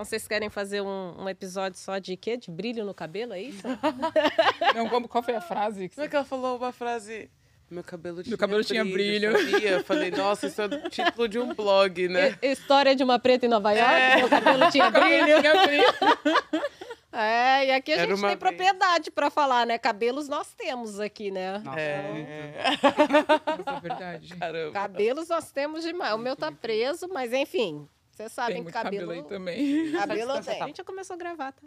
Então 0.00 0.08
vocês 0.08 0.26
querem 0.26 0.48
fazer 0.48 0.80
um, 0.80 1.14
um 1.24 1.28
episódio 1.28 1.78
só 1.78 1.98
de 1.98 2.16
quê? 2.16 2.34
De 2.38 2.50
brilho 2.50 2.86
no 2.86 2.94
cabelo, 2.94 3.34
é 3.34 3.42
isso? 3.42 3.62
Não, 4.74 4.88
como, 4.88 5.06
qual 5.06 5.22
foi 5.22 5.34
a 5.34 5.42
frase? 5.42 5.90
Que 5.90 5.94
Como 5.94 6.06
é 6.06 6.08
que 6.08 6.16
ela 6.16 6.24
falou 6.24 6.56
uma 6.56 6.72
frase? 6.72 7.30
Meu 7.70 7.84
cabelo 7.84 8.22
tinha 8.22 8.34
cabelo 8.38 8.64
tinha 8.64 8.82
brilho. 8.82 9.30
Sabia? 9.50 9.70
Eu 9.72 9.84
Falei, 9.84 10.10
nossa, 10.10 10.46
isso 10.46 10.62
é 10.62 10.64
o 10.64 10.88
título 10.88 11.28
de 11.28 11.38
um 11.38 11.52
blog, 11.54 12.08
né? 12.08 12.30
Hi- 12.42 12.50
História 12.52 12.96
de 12.96 13.04
uma 13.04 13.18
preta 13.18 13.44
em 13.44 13.50
Nova 13.50 13.72
York, 13.72 13.92
É. 13.92 14.16
meu 14.16 14.28
cabelo 14.30 14.70
tinha 14.70 14.90
brilho. 14.90 15.40
Tinha 15.42 15.66
brilho. 15.66 15.84
É, 17.12 17.66
e 17.66 17.70
aqui 17.72 17.90
a 17.92 17.96
Era 17.96 18.06
gente 18.06 18.20
tem 18.20 18.26
vez. 18.28 18.38
propriedade 18.38 19.10
pra 19.10 19.30
falar, 19.30 19.66
né? 19.66 19.76
Cabelos 19.78 20.28
nós 20.28 20.54
temos 20.54 21.00
aqui, 21.00 21.28
né? 21.28 21.58
Nossa, 21.58 21.80
É. 21.80 22.70
Nossa, 23.66 23.76
é 23.76 23.80
verdade. 23.80 24.36
Caramba. 24.36 24.72
Cabelos 24.72 25.28
nós 25.28 25.50
temos 25.50 25.82
demais. 25.82 26.14
O 26.14 26.18
meu 26.18 26.36
tá 26.36 26.52
preso, 26.52 27.08
mas 27.12 27.32
enfim, 27.32 27.88
vocês 28.12 28.32
sabem 28.32 28.56
Tem 28.56 28.64
que 28.64 28.72
cabelo, 28.72 29.08
cabelo. 29.08 29.12
aí 29.12 29.22
também. 29.28 29.92
Cabelo 29.92 30.32
tem. 30.42 30.58
tá- 30.58 30.64
A 30.64 30.66
gente 30.68 30.76
já 30.78 30.84
começou 30.84 31.14
a 31.14 31.18
gravar, 31.18 31.52
tá? 31.52 31.62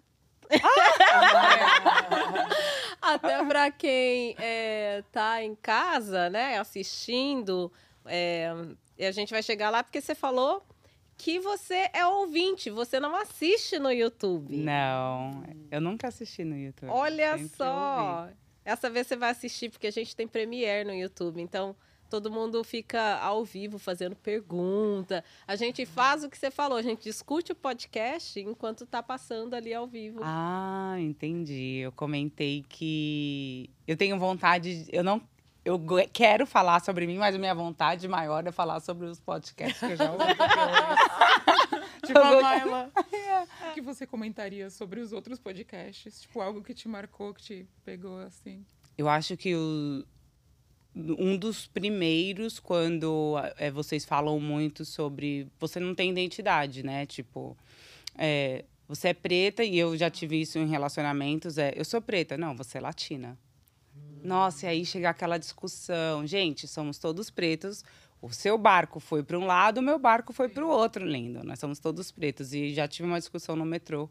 Até 3.02 3.44
pra 3.46 3.72
quem 3.72 4.36
é, 4.40 5.04
tá 5.12 5.44
em 5.44 5.56
casa, 5.56 6.30
né, 6.30 6.58
assistindo, 6.60 7.72
é, 8.06 8.50
e 8.98 9.06
a 9.06 9.12
gente 9.12 9.32
vai 9.32 9.44
chegar 9.44 9.70
lá 9.70 9.84
porque 9.84 10.02
você 10.02 10.16
falou 10.16 10.66
que 11.18 11.40
você 11.40 11.90
é 11.94 12.06
ouvinte, 12.06 12.70
você 12.70 13.00
não 13.00 13.16
assiste 13.16 13.78
no 13.80 13.92
YouTube. 13.92 14.56
Não, 14.58 15.44
eu 15.72 15.80
nunca 15.82 16.08
assisti 16.08 16.44
no 16.44 16.58
YouTube. 16.58 16.90
Olha 16.90 17.38
sempre 17.38 17.56
só. 17.56 18.30
Essa 18.66 18.90
vez 18.90 19.08
você 19.08 19.16
vai 19.16 19.32
assistir 19.32 19.70
porque 19.70 19.88
a 19.88 19.92
gente 19.92 20.16
tem 20.16 20.28
Premiere 20.28 20.86
no 20.88 20.94
YouTube, 20.94 21.42
então 21.42 21.76
todo 22.10 22.32
mundo 22.32 22.64
fica 22.64 23.18
ao 23.18 23.44
vivo 23.44 23.78
fazendo 23.80 24.16
pergunta. 24.16 25.24
A 25.48 25.56
gente 25.56 25.86
faz 25.86 26.24
o 26.24 26.30
que 26.30 26.38
você 26.38 26.52
falou, 26.52 26.78
a 26.78 26.82
gente 26.82 27.04
discute 27.04 27.52
o 27.52 27.56
podcast 27.56 28.40
enquanto 28.40 28.86
tá 28.86 29.02
passando 29.02 29.54
ali 29.54 29.74
ao 29.74 29.88
vivo. 29.88 30.20
Ah, 30.24 30.96
entendi. 31.00 31.80
Eu 31.80 31.92
comentei 31.92 32.64
que 32.68 33.70
eu 33.88 33.98
tenho 33.98 34.18
vontade, 34.18 34.86
eu 34.92 35.04
não 35.04 35.22
eu 35.66 35.80
quero 36.12 36.46
falar 36.46 36.82
sobre 36.82 37.08
mim, 37.08 37.18
mas 37.18 37.36
a 37.36 37.38
minha 37.38 37.56
vontade 37.56 38.06
maior 38.08 38.46
é 38.46 38.52
falar 38.52 38.82
sobre 38.82 39.08
os 39.08 39.20
podcasts 39.20 39.80
que 39.80 39.94
eu 39.94 39.96
já 39.96 40.12
ouvi. 40.12 40.26
Tipo 42.06 42.20
a 42.20 42.42
Mayla. 42.42 42.92
O 43.70 43.74
que 43.74 43.82
você 43.82 44.06
comentaria 44.06 44.70
sobre 44.70 45.00
os 45.00 45.14
outros 45.14 45.40
podcasts? 45.40 46.22
Tipo, 46.22 46.42
algo 46.42 46.62
que 46.62 46.74
te 46.74 46.88
marcou, 46.88 47.34
que 47.34 47.42
te 47.42 47.68
pegou 47.86 48.20
assim? 48.20 48.66
Eu 48.98 49.08
acho 49.08 49.38
que 49.38 49.56
o, 49.56 50.06
um 50.96 51.38
dos 51.38 51.68
primeiros, 51.68 52.60
quando 52.60 53.36
é, 53.58 53.72
vocês 53.72 54.06
falam 54.06 54.40
muito 54.40 54.86
sobre. 54.86 55.48
Você 55.60 55.80
não 55.80 55.96
tem 55.96 56.12
identidade, 56.12 56.84
né? 56.84 57.06
Tipo, 57.06 57.58
é, 58.16 58.66
você 58.88 59.10
é 59.10 59.14
preta, 59.14 59.64
e 59.64 59.78
eu 59.78 59.98
já 59.98 60.10
tive 60.10 60.40
isso 60.40 60.58
em 60.60 60.68
relacionamentos: 60.68 61.58
é, 61.58 61.74
eu 61.76 61.84
sou 61.86 62.02
preta. 62.02 62.38
Não, 62.38 62.56
você 62.56 62.78
é 62.78 62.82
latina. 62.82 63.38
Nossa, 64.24 64.66
e 64.66 64.70
aí 64.70 64.86
chega 64.86 65.10
aquela 65.10 65.38
discussão. 65.38 66.26
Gente, 66.26 66.68
somos 66.68 66.98
todos 66.98 67.30
pretos. 67.30 67.84
O 68.22 68.32
seu 68.32 68.58
barco 68.58 69.02
foi 69.02 69.22
para 69.22 69.38
um 69.38 69.46
lado, 69.46 69.80
o 69.80 69.82
meu 69.82 70.00
barco 70.00 70.32
foi 70.32 70.48
para 70.48 70.66
o 70.66 70.70
outro, 70.70 71.06
lindo. 71.06 71.44
Nós 71.44 71.60
somos 71.60 71.78
todos 71.80 72.10
pretos. 72.10 72.54
E 72.54 72.74
já 72.74 72.88
tive 72.88 73.06
uma 73.08 73.20
discussão 73.20 73.54
no 73.56 73.66
metrô 73.66 74.10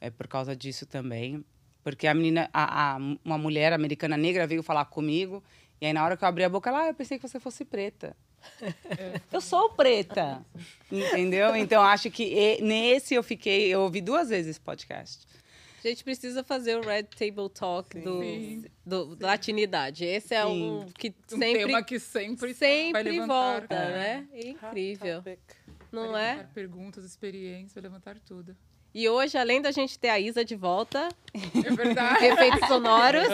é, 0.00 0.08
por 0.08 0.26
causa 0.26 0.56
disso 0.56 0.86
também. 0.86 1.44
Porque 1.82 2.06
a 2.06 2.14
menina, 2.14 2.48
a, 2.54 2.94
a- 2.94 2.98
uma 3.22 3.36
mulher 3.36 3.74
americana 3.74 4.16
negra 4.16 4.46
veio 4.46 4.62
falar 4.62 4.86
comigo. 4.86 5.44
E 5.80 5.86
aí, 5.86 5.92
na 5.92 6.04
hora 6.04 6.16
que 6.16 6.24
eu 6.24 6.28
abri 6.28 6.44
a 6.44 6.48
boca, 6.48 6.70
ela, 6.70 6.82
ah, 6.82 6.88
eu 6.88 6.94
pensei 6.94 7.18
que 7.18 7.28
você 7.28 7.38
fosse 7.40 7.64
preta. 7.64 8.16
eu 9.32 9.40
sou 9.40 9.70
preta. 9.70 10.44
Entendeu? 10.90 11.54
Então, 11.56 11.82
acho 11.82 12.10
que 12.10 12.24
e- 12.24 12.62
nesse 12.62 13.14
eu 13.14 13.22
fiquei. 13.22 13.68
Eu 13.68 13.80
ouvi 13.80 14.00
duas 14.00 14.28
vezes 14.28 14.52
esse 14.52 14.60
podcast. 14.60 15.26
A 15.84 15.88
gente 15.88 16.02
precisa 16.02 16.42
fazer 16.42 16.78
o 16.78 16.80
Red 16.80 17.02
Table 17.02 17.50
Talk 17.50 17.98
do, 18.00 18.20
Sim. 18.20 18.64
do 18.86 19.18
latinidade. 19.20 20.02
Esse 20.06 20.34
é 20.34 20.44
um 20.46 20.86
que 20.98 21.14
Um 21.30 21.38
sempre, 21.38 21.66
tema 21.66 21.82
que 21.82 22.00
sempre, 22.00 22.36
vai 22.36 22.54
sempre 22.54 23.02
levantar, 23.10 23.60
volta, 23.60 23.74
é, 23.74 23.92
né? 23.92 24.28
É 24.32 24.48
incrível, 24.48 25.22
não 25.92 26.16
é? 26.16 26.36
levantar 26.36 26.52
perguntas, 26.54 27.04
experiências, 27.04 27.74
vai 27.74 27.82
levantar 27.82 28.18
tudo. 28.20 28.56
E 28.94 29.08
hoje, 29.08 29.36
além 29.36 29.60
da 29.60 29.72
gente 29.72 29.98
ter 29.98 30.08
a 30.08 30.20
Isa 30.20 30.44
de 30.44 30.54
volta, 30.54 31.08
É 31.64 31.70
verdade. 31.70 32.24
efeitos 32.26 32.68
sonoros, 32.68 33.26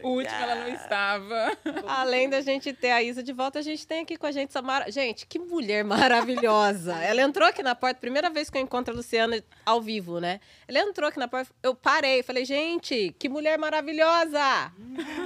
o 0.00 0.08
último 0.10 0.36
ela 0.40 0.54
não 0.54 0.68
estava. 0.68 1.58
além 1.88 2.28
da 2.30 2.40
gente 2.40 2.72
ter 2.72 2.92
a 2.92 3.02
Isa 3.02 3.20
de 3.20 3.32
volta, 3.32 3.58
a 3.58 3.62
gente 3.62 3.84
tem 3.84 4.02
aqui 4.02 4.16
com 4.16 4.26
a 4.26 4.30
gente 4.30 4.50
essa 4.50 4.62
mara... 4.62 4.88
Gente, 4.92 5.26
que 5.26 5.40
mulher 5.40 5.82
maravilhosa! 5.82 6.94
Ela 7.02 7.20
entrou 7.22 7.48
aqui 7.48 7.64
na 7.64 7.74
porta, 7.74 7.98
primeira 8.00 8.30
vez 8.30 8.48
que 8.48 8.56
eu 8.56 8.62
encontro 8.62 8.94
a 8.94 8.96
Luciana 8.96 9.42
ao 9.66 9.80
vivo, 9.80 10.20
né? 10.20 10.38
Ela 10.68 10.78
entrou 10.78 11.08
aqui 11.08 11.18
na 11.18 11.26
porta, 11.26 11.50
eu 11.64 11.74
parei, 11.74 12.22
falei, 12.22 12.44
gente, 12.44 13.12
que 13.18 13.28
mulher 13.28 13.58
maravilhosa! 13.58 14.70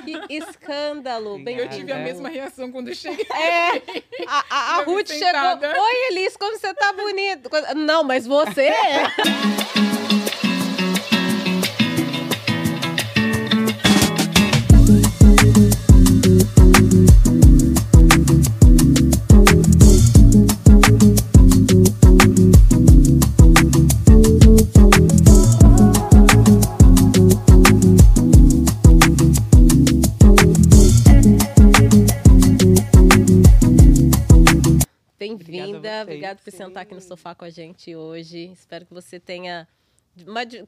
Que 0.07 0.35
escândalo! 0.37 1.39
Eu 1.39 1.45
Bem-vinda. 1.45 1.69
tive 1.77 1.93
a 1.93 1.99
mesma 1.99 2.31
reação 2.31 2.73
quando 2.73 2.95
cheguei. 2.95 3.27
É, 3.31 3.77
a, 4.27 4.45
a, 4.49 4.77
a 4.77 4.81
Eu 4.81 4.85
Ruth 4.87 5.09
chegou. 5.09 5.27
sentada. 5.27 5.69
Oi, 5.83 6.07
Elis, 6.13 6.35
como 6.35 6.59
você 6.59 6.73
tá 6.73 6.95
bonita? 6.95 7.75
Não, 7.75 8.03
mas 8.03 8.27
você 8.27 8.63
é. 8.69 9.03
Thank 9.75 10.13
you. 10.13 10.26
Bem-vinda, 35.97 36.03
Obrigada 36.03 36.41
por 36.43 36.51
sentar 36.51 36.83
aqui 36.83 36.95
no 36.95 37.01
sofá 37.01 37.35
com 37.35 37.45
a 37.45 37.51
gente 37.51 37.95
hoje. 37.95 38.51
Espero 38.53 38.85
que 38.85 38.93
você 38.93 39.19
tenha. 39.19 39.67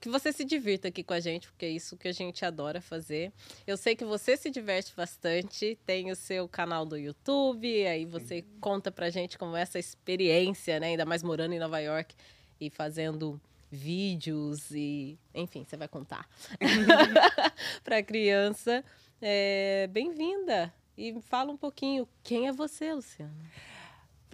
que 0.00 0.08
você 0.08 0.32
se 0.32 0.44
divirta 0.44 0.88
aqui 0.88 1.02
com 1.02 1.14
a 1.14 1.20
gente, 1.20 1.48
porque 1.48 1.66
é 1.66 1.70
isso 1.70 1.96
que 1.96 2.08
a 2.08 2.12
gente 2.12 2.44
adora 2.44 2.80
fazer. 2.80 3.32
Eu 3.66 3.76
sei 3.76 3.96
que 3.96 4.04
você 4.04 4.36
se 4.36 4.50
diverte 4.50 4.94
bastante, 4.96 5.78
tem 5.84 6.10
o 6.10 6.16
seu 6.16 6.48
canal 6.48 6.84
do 6.84 6.96
YouTube, 6.96 7.86
aí 7.86 8.04
você 8.04 8.44
conta 8.60 8.90
pra 8.90 9.10
gente 9.10 9.36
como 9.36 9.56
é 9.56 9.62
essa 9.62 9.78
experiência, 9.78 10.78
né? 10.80 10.88
Ainda 10.88 11.04
mais 11.04 11.22
morando 11.22 11.52
em 11.54 11.58
Nova 11.58 11.78
York 11.80 12.14
e 12.60 12.70
fazendo 12.70 13.40
vídeos 13.70 14.70
e. 14.70 15.18
Enfim, 15.34 15.64
você 15.64 15.76
vai 15.76 15.88
contar 15.88 16.28
pra 17.84 18.02
criança. 18.02 18.84
É, 19.20 19.88
Bem-vinda! 19.90 20.72
E 20.96 21.14
fala 21.22 21.52
um 21.52 21.56
pouquinho, 21.56 22.08
quem 22.24 22.48
é 22.48 22.52
você, 22.52 22.92
Luciana? 22.92 23.32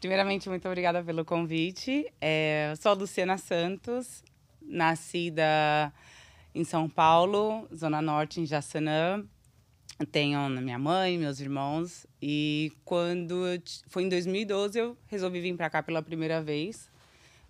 Primeiramente, 0.04 0.50
muito 0.50 0.68
obrigada 0.68 1.02
pelo 1.02 1.24
convite. 1.24 2.12
É, 2.20 2.74
sou 2.78 2.92
Luciana 2.92 3.38
Santos, 3.38 4.22
nascida 4.60 5.90
em 6.54 6.62
São 6.62 6.90
Paulo, 6.90 7.66
Zona 7.74 8.02
Norte, 8.02 8.38
em 8.38 8.44
Jaçanã. 8.44 9.24
Tenho 10.12 10.46
minha 10.60 10.78
mãe, 10.78 11.16
meus 11.16 11.40
irmãos. 11.40 12.06
E 12.20 12.70
quando 12.84 13.44
foi 13.86 14.02
em 14.02 14.10
2012, 14.10 14.78
eu 14.78 14.94
resolvi 15.06 15.40
vir 15.40 15.56
para 15.56 15.70
cá 15.70 15.82
pela 15.82 16.02
primeira 16.02 16.42
vez. 16.42 16.90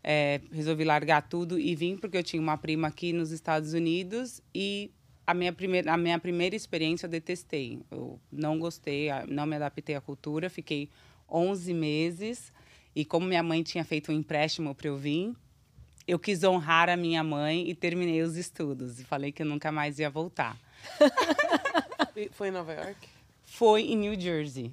É, 0.00 0.40
resolvi 0.52 0.84
largar 0.84 1.22
tudo 1.28 1.58
e 1.58 1.74
vim 1.74 1.96
porque 1.96 2.18
eu 2.18 2.22
tinha 2.22 2.40
uma 2.40 2.56
prima 2.56 2.86
aqui 2.86 3.12
nos 3.12 3.32
Estados 3.32 3.72
Unidos 3.72 4.40
e 4.54 4.92
a 5.26 5.34
minha 5.34 5.52
primeira, 5.52 5.92
a 5.92 5.96
minha 5.96 6.20
primeira 6.20 6.54
experiência 6.54 7.06
eu 7.06 7.10
detestei. 7.10 7.80
Eu 7.90 8.20
não 8.30 8.60
gostei, 8.60 9.08
não 9.26 9.44
me 9.44 9.56
adaptei 9.56 9.96
à 9.96 10.00
cultura, 10.00 10.48
fiquei 10.48 10.88
11 11.28 11.72
meses 11.74 12.52
e 12.94 13.04
como 13.04 13.26
minha 13.26 13.42
mãe 13.42 13.62
tinha 13.62 13.84
feito 13.84 14.12
um 14.12 14.14
empréstimo 14.14 14.74
para 14.74 14.88
eu 14.88 14.96
vir, 14.96 15.34
eu 16.06 16.18
quis 16.18 16.44
honrar 16.44 16.88
a 16.88 16.96
minha 16.96 17.24
mãe 17.24 17.68
e 17.68 17.74
terminei 17.74 18.22
os 18.22 18.36
estudos 18.36 19.00
e 19.00 19.04
falei 19.04 19.32
que 19.32 19.42
eu 19.42 19.46
nunca 19.46 19.72
mais 19.72 19.98
ia 19.98 20.10
voltar. 20.10 20.58
Foi 22.32 22.48
em 22.48 22.50
Nova 22.52 22.72
York? 22.72 23.08
Foi 23.44 23.82
em 23.82 23.96
New 23.96 24.20
Jersey. 24.20 24.72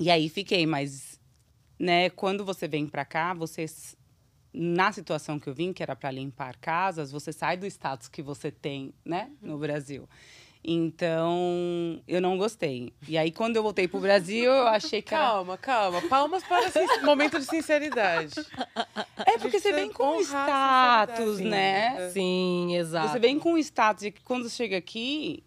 E 0.00 0.10
aí 0.10 0.28
fiquei, 0.28 0.66
mas 0.66 1.20
né, 1.78 2.10
quando 2.10 2.44
você 2.44 2.66
vem 2.66 2.86
para 2.86 3.04
cá, 3.04 3.34
você 3.34 3.66
na 4.52 4.92
situação 4.92 5.38
que 5.38 5.48
eu 5.48 5.54
vim, 5.54 5.72
que 5.72 5.82
era 5.82 5.96
para 5.96 6.10
limpar 6.10 6.56
casas, 6.56 7.10
você 7.10 7.32
sai 7.32 7.56
do 7.56 7.66
status 7.66 8.08
que 8.08 8.20
você 8.20 8.50
tem, 8.50 8.92
né, 9.04 9.30
no 9.40 9.58
Brasil. 9.58 10.08
Então, 10.64 12.00
eu 12.06 12.20
não 12.20 12.38
gostei. 12.38 12.92
E 13.08 13.18
aí 13.18 13.32
quando 13.32 13.56
eu 13.56 13.62
voltei 13.62 13.88
pro 13.88 13.98
Brasil, 13.98 14.50
eu 14.50 14.68
achei 14.68 15.02
que 15.02 15.12
era... 15.12 15.24
Calma, 15.24 15.58
calma. 15.58 16.00
Palmas 16.02 16.44
para 16.44 16.66
esse 16.68 17.00
momento 17.02 17.38
de 17.38 17.46
sinceridade. 17.46 18.34
É 19.26 19.38
porque 19.38 19.58
você 19.58 19.72
vem 19.72 19.90
com 19.90 20.20
status, 20.20 21.40
né? 21.40 22.10
Sim, 22.10 22.76
exato. 22.76 23.08
Você 23.08 23.18
vem 23.18 23.38
com 23.38 23.58
status 23.58 24.04
de 24.04 24.10
que 24.12 24.22
quando 24.22 24.48
chega 24.48 24.76
aqui, 24.76 25.42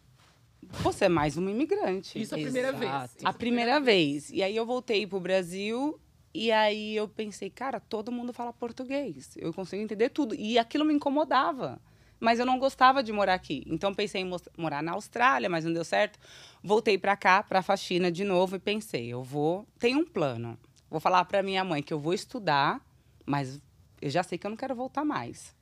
você 0.81 1.05
é 1.05 1.09
mais 1.09 1.37
um 1.37 1.47
imigrante. 1.49 2.21
Isso 2.21 2.35
a 2.35 2.37
primeira 2.37 2.71
vez. 2.73 2.91
Exato. 2.91 3.13
Isso 3.17 3.27
A 3.27 3.33
primeira 3.33 3.79
vez. 3.79 4.29
E 4.31 4.43
aí 4.43 4.55
eu 4.55 4.65
voltei 4.65 5.07
pro 5.07 5.19
Brasil 5.19 5.97
E 6.33 6.51
aí 6.51 6.93
eu 6.93 7.07
pensei, 7.07 7.49
cara, 7.49 7.79
todo 7.79 8.11
mundo 8.11 8.33
fala 8.33 8.51
português. 8.51 9.37
Eu 9.37 9.53
consigo 9.53 9.81
entender 9.81 10.09
tudo. 10.09 10.35
E 10.35 10.59
aquilo 10.59 10.83
me 10.83 10.93
incomodava. 10.93 11.79
Mas 12.19 12.39
eu 12.39 12.45
não 12.45 12.57
gostava 12.57 13.03
de 13.03 13.11
morar 13.11 13.33
aqui. 13.33 13.63
Então 13.67 13.93
pensei 13.93 14.21
em 14.21 14.31
morar 14.57 14.81
na 14.81 14.93
Austrália, 14.93 15.49
mas 15.49 15.65
não 15.65 15.73
deu 15.73 15.83
certo. 15.83 16.17
Voltei 16.63 16.97
para 16.97 17.15
cá, 17.15 17.43
para 17.43 17.61
faxina 17.61 18.11
de 18.11 18.23
novo 18.23 18.55
e 18.55 18.59
pensei, 18.59 19.07
eu 19.07 19.23
vou, 19.23 19.67
tenho 19.77 19.99
um 19.99 20.05
plano. 20.05 20.57
Vou 20.89 20.99
falar 20.99 21.25
para 21.25 21.43
minha 21.43 21.63
mãe 21.63 21.83
que 21.83 21.93
eu 21.93 21.99
vou 21.99 22.13
estudar, 22.13 22.79
mas 23.25 23.59
eu 24.01 24.09
já 24.09 24.23
sei 24.23 24.37
que 24.37 24.47
eu 24.47 24.49
não 24.49 24.57
quero 24.57 24.75
voltar 24.75 25.03
mais. 25.03 25.55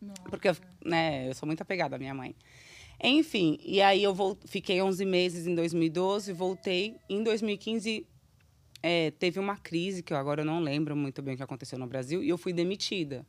Nossa. 0.00 0.22
Porque 0.22 0.48
eu, 0.48 0.56
né, 0.84 1.28
eu 1.28 1.34
sou 1.34 1.46
muito 1.46 1.60
apegada 1.60 1.96
à 1.96 1.98
minha 1.98 2.14
mãe. 2.14 2.34
Enfim, 3.02 3.58
e 3.62 3.82
aí 3.82 4.02
eu 4.02 4.14
vol- 4.14 4.38
fiquei 4.46 4.80
11 4.80 5.04
meses 5.04 5.46
em 5.46 5.54
2012, 5.54 6.32
voltei. 6.32 6.96
Em 7.08 7.22
2015, 7.22 8.06
é, 8.82 9.10
teve 9.12 9.38
uma 9.40 9.56
crise, 9.56 10.02
que 10.02 10.12
eu 10.12 10.16
agora 10.16 10.44
não 10.44 10.60
lembro 10.60 10.96
muito 10.96 11.20
bem 11.20 11.34
o 11.34 11.36
que 11.36 11.42
aconteceu 11.42 11.78
no 11.78 11.86
Brasil, 11.86 12.22
e 12.22 12.28
eu 12.28 12.38
fui 12.38 12.52
demitida. 12.52 13.26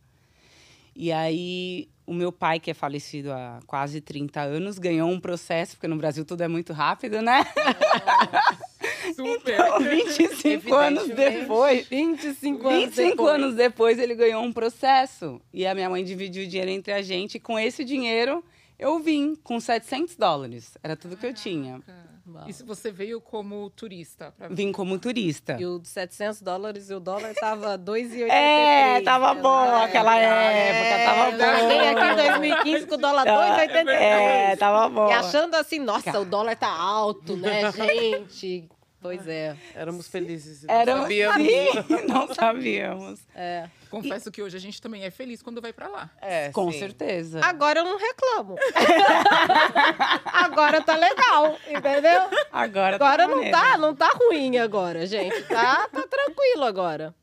E 0.96 1.12
aí, 1.12 1.90
o 2.06 2.14
meu 2.14 2.32
pai, 2.32 2.60
que 2.60 2.70
é 2.72 2.74
falecido 2.74 3.32
há 3.32 3.60
quase 3.66 4.02
30 4.02 4.42
anos, 4.42 4.78
ganhou 4.78 5.10
um 5.10 5.20
processo, 5.20 5.76
porque 5.76 5.88
no 5.88 5.96
Brasil 5.96 6.24
tudo 6.26 6.42
é 6.42 6.48
muito 6.48 6.74
rápido, 6.74 7.22
né? 7.22 7.44
Super. 9.16 9.54
Então, 9.54 9.80
25 9.80 10.76
anos 10.76 11.08
depois, 11.10 11.88
25 11.88 12.68
anos 12.68 12.86
25 12.86 13.10
depois. 13.10 13.34
anos 13.34 13.56
depois, 13.56 14.00
ele 14.00 14.16
ganhou 14.16 14.44
um 14.44 14.54
processo. 14.54 15.42
E 15.54 15.66
a 15.66 15.74
minha 15.74 15.90
mãe 15.90 16.04
dividiu 16.04 16.44
o 16.44 16.48
dinheiro 16.48 16.72
entre 16.72 16.94
a 16.94 17.02
gente. 17.02 17.36
E 17.36 17.40
com 17.40 17.60
esse 17.60 17.84
dinheiro, 17.84 18.44
eu 18.78 19.00
vim 19.00 19.36
com 19.36 19.60
700 19.60 20.16
dólares. 20.16 20.78
Era 20.82 20.96
tudo 20.96 21.18
que 21.18 21.26
eu 21.26 21.34
tinha. 21.34 21.82
Uau. 22.26 22.46
E 22.48 22.54
se 22.54 22.64
você 22.64 22.90
veio 22.90 23.20
como 23.20 23.70
turista? 23.72 24.34
Pra... 24.38 24.48
Vim 24.48 24.72
como 24.72 24.98
turista. 24.98 25.58
E 25.60 25.66
o 25.66 25.78
de 25.78 25.90
700 25.90 26.42
dólares 26.42 26.90
e 26.90 26.94
o 26.94 27.00
dólar 27.00 27.34
tava 27.36 27.78
2,83. 27.80 28.30
É, 28.30 29.02
tava 29.02 29.34
né? 29.34 29.42
bom 29.42 29.66
É, 29.66 29.84
aquela 29.84 30.18
é, 30.18 30.70
época, 30.70 31.06
tava 31.06 31.32
eu 31.32 31.60
Cheguei 31.60 31.94
bom. 31.94 32.00
aqui 32.00 32.12
em 32.12 32.16
2015 32.16 32.88
com 32.88 32.96
o 32.96 32.98
dólar 32.98 33.26
2,83. 33.26 33.90
É, 33.90 34.56
tava 34.56 34.90
bom. 34.90 35.10
E 35.10 35.14
achando 35.14 35.56
assim, 35.56 35.80
nossa, 35.80 36.20
o 36.20 36.26
dólar 36.26 36.56
tá 36.56 36.70
alto, 36.70 37.36
né, 37.36 37.72
gente? 37.74 38.70
Pois 39.04 39.28
é. 39.28 39.56
Éramos 39.76 40.08
felizes. 40.08 40.64
e 40.64 40.68
não 40.68 40.74
Éramos 40.74 41.04
sabíamos. 41.04 41.48
sim, 41.48 42.06
não 42.08 42.34
sabíamos. 42.34 43.20
é. 43.36 43.70
Confesso 43.92 44.32
que 44.32 44.42
hoje 44.42 44.58
a 44.58 44.60
gente 44.60 44.82
também 44.82 45.04
é 45.04 45.12
feliz 45.12 45.44
quando 45.44 45.62
vai 45.62 45.72
pra 45.72 45.88
lá. 45.88 46.10
É, 46.20 46.50
Com 46.52 46.72
sim. 46.72 46.80
certeza. 46.80 47.42
Agora 47.46 47.82
eu 47.82 47.84
não 47.86 48.00
reclamo. 48.00 48.56
agora 50.26 50.82
tá 50.82 50.96
legal, 50.96 51.58
entendeu? 51.70 52.22
Agora, 52.52 52.96
Agora 52.96 53.24
tá 53.24 53.28
não 53.28 53.36
maneiro. 53.36 53.58
tá, 53.58 53.78
não 53.78 53.96
tá 53.96 54.10
ruim 54.16 54.58
agora, 54.58 55.06
gente. 55.06 55.44
Tá, 55.44 55.88
tá 55.90 56.08
tranquilo 56.08 56.64
agora. 56.64 57.14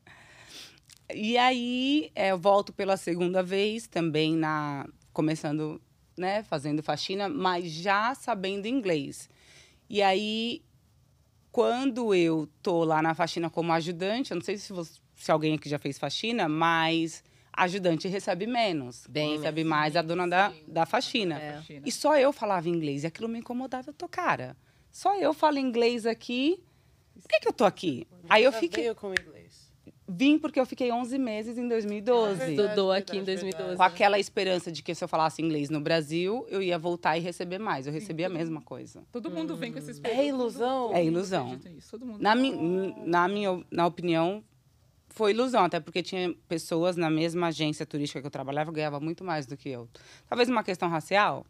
E 1.13 1.37
aí, 1.37 2.09
é, 2.15 2.29
eu 2.31 2.37
volto 2.37 2.71
pela 2.71 2.95
segunda 2.95 3.43
vez, 3.43 3.85
também 3.87 4.35
na 4.35 4.85
começando, 5.11 5.81
né, 6.17 6.41
fazendo 6.43 6.81
faxina, 6.81 7.27
mas 7.27 7.69
já 7.69 8.15
sabendo 8.15 8.65
inglês. 8.65 9.29
E 9.89 10.01
aí, 10.01 10.61
quando 11.51 12.13
eu 12.15 12.47
tô 12.61 12.83
lá 12.83 13.01
na 13.01 13.13
faxina 13.13 13.49
como 13.49 13.71
ajudante, 13.73 14.31
eu 14.31 14.35
não 14.35 14.43
sei 14.43 14.57
se, 14.57 14.71
você- 14.71 14.99
se 15.15 15.31
alguém 15.31 15.55
aqui 15.55 15.67
já 15.69 15.77
fez 15.77 15.97
faxina, 15.99 16.47
mas 16.47 17.23
ajudante 17.53 18.07
recebe 18.07 18.47
menos. 18.47 19.05
Bem 19.07 19.35
recebe 19.37 19.63
mais 19.63 19.95
a 19.95 20.01
dona 20.01 20.27
da, 20.27 20.53
da 20.67 20.85
faxina. 20.85 21.39
É. 21.39 21.61
E 21.85 21.91
só 21.91 22.17
eu 22.17 22.31
falava 22.31 22.69
inglês, 22.69 23.03
e 23.03 23.07
aquilo 23.07 23.27
me 23.27 23.39
incomodava. 23.39 23.89
Eu 23.89 23.93
tô, 23.93 24.07
cara, 24.07 24.55
só 24.91 25.15
eu 25.17 25.33
falo 25.33 25.57
inglês 25.59 26.05
aqui, 26.05 26.63
por 27.21 27.27
que, 27.27 27.39
que 27.41 27.47
eu 27.49 27.53
tô 27.53 27.65
aqui? 27.65 28.07
Aí 28.29 28.43
eu 28.43 28.51
fiquei, 28.53 28.83
veio 28.83 28.95
com 28.95 29.09
inglês. 29.11 29.40
Vim 30.07 30.37
porque 30.37 30.59
eu 30.59 30.65
fiquei 30.65 30.91
11 30.91 31.17
meses 31.17 31.57
em 31.57 31.67
2012. 31.67 32.35
Verdade, 32.35 32.53
Estudou 32.61 32.91
aqui 32.91 33.17
em 33.17 33.23
verdade, 33.23 33.41
2012. 33.51 33.77
com 33.77 33.83
aquela 33.83 34.19
esperança 34.19 34.71
de 34.71 34.83
que 34.83 34.93
se 34.93 35.03
eu 35.03 35.07
falasse 35.07 35.41
inglês 35.41 35.69
no 35.69 35.79
Brasil, 35.79 36.45
eu 36.49 36.61
ia 36.61 36.77
voltar 36.77 37.17
e 37.17 37.21
receber 37.21 37.59
mais. 37.59 37.87
Eu 37.87 37.93
recebi 37.93 38.25
a 38.25 38.29
mesma 38.29 38.61
coisa. 38.61 39.03
Todo 39.11 39.31
mundo 39.31 39.55
vem 39.55 39.71
com 39.71 39.77
esses 39.79 40.01
É 40.03 40.25
ilusão. 40.25 40.87
Todo 40.87 40.95
É 40.95 41.03
mundo 41.03 41.07
ilusão. 41.13 41.45
acredita 41.45 41.69
nisso, 41.69 41.91
todo 41.91 42.05
mundo- 42.05 42.21
Na, 42.21 42.35
mi 42.35 42.51
na 43.05 43.27
minha 43.27 43.63
na 43.71 43.85
opinião, 43.87 44.43
foi 45.07 45.31
ilusão, 45.31 45.63
até 45.65 45.79
porque 45.79 46.01
tinha 46.01 46.33
pessoas 46.47 46.95
na 46.97 47.09
mesma 47.09 47.47
agência 47.47 47.85
turística 47.85 48.19
que 48.21 48.27
eu 48.27 48.31
trabalhava 48.31 48.71
que 48.71 48.75
ganhava 48.77 48.99
muito 48.99 49.23
mais 49.23 49.45
do 49.45 49.55
que 49.55 49.69
eu. 49.69 49.87
Talvez 50.27 50.49
uma 50.49 50.63
questão 50.63 50.89
racial? 50.89 51.45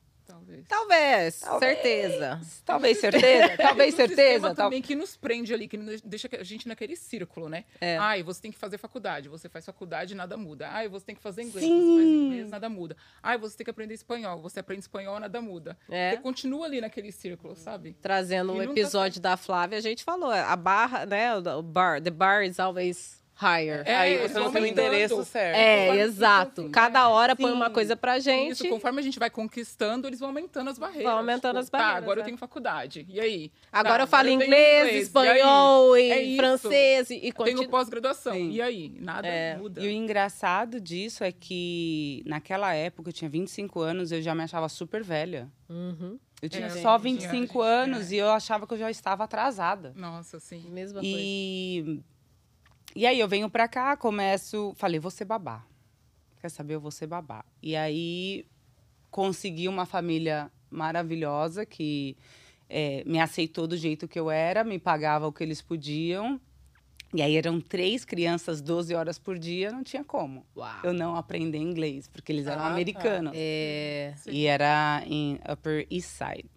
Talvez. 0.68 1.40
Talvez, 1.40 1.40
Talvez. 1.40 1.78
certeza. 1.78 2.42
Talvez 2.66 2.98
certeza? 3.00 3.58
Talvez 3.62 3.96
certeza? 3.96 4.48
Tal- 4.48 4.56
também 4.66 4.82
que 4.82 4.96
nos 4.96 5.16
prende 5.16 5.54
ali, 5.54 5.68
que 5.68 5.78
deixa 6.04 6.30
a 6.40 6.44
gente 6.44 6.68
naquele 6.68 6.96
círculo, 6.96 7.48
né? 7.48 7.66
É. 7.80 7.98
Ai, 7.98 8.24
você 8.24 8.42
tem 8.42 8.52
que 8.52 8.58
fazer 8.58 8.78
faculdade. 8.78 9.30
Você 9.30 9.48
faz 9.48 9.66
faculdade, 9.66 10.16
nada 10.16 10.36
muda. 10.36 10.70
Ai, 10.70 10.88
você 10.88 11.06
tem 11.06 11.16
que 11.16 11.22
fazer 11.22 11.44
inglês. 11.44 11.66
Sim. 11.66 11.80
Você 11.80 11.96
faz 11.98 12.08
inglês, 12.08 12.50
nada 12.50 12.70
muda. 12.70 12.98
Ai, 13.22 13.38
você 13.38 13.58
tem 13.58 13.64
que 13.64 13.72
aprender 13.72 13.94
espanhol. 13.94 14.42
Você 14.42 14.60
aprende 14.60 14.82
espanhol, 14.82 15.20
nada 15.20 15.42
muda. 15.42 15.78
É. 15.90 16.12
Você 16.12 16.18
continua 16.18 16.66
ali 16.66 16.82
naquele 16.82 17.12
círculo, 17.12 17.56
sabe? 17.56 17.96
Trazendo 18.02 18.54
E 18.56 18.58
um 18.68 18.72
episódio 18.72 19.22
da 19.22 19.38
Flávia, 19.38 19.78
a 19.78 19.82
gente 19.82 20.04
falou, 20.04 20.32
a 20.32 20.56
barra, 20.56 21.06
né, 21.06 21.36
o 21.36 21.62
o 21.62 21.64
bar, 21.64 22.02
the 22.02 22.10
bar 22.10 22.44
is 22.44 22.60
always 22.60 23.21
higher. 23.42 23.84
É, 23.86 23.96
Aí 23.96 24.18
você 24.28 24.40
não 24.40 24.52
tem 24.52 24.62
o 24.62 24.66
endereço 24.66 25.24
certo. 25.26 25.56
É, 25.58 25.80
Conforme- 25.88 26.02
exato. 26.04 26.70
Cada 26.72 27.10
hora 27.10 27.36
põe 27.36 27.50
Sim. 27.52 27.56
uma 27.58 27.70
coisa 27.70 27.96
pra 27.96 28.20
gente. 28.20 28.52
Isso, 28.52 28.70
conforme 28.70 29.00
a 29.00 29.02
gente 29.04 29.18
vai 29.18 29.30
conquistando, 29.30 30.08
eles 30.08 30.20
vão 30.20 30.30
aumentando 30.30 30.70
as 30.70 30.78
barreiras. 30.78 31.06
Vão 31.10 31.18
aumentando 31.18 31.58
as 31.60 31.70
Tá, 31.70 31.78
barreiras, 31.78 32.04
agora 32.04 32.20
é. 32.20 32.22
eu 32.22 32.26
tenho 32.26 32.38
faculdade. 32.38 33.06
E 33.10 33.20
aí? 33.20 33.52
Agora 33.72 33.98
Tá, 33.98 34.04
eu 34.04 34.08
falo 34.08 34.30
inglês, 34.30 34.88
E 34.88 34.92
aí? 34.92 35.00
espanhol 35.00 35.98
e, 35.98 36.34
É 36.34 36.38
francês 36.38 37.10
e, 37.10 37.16
e 37.16 37.28
Eu 37.30 37.34
continu- 37.34 37.58
tenho 37.60 37.70
pós-graduação. 37.70 38.36
E 38.36 38.62
aí? 38.62 38.94
Nada 39.00 39.28
É. 39.28 39.56
muda. 39.58 39.82
E 39.82 39.88
o 39.88 39.92
engraçado 39.92 40.80
disso 40.80 41.24
é 41.24 41.32
que 41.32 42.24
naquela 42.26 42.74
época, 42.74 43.10
eu 43.10 43.14
tinha 43.14 43.30
25 43.30 43.80
anos, 43.80 44.12
eu 44.12 44.22
já 44.22 44.36
me 44.36 44.44
achava 44.44 44.70
super 44.70 45.04
velha. 45.04 45.50
Uhum. 45.70 46.20
Eu 46.42 46.50
tinha 46.50 46.66
É, 46.66 46.70
só 46.70 46.98
tinha- 46.98 46.98
25 46.98 47.60
tinha- 47.60 47.64
anos 47.66 48.12
e 48.12 48.18
eu 48.18 48.30
achava 48.32 48.66
que 48.66 48.74
eu 48.74 48.78
já 48.78 48.90
estava 48.90 49.24
atrasada. 49.24 49.94
Nossa, 49.96 50.40
sim. 50.40 50.66
Mesma 50.72 51.00
coisa. 51.00 51.16
E, 52.96 53.06
aí 53.06 53.20
eu 53.20 53.28
venho 53.28 53.50
pra 53.50 53.68
cá, 53.68 53.96
começo, 53.96 54.74
falei, 54.76 55.00
vou 55.00 55.12
ser 55.12 55.26
babá. 55.26 55.66
Quer 56.40 56.50
saber, 56.50 56.76
eu 56.76 56.82
vou 56.82 56.92
ser 56.92 57.08
babá. 57.08 57.46
E 57.62 57.76
aí 57.76 58.46
consegui 59.10 59.68
uma 59.68 59.86
família 59.86 60.52
maravilhosa 60.70 61.66
que 61.66 62.18
é, 62.70 63.04
me 63.06 63.20
aceitou 63.20 63.68
do 63.68 63.76
jeito 63.78 64.08
que 64.08 64.20
eu 64.20 64.32
era, 64.32 64.64
me 64.64 64.80
pagava 64.80 65.28
o 65.28 65.32
que 65.32 65.44
eles 65.44 65.62
podiam. 65.62 66.40
E 67.14 67.22
aí 67.22 67.36
eram 67.36 67.60
três 67.60 68.06
crianças 68.06 68.62
12 68.62 68.96
horas 68.96 69.20
por 69.20 69.38
dia, 69.38 69.70
não 69.70 69.84
tinha 69.84 70.04
como. 70.04 70.46
Uau. 70.56 70.80
Eu 70.84 70.94
não 70.94 71.16
aprender 71.16 71.58
inglês, 71.58 72.08
porque 72.08 72.32
eles 72.32 72.48
eram 72.48 72.62
Ah, 72.62 72.66
tá. 72.68 72.72
americanos. 72.72 73.34
É, 73.36 74.14
E 74.28 74.46
era 74.46 75.04
em 75.06 75.38
Upper 75.50 75.86
East 75.92 76.08
Side. 76.10 76.50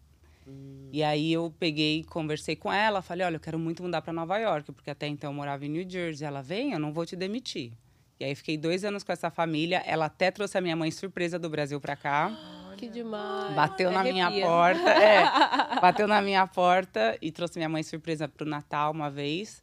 E 0.93 1.03
aí 1.03 1.33
eu 1.33 1.53
peguei, 1.59 2.05
conversei 2.05 2.55
com 2.55 2.73
ela, 2.73 3.03
falei, 3.03 3.27
olha, 3.27 3.37
eu 3.37 3.41
quero 3.41 3.59
muito 3.59 3.83
mudar 3.83 4.01
para 4.01 4.13
Nova 4.13 4.39
York, 4.39 4.71
porque 4.73 4.91
até 4.91 5.07
então 5.07 5.31
eu 5.31 5.35
morava 5.35 5.65
em 5.67 5.69
New 5.69 5.89
Jersey. 5.89 6.27
Ela, 6.27 6.43
vem, 6.43 6.73
eu 6.73 6.79
não 6.79 6.93
vou 6.93 7.05
te 7.05 7.17
demitir. 7.17 7.73
E 8.21 8.25
aí 8.25 8.35
fiquei 8.35 8.57
dois 8.57 8.85
anos 8.85 9.03
com 9.03 9.11
essa 9.11 9.31
família. 9.31 9.83
Ela 9.87 10.07
até 10.07 10.31
trouxe 10.31 10.57
a 10.57 10.61
minha 10.61 10.77
mãe 10.77 10.91
surpresa 10.91 11.39
do 11.39 11.51
Brasil 11.51 11.81
para 11.81 11.97
cá. 11.97 12.31
que 12.77 12.89
demais. 12.89 13.55
Bateu 13.55 13.91
na 13.91 14.03
minha 14.05 14.31
porta. 14.31 14.85
É, 14.95 15.81
bateu 15.81 16.07
na 16.07 16.23
minha 16.23 16.47
porta 16.47 17.19
e 17.21 17.33
trouxe 17.33 17.59
minha 17.59 17.69
mãe 17.69 17.83
surpresa 17.83 18.29
pro 18.29 18.47
Natal 18.47 18.93
uma 18.93 19.11
vez. 19.11 19.63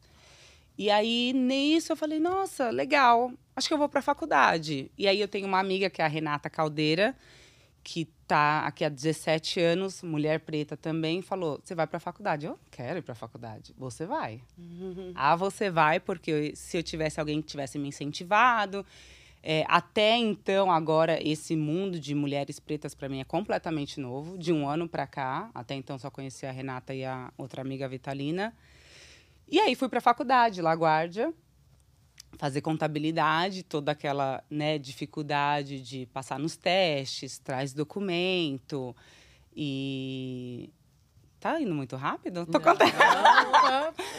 E 0.77 0.89
aí, 0.89 1.31
nisso, 1.33 1.91
eu 1.91 1.95
falei, 1.95 2.19
nossa, 2.19 2.69
legal. 2.69 3.31
Acho 3.55 3.67
que 3.67 3.73
eu 3.73 3.77
vou 3.77 3.87
pra 3.87 4.01
faculdade. 4.01 4.91
E 4.97 5.07
aí 5.07 5.19
eu 5.19 5.27
tenho 5.27 5.47
uma 5.47 5.59
amiga 5.59 5.89
que 5.89 6.01
é 6.01 6.05
a 6.05 6.07
Renata 6.07 6.49
Caldeira, 6.49 7.15
que 7.83 8.05
tá 8.31 8.65
aqui 8.65 8.85
há 8.85 8.89
17 8.89 9.59
anos, 9.59 10.01
mulher 10.01 10.39
preta 10.39 10.77
também, 10.77 11.21
falou: 11.21 11.59
"Você 11.61 11.75
vai 11.75 11.85
pra 11.85 11.99
faculdade?" 11.99 12.45
Eu 12.45 12.57
quero 12.71 12.99
ir 12.99 13.01
pra 13.01 13.13
faculdade. 13.13 13.73
Você 13.77 14.05
vai. 14.05 14.41
Ah, 15.15 15.35
você 15.35 15.69
vai 15.69 15.99
porque 15.99 16.31
eu- 16.31 16.55
se 16.55 16.77
eu 16.77 16.83
tivesse 16.83 17.19
alguém 17.19 17.41
que 17.41 17.47
tivesse 17.49 17.77
me 17.77 17.89
incentivado, 17.89 18.85
é, 19.43 19.65
até 19.67 20.15
então, 20.15 20.71
agora, 20.71 21.19
esse 21.21 21.55
mundo 21.57 21.99
de 21.99 22.15
mulheres 22.15 22.57
pretas 22.57 22.95
para 22.95 23.09
mim 23.09 23.19
é 23.19 23.25
completamente 23.25 23.99
novo. 23.99 24.37
De 24.37 24.53
um 24.53 24.65
ano 24.67 24.87
para 24.87 25.05
cá, 25.05 25.49
até 25.53 25.75
então 25.75 25.99
só 25.99 26.09
conhecia 26.09 26.47
a 26.47 26.51
Renata 26.53 26.93
e 26.93 27.03
a 27.03 27.33
outra 27.37 27.61
amiga 27.61 27.83
a 27.85 27.89
Vitalina. 27.89 28.53
E 29.47 29.59
aí 29.59 29.75
fui 29.75 29.89
para 29.89 29.97
a 29.97 30.01
faculdade, 30.01 30.61
LaGuardia, 30.61 31.33
fazer 32.37 32.61
contabilidade, 32.61 33.63
toda 33.63 33.91
aquela 33.91 34.43
né, 34.49 34.77
dificuldade 34.77 35.81
de 35.81 36.05
passar 36.07 36.39
nos 36.39 36.55
testes, 36.55 37.37
traz 37.37 37.73
documento 37.73 38.95
e 39.55 40.69
tá 41.39 41.59
indo 41.59 41.73
muito 41.73 41.95
rápido? 41.95 42.45
Tô 42.45 42.59
contando. 42.59 42.91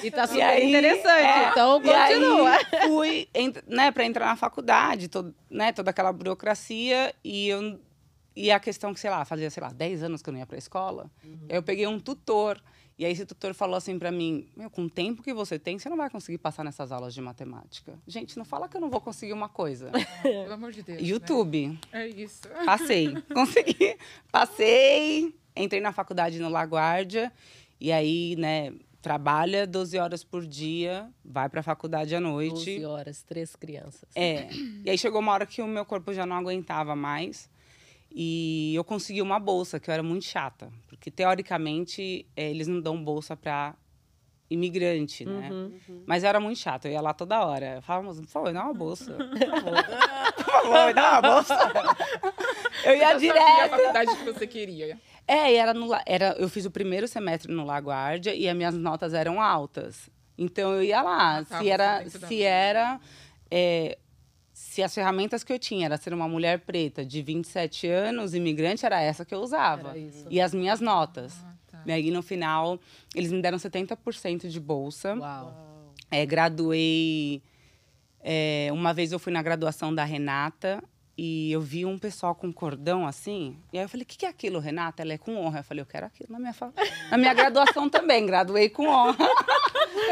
E 0.02 0.10
tá 0.10 0.24
E 0.24 0.28
super 0.28 0.42
aí, 0.42 0.68
interessante, 0.68 1.06
é, 1.08 1.48
então 1.50 1.82
e 1.82 1.90
aí, 1.90 2.14
continua. 2.14 2.58
fui, 2.86 3.28
né, 3.66 3.90
para 3.90 4.04
entrar 4.04 4.26
na 4.26 4.36
faculdade, 4.36 5.08
todo, 5.08 5.34
né, 5.50 5.72
toda 5.72 5.90
aquela 5.90 6.12
burocracia 6.12 7.14
e 7.24 7.48
eu 7.48 7.80
e 8.34 8.50
a 8.50 8.58
questão 8.58 8.94
que, 8.94 9.00
sei 9.00 9.10
lá, 9.10 9.24
fazia, 9.26 9.50
sei 9.50 9.62
lá, 9.62 9.70
10 9.70 10.02
anos 10.02 10.22
que 10.22 10.28
eu 10.30 10.32
não 10.32 10.40
ia 10.40 10.46
para 10.46 10.56
a 10.56 10.58
escola. 10.58 11.10
Uhum. 11.22 11.46
Eu 11.50 11.62
peguei 11.62 11.86
um 11.86 12.00
tutor 12.00 12.58
E 13.02 13.04
aí 13.04 13.10
esse 13.10 13.26
tutor 13.26 13.52
falou 13.52 13.74
assim 13.74 13.98
pra 13.98 14.12
mim, 14.12 14.46
meu, 14.56 14.70
com 14.70 14.84
o 14.84 14.88
tempo 14.88 15.24
que 15.24 15.34
você 15.34 15.58
tem, 15.58 15.76
você 15.76 15.88
não 15.88 15.96
vai 15.96 16.08
conseguir 16.08 16.38
passar 16.38 16.62
nessas 16.62 16.92
aulas 16.92 17.12
de 17.12 17.20
matemática. 17.20 17.98
Gente, 18.06 18.38
não 18.38 18.44
fala 18.44 18.68
que 18.68 18.76
eu 18.76 18.80
não 18.80 18.88
vou 18.88 19.00
conseguir 19.00 19.32
uma 19.32 19.48
coisa. 19.48 19.90
Pelo 20.22 20.52
amor 20.52 20.70
de 20.70 20.84
Deus. 20.84 21.02
né? 21.02 21.08
YouTube. 21.08 21.76
É 21.90 22.06
isso. 22.06 22.42
Passei. 22.64 23.12
Consegui. 23.34 23.96
Passei. 24.30 25.34
Entrei 25.56 25.80
na 25.80 25.90
faculdade 25.90 26.38
no 26.38 26.48
LaGuardia. 26.48 27.32
E 27.80 27.90
aí, 27.90 28.36
né, 28.36 28.72
trabalha 29.00 29.66
12 29.66 29.98
horas 29.98 30.22
por 30.22 30.46
dia, 30.46 31.10
vai 31.24 31.48
pra 31.48 31.60
faculdade 31.60 32.14
à 32.14 32.20
noite. 32.20 32.76
12 32.78 32.84
horas, 32.84 33.22
três 33.22 33.56
crianças. 33.56 34.08
É. 34.14 34.48
E 34.84 34.90
aí 34.90 34.96
chegou 34.96 35.18
uma 35.18 35.32
hora 35.32 35.44
que 35.44 35.60
o 35.60 35.66
meu 35.66 35.84
corpo 35.84 36.12
já 36.14 36.24
não 36.24 36.36
aguentava 36.36 36.94
mais. 36.94 37.50
E 38.14 38.72
eu 38.74 38.84
consegui 38.84 39.22
uma 39.22 39.38
bolsa, 39.38 39.78
que 39.80 39.88
eu 39.90 39.94
era 39.94 40.02
muito 40.02 40.24
chata. 40.24 40.70
Porque, 40.88 41.10
teoricamente, 41.10 42.26
eh, 42.36 42.50
eles 42.50 42.68
não 42.68 42.80
dão 42.80 43.02
bolsa 43.02 43.36
para 43.36 43.74
imigrante, 44.50 45.24
né? 45.24 45.50
Mas 46.06 46.22
eu 46.22 46.28
era 46.28 46.38
muito 46.38 46.58
chata, 46.58 46.86
eu 46.88 46.92
ia 46.92 47.00
lá 47.00 47.14
toda 47.14 47.44
hora. 47.44 47.76
Eu 47.76 47.82
falava, 47.82 48.04
"Moça, 48.06 48.20
por 48.20 48.28
favor, 48.28 48.52
dá 48.52 48.64
uma 48.64 48.74
bolsa. 48.74 49.12
Por 49.14 49.38
favor, 49.48 49.84
por 50.36 50.44
favor, 50.44 50.86
me 50.88 50.94
dá 50.94 51.10
uma 51.12 51.22
bolsa. 51.22 51.56
Eu 52.84 52.94
ia 52.96 53.00
Já 53.00 53.12
sabia 53.12 53.32
a 53.32 53.34
direto. 53.34 53.70
faculdade 53.70 54.16
que 54.16 54.24
você 54.24 54.46
queria. 54.46 54.98
É, 55.28 55.52
e 55.52 55.56
era 55.56 55.72
no, 55.72 55.88
era, 56.04 56.34
eu 56.38 56.48
fiz 56.48 56.64
o 56.66 56.70
primeiro 56.70 57.06
semestre 57.06 57.52
no 57.52 57.64
Laguardia 57.64 58.34
e 58.34 58.48
as 58.48 58.56
minhas 58.56 58.74
notas 58.74 59.14
eram 59.14 59.40
altas. 59.40 60.10
Então 60.36 60.72
eu 60.72 60.82
ia 60.82 61.00
lá. 61.00 61.38
Ah, 61.38 61.44
tá, 61.44 61.58
se 61.60 61.68
era, 61.70 62.08
se 62.08 62.42
era, 62.42 63.00
é, 63.48 63.98
se 64.62 64.80
as 64.80 64.94
ferramentas 64.94 65.42
que 65.42 65.52
eu 65.52 65.58
tinha 65.58 65.86
era 65.86 65.96
ser 65.96 66.14
uma 66.14 66.28
mulher 66.28 66.60
preta 66.60 67.04
de 67.04 67.20
27 67.20 67.88
anos, 67.88 68.32
imigrante, 68.32 68.86
era 68.86 69.00
essa 69.02 69.24
que 69.24 69.34
eu 69.34 69.40
usava. 69.40 69.92
E 70.30 70.40
as 70.40 70.54
minhas 70.54 70.80
notas. 70.80 71.34
Ah, 71.44 71.54
tá. 71.66 71.82
E 71.84 71.90
aí 71.90 72.10
no 72.12 72.22
final 72.22 72.78
eles 73.14 73.32
me 73.32 73.42
deram 73.42 73.58
70% 73.58 74.48
de 74.48 74.60
bolsa. 74.60 75.16
Uau. 75.16 75.92
É, 76.10 76.24
graduei. 76.24 77.42
é, 78.22 78.68
uma 78.72 78.94
vez 78.94 79.10
eu 79.10 79.18
fui 79.18 79.32
na 79.32 79.42
graduação 79.42 79.92
da 79.92 80.04
Renata 80.04 80.82
e 81.24 81.52
eu 81.52 81.60
vi 81.60 81.86
um 81.86 81.96
pessoal 81.98 82.34
com 82.34 82.52
cordão 82.52 83.06
assim. 83.06 83.56
E 83.72 83.78
aí 83.78 83.84
eu 83.84 83.88
falei: 83.88 84.02
o 84.02 84.06
que, 84.06 84.16
que 84.18 84.26
é 84.26 84.28
aquilo, 84.28 84.58
Renata? 84.58 85.02
Ela 85.02 85.12
é 85.12 85.18
com 85.18 85.36
honra. 85.36 85.60
Eu 85.60 85.64
falei: 85.64 85.80
eu 85.82 85.86
quero 85.86 86.04
aquilo 86.06 86.32
na 86.32 86.38
minha, 86.40 86.52
fa... 86.52 86.72
na 87.12 87.16
minha 87.16 87.32
graduação 87.32 87.88
também. 87.88 88.26
Graduei 88.26 88.68
com 88.68 88.88
honra. 88.88 89.16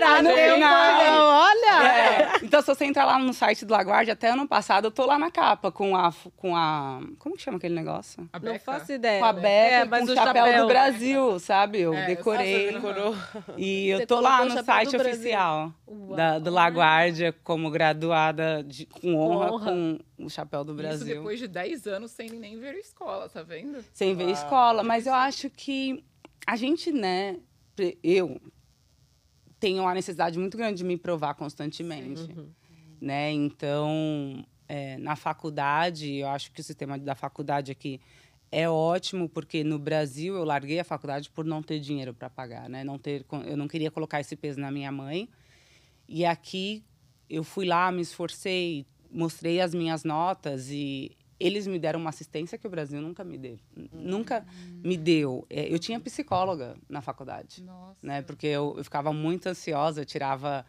Aí, 0.06 0.22
no 0.22 0.28
Meu 0.34 0.54
final- 0.54 0.94
cordão, 0.94 1.26
olha! 1.26 1.88
É, 1.88 2.44
Então, 2.44 2.60
se 2.60 2.66
você 2.68 2.84
entrar 2.84 3.04
lá 3.04 3.18
no 3.18 3.32
site 3.34 3.64
do 3.64 3.72
Laguardia, 3.72 4.12
até 4.14 4.30
ano 4.30 4.46
passado, 4.46 4.86
eu 4.86 4.90
tô 4.90 5.04
lá 5.04 5.18
na 5.18 5.30
capa 5.30 5.70
com 5.72 5.96
a. 5.96 6.12
Com 6.36 6.54
a 6.56 7.00
como 7.18 7.36
que 7.36 7.42
chama 7.42 7.56
aquele 7.58 7.74
negócio? 7.74 8.28
A 8.32 8.38
Não 8.38 8.58
faço 8.58 8.92
ideia. 8.92 9.18
Com 9.20 9.24
a 9.26 9.32
né? 9.32 9.40
beca 9.40 9.74
é, 9.76 9.84
mas 9.84 10.04
com 10.04 10.10
o 10.10 10.12
o 10.12 10.14
chapéu, 10.14 10.60
do 10.62 10.66
Brasil, 10.68 11.38
sabe? 11.40 11.80
Eu 11.80 11.92
É, 11.94 12.02
eu 12.02 12.06
decorei. 12.06 12.72
faço- 12.72 12.80
Decorou. 12.86 13.16
E 13.56 13.88
eu 13.88 13.98
Você 13.98 14.06
tô 14.06 14.20
lá 14.20 14.44
no 14.44 14.50
chapéu 14.50 14.64
site 14.64 14.96
Brasil. 14.96 15.12
oficial 15.12 15.72
da, 16.16 16.38
do 16.38 16.50
Laguardia 16.50 17.34
como 17.44 17.70
graduada 17.70 18.62
de- 18.62 18.86
com 18.86 19.14
honra, 19.16 19.52
honra. 19.52 19.66
com 19.72 19.98
o 20.18 20.30
chapéu 20.30 20.62
do 20.64 20.72
Isso 20.72 20.80
Brasil. 21.04 21.16
depois 21.16 21.38
de 21.38 21.48
10 21.48 21.86
anos 21.86 22.10
sem 22.10 22.30
nem 22.30 22.58
ver 22.58 22.74
escola, 22.76 23.28
tá 23.28 23.42
vendo? 23.42 23.84
Sem 23.92 24.14
ver 24.14 24.24
Uau. 24.24 24.32
escola. 24.32 24.82
Mas 24.82 25.06
eu 25.06 25.14
acho 25.14 25.50
que 25.50 26.04
a 26.46 26.56
gente, 26.56 26.92
né? 26.92 27.38
Eu 28.02 28.40
tenho 29.58 29.82
uma 29.82 29.94
necessidade 29.94 30.38
muito 30.38 30.56
grande 30.56 30.78
de 30.78 30.84
me 30.84 30.96
provar 30.96 31.34
constantemente. 31.34 32.28
Né? 33.00 33.32
Então, 33.32 34.44
é, 34.68 34.98
na 34.98 35.16
faculdade, 35.16 36.16
eu 36.16 36.28
acho 36.28 36.50
que 36.52 36.60
o 36.60 36.64
sistema 36.64 36.98
da 36.98 37.14
faculdade 37.14 37.72
aqui 37.72 38.00
é 38.52 38.68
ótimo, 38.68 39.28
porque 39.28 39.62
no 39.62 39.78
Brasil 39.78 40.34
eu 40.34 40.44
larguei 40.44 40.80
a 40.80 40.84
faculdade 40.84 41.30
por 41.30 41.44
não 41.44 41.62
ter 41.62 41.78
dinheiro 41.78 42.12
para 42.12 42.28
pagar, 42.28 42.68
né? 42.68 42.82
Não 42.82 42.98
ter, 42.98 43.24
eu 43.46 43.56
não 43.56 43.68
queria 43.68 43.90
colocar 43.90 44.20
esse 44.20 44.34
peso 44.34 44.58
na 44.58 44.70
minha 44.70 44.90
mãe. 44.90 45.28
E 46.08 46.24
aqui 46.24 46.84
eu 47.28 47.44
fui 47.44 47.64
lá, 47.64 47.92
me 47.92 48.02
esforcei, 48.02 48.84
mostrei 49.10 49.60
as 49.60 49.74
minhas 49.74 50.04
notas 50.04 50.70
e 50.70 51.16
eles 51.38 51.66
me 51.66 51.78
deram 51.78 51.98
uma 51.98 52.10
assistência 52.10 52.58
que 52.58 52.66
o 52.66 52.70
Brasil 52.70 53.00
nunca 53.00 53.24
me 53.24 53.38
deu. 53.38 53.58
Nunca 53.92 54.44
me 54.84 54.96
deu. 54.96 55.46
É, 55.48 55.72
Eu 55.72 55.78
tinha 55.78 55.98
psicóloga 55.98 56.76
na 56.88 57.00
faculdade, 57.00 57.62
Nossa. 57.62 57.98
né? 58.06 58.20
Porque 58.22 58.46
eu, 58.46 58.74
eu 58.76 58.84
ficava 58.84 59.12
muito 59.12 59.48
ansiosa, 59.48 60.02
eu 60.02 60.04
tirava 60.04 60.66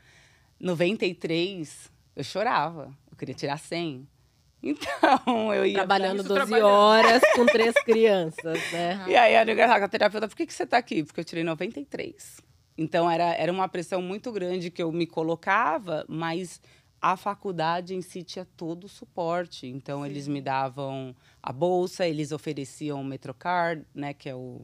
93, 0.60 1.92
eu 2.16 2.24
chorava. 2.24 2.96
Eu 3.10 3.18
queria 3.18 3.36
tirar 3.36 3.58
100. 3.58 4.08
Então, 4.64 5.52
eu 5.52 5.66
ia 5.66 5.74
Trabalhando 5.74 6.20
Isso 6.20 6.28
12 6.28 6.40
trabalhando. 6.46 6.68
horas 6.70 7.22
com 7.36 7.48
três 7.50 7.74
crianças, 7.84 8.60
né? 8.72 9.04
e 9.08 9.16
aí, 9.16 9.36
a 9.36 9.42
engraçado, 9.42 9.80
com 9.80 9.86
a 9.86 9.90
terapeuta, 9.90 10.28
por 10.28 10.38
que, 10.38 10.46
que 10.46 10.54
você 10.54 10.68
tá 10.68 10.78
aqui? 10.78 11.04
Porque 11.04 11.20
eu 11.20 11.24
tirei 11.26 11.44
93. 11.44 12.40
Então, 12.78 13.10
era, 13.10 13.34
era 13.34 13.52
uma 13.52 13.68
pressão 13.68 14.04
muito 14.04 14.32
grande 14.32 14.70
que 14.70 14.84
eu 14.84 14.92
me 14.92 15.08
colocava, 15.08 16.06
mas 16.08 16.62
a 17.02 17.18
faculdade 17.18 17.96
em 17.96 18.02
si 18.02 18.22
tinha 18.22 18.46
todo 18.46 18.84
o 18.84 18.90
suporte. 18.90 19.66
Então, 19.66 20.06
eles 20.06 20.28
me 20.28 20.40
davam 20.40 21.16
a 21.42 21.52
bolsa, 21.52 22.08
eles 22.08 22.32
ofereciam 22.32 23.02
o 23.02 23.04
Metrocard, 23.04 23.84
né, 23.94 24.14
que 24.14 24.30
é 24.30 24.36
o 24.36 24.62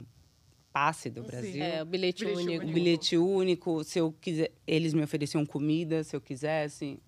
passe 0.72 1.10
do 1.10 1.22
Sim. 1.22 1.26
Brasil. 1.26 1.62
É, 1.64 1.82
o 1.82 1.86
bilhete, 1.86 2.24
Bilhete 2.24 2.48
único. 2.48 2.64
O 2.64 2.72
bilhete 2.72 3.16
único, 3.16 3.84
se 3.84 3.98
eu 3.98 4.12
quiser, 4.12 4.52
eles 4.64 4.94
me 4.94 5.02
ofereciam 5.02 5.44
comida, 5.44 6.04
se 6.04 6.14
eu 6.14 6.20
quisesse. 6.20 7.00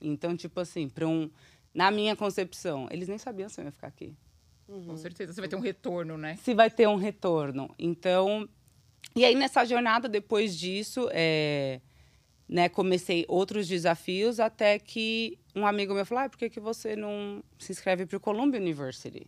Então, 0.00 0.36
tipo 0.36 0.60
assim, 0.60 0.88
para 0.88 1.08
um, 1.08 1.28
na 1.74 1.90
minha 1.90 2.14
concepção, 2.14 2.86
eles 2.90 3.08
nem 3.08 3.18
sabiam 3.18 3.48
se 3.48 3.60
eu 3.60 3.64
ia 3.64 3.72
ficar 3.72 3.88
aqui 3.88 4.14
Com 4.66 4.96
certeza. 4.96 5.32
Você 5.32 5.40
vai 5.40 5.48
ter 5.48 5.56
um 5.56 5.60
retorno, 5.60 6.16
né? 6.16 6.36
se 6.36 6.54
vai 6.54 6.70
ter 6.70 6.86
um 6.86 6.96
retorno. 6.96 7.74
Então, 7.76 8.48
e 9.16 9.24
aí 9.24 9.34
nessa 9.34 9.64
jornada, 9.64 10.08
depois 10.08 10.56
disso, 10.56 11.08
é, 11.10 11.80
né, 12.48 12.68
comecei 12.68 13.24
outros 13.28 13.66
desafios 13.68 14.38
até 14.40 14.78
que 14.78 15.38
um 15.54 15.66
amigo 15.66 15.94
meu 15.94 16.04
falou, 16.06 16.24
ah, 16.24 16.28
por 16.28 16.38
que, 16.38 16.48
que 16.50 16.60
você 16.60 16.94
não 16.96 17.42
se 17.58 17.72
inscreve 17.72 18.06
para 18.06 18.16
o 18.16 18.20
Columbia 18.20 18.60
University? 18.60 19.26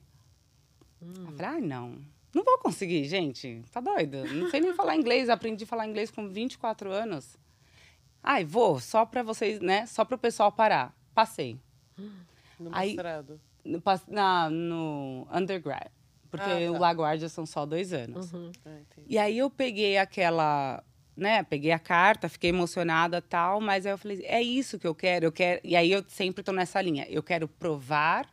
Eu 1.00 1.32
falei, 1.32 1.46
ah, 1.46 1.60
não. 1.60 1.98
Não 2.34 2.44
vou 2.44 2.58
conseguir, 2.58 3.04
gente. 3.04 3.62
Tá 3.72 3.80
doida? 3.80 4.24
Não 4.26 4.50
sei 4.50 4.60
nem 4.60 4.74
falar 4.74 4.96
inglês. 4.96 5.28
Aprendi 5.28 5.64
a 5.64 5.66
falar 5.66 5.86
inglês 5.86 6.10
com 6.10 6.28
24 6.28 6.92
anos. 6.92 7.36
Ai, 8.22 8.44
vou, 8.44 8.78
só 8.80 9.06
para 9.06 9.22
vocês, 9.22 9.60
né? 9.60 9.86
Só 9.86 10.04
para 10.04 10.16
o 10.16 10.18
pessoal 10.18 10.52
parar. 10.52 10.94
Passei. 11.14 11.58
No 12.60 12.70
Aí- 12.74 12.88
mestrado. 12.88 13.40
No, 13.64 13.80
na, 14.08 14.50
no 14.50 15.28
undergrad. 15.32 15.86
Porque 16.28 16.44
Ah, 16.44 16.58
tá. 16.66 16.72
o 16.72 16.78
LaGuardia 16.78 17.28
são 17.28 17.46
só 17.46 17.64
dois 17.64 17.92
anos. 17.92 18.32
Uhum. 18.32 18.50
Ah. 18.66 18.80
E 19.06 19.16
aí 19.16 19.38
eu 19.38 19.48
peguei 19.48 19.96
aquela, 19.96 20.82
né? 21.18 21.42
Peguei 21.42 21.72
a 21.72 21.78
carta, 21.78 22.28
fiquei 22.28 22.50
emocionada 22.50 23.20
tal, 23.20 23.60
mas 23.60 23.84
aí 23.84 23.92
eu 23.92 23.98
falei, 23.98 24.24
é 24.24 24.40
isso 24.40 24.78
que 24.78 24.86
eu 24.86 24.94
quero, 24.94 25.26
eu 25.26 25.32
quero. 25.32 25.60
E 25.64 25.74
aí 25.74 25.90
eu 25.90 26.04
sempre 26.06 26.44
tô 26.44 26.52
nessa 26.52 26.80
linha. 26.80 27.04
Eu 27.10 27.22
quero 27.22 27.48
provar 27.48 28.32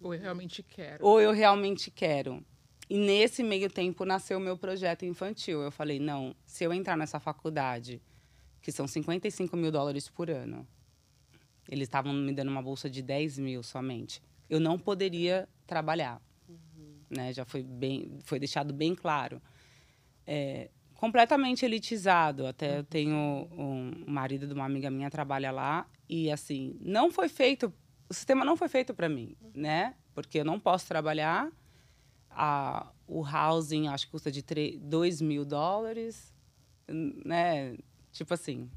Ou 0.00 0.14
eu 0.14 0.20
realmente 0.20 0.62
quero. 0.62 1.04
ou 1.04 1.20
eu 1.20 1.32
realmente 1.32 1.90
quero. 1.90 2.44
E 2.88 2.96
nesse 2.96 3.42
meio 3.42 3.68
tempo 3.68 4.04
nasceu 4.04 4.38
o 4.38 4.40
meu 4.40 4.56
projeto 4.56 5.04
infantil. 5.04 5.60
Eu 5.60 5.72
falei, 5.72 5.98
não, 5.98 6.34
se 6.46 6.62
eu 6.62 6.72
entrar 6.72 6.96
nessa 6.96 7.18
faculdade, 7.18 8.00
que 8.62 8.70
são 8.70 8.86
55 8.86 9.56
mil 9.56 9.72
dólares 9.72 10.08
por 10.08 10.30
ano, 10.30 10.66
eles 11.68 11.88
estavam 11.88 12.12
me 12.12 12.32
dando 12.32 12.48
uma 12.52 12.62
bolsa 12.62 12.88
de 12.88 13.02
10 13.02 13.38
mil 13.40 13.62
somente. 13.64 14.22
Eu 14.48 14.60
não 14.60 14.78
poderia 14.78 15.48
trabalhar. 15.66 16.22
Né? 17.10 17.32
Já 17.32 17.44
foi, 17.44 17.64
bem, 17.64 18.20
foi 18.22 18.38
deixado 18.38 18.72
bem 18.72 18.94
claro. 18.94 19.42
É, 20.24 20.70
completamente 20.96 21.64
elitizado. 21.64 22.46
Até 22.46 22.78
eu 22.78 22.84
tenho 22.84 23.48
um 23.52 24.04
marido 24.06 24.46
de 24.46 24.54
uma 24.54 24.64
amiga 24.64 24.90
minha 24.90 25.10
trabalha 25.10 25.50
lá 25.50 25.86
e 26.08 26.30
assim 26.30 26.76
não 26.80 27.10
foi 27.10 27.28
feito. 27.28 27.72
O 28.08 28.14
sistema 28.14 28.44
não 28.44 28.56
foi 28.56 28.68
feito 28.68 28.94
para 28.94 29.08
mim, 29.08 29.36
né? 29.54 29.94
Porque 30.14 30.40
eu 30.40 30.44
não 30.44 30.58
posso 30.58 30.86
trabalhar. 30.86 31.50
A, 32.30 32.92
o 33.06 33.24
housing 33.24 33.88
acho 33.88 34.06
que 34.06 34.12
custa 34.12 34.30
de 34.30 34.42
2 34.78 35.20
mil 35.22 35.44
dólares, 35.44 36.34
né? 36.88 37.76
Tipo 38.12 38.34
assim. 38.34 38.70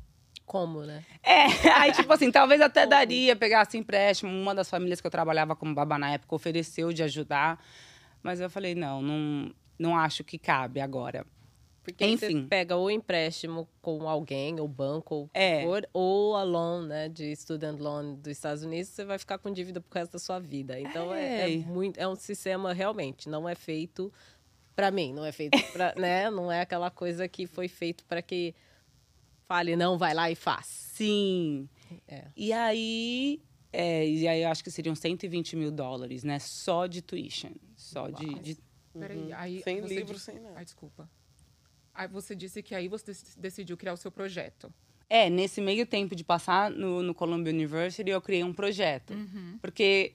Como, 0.45 0.81
né? 0.81 1.05
É, 1.21 1.45
aí 1.77 1.91
tipo 1.91 2.11
assim, 2.11 2.31
talvez 2.31 2.59
até 2.59 2.87
daria 2.87 3.35
pegar 3.35 3.61
assim 3.61 3.79
empréstimo. 3.79 4.31
Uma 4.31 4.55
das 4.55 4.69
famílias 4.69 4.99
que 4.99 5.05
eu 5.05 5.11
trabalhava 5.11 5.55
como 5.55 5.75
babá 5.75 5.99
na 5.99 6.11
época 6.11 6.35
ofereceu 6.35 6.91
de 6.91 7.03
ajudar, 7.03 7.63
mas 8.23 8.39
eu 8.39 8.49
falei 8.49 8.73
não, 8.73 9.01
não, 9.01 9.53
não 9.77 9.97
acho 9.97 10.23
que 10.23 10.39
cabe 10.39 10.79
agora. 10.79 11.25
Porque 11.91 12.05
Enfim. 12.05 12.41
você 12.43 12.47
pega 12.47 12.75
ou 12.75 12.89
empréstimo 12.89 13.67
com 13.81 14.07
alguém, 14.07 14.59
ou 14.59 14.67
banco, 14.67 15.15
ou 15.15 15.29
É. 15.33 15.63
for, 15.63 15.87
ou 15.93 16.35
a 16.35 16.43
loan, 16.43 16.87
né, 16.87 17.09
de 17.09 17.35
student 17.35 17.79
loan 17.79 18.15
dos 18.15 18.31
Estados 18.31 18.63
Unidos, 18.63 18.89
você 18.89 19.03
vai 19.05 19.17
ficar 19.17 19.37
com 19.37 19.51
dívida 19.51 19.79
pro 19.81 19.99
resto 19.99 20.13
da 20.13 20.19
sua 20.19 20.39
vida. 20.39 20.79
Então 20.79 21.13
é, 21.13 21.41
é 21.49 21.53
É. 21.53 21.57
muito, 21.57 21.97
é 21.99 22.07
um 22.07 22.15
sistema 22.15 22.73
realmente, 22.73 23.27
não 23.29 23.47
é 23.47 23.55
feito 23.55 24.11
para 24.75 24.91
mim, 24.91 25.13
não 25.13 25.25
é 25.25 25.31
feito 25.31 25.57
para, 25.73 25.93
né, 25.99 26.29
não 26.29 26.51
é 26.51 26.61
aquela 26.61 26.89
coisa 26.89 27.27
que 27.27 27.45
foi 27.45 27.67
feito 27.67 28.05
para 28.05 28.21
que 28.21 28.55
fale 29.47 29.75
não, 29.75 29.97
vai 29.97 30.13
lá 30.13 30.29
e 30.29 30.35
faz. 30.35 30.65
Sim. 30.67 31.67
É. 32.07 32.25
E 32.35 32.53
aí, 32.53 33.41
é, 33.73 34.07
e 34.07 34.27
aí 34.27 34.43
eu 34.43 34.49
acho 34.49 34.63
que 34.63 34.69
seriam 34.71 34.95
120 34.95 35.55
mil 35.55 35.71
dólares, 35.71 36.23
né? 36.23 36.37
Só 36.39 36.85
de 36.85 37.01
tuition. 37.01 37.51
Só 37.75 38.09
de, 38.09 38.25
de 38.39 38.57
Peraí, 38.93 39.31
aí 39.33 39.61
Sem 39.63 39.79
livro, 39.81 40.13
disse- 40.13 40.25
sem 40.25 40.39
nada. 40.39 40.55
Ai, 40.57 40.65
desculpa. 40.65 41.09
Aí 41.99 42.07
você 42.07 42.33
disse 42.33 42.63
que 42.63 42.73
aí 42.73 42.87
você 42.87 43.11
dec- 43.11 43.35
decidiu 43.37 43.75
criar 43.75 43.91
o 43.93 43.97
seu 43.97 44.09
projeto. 44.09 44.73
É, 45.09 45.29
nesse 45.29 45.59
meio 45.59 45.85
tempo 45.85 46.15
de 46.15 46.23
passar 46.23 46.71
no, 46.71 47.03
no 47.03 47.13
Columbia 47.13 47.51
University, 47.51 48.09
eu 48.09 48.21
criei 48.21 48.41
um 48.43 48.53
projeto. 48.53 49.13
Porque 49.59 50.13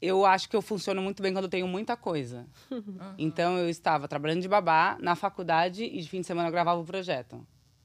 eu 0.00 0.24
acho 0.24 0.48
que 0.48 0.54
eu 0.54 0.62
funciono 0.62 1.02
muito 1.02 1.20
bem 1.20 1.32
quando 1.32 1.46
eu 1.46 1.50
tenho 1.50 1.66
muita 1.66 1.96
coisa. 1.96 2.46
Então, 3.18 3.58
eu 3.58 3.68
estava 3.68 4.06
trabalhando 4.06 4.42
de 4.42 4.48
babá 4.48 4.96
na 5.00 5.16
faculdade 5.16 5.82
e 5.84 6.00
de 6.02 6.08
fim 6.08 6.20
de 6.20 6.26
semana 6.28 6.48
eu 6.48 6.52
gravava 6.52 6.80
o 6.80 6.84
projeto. 6.84 7.44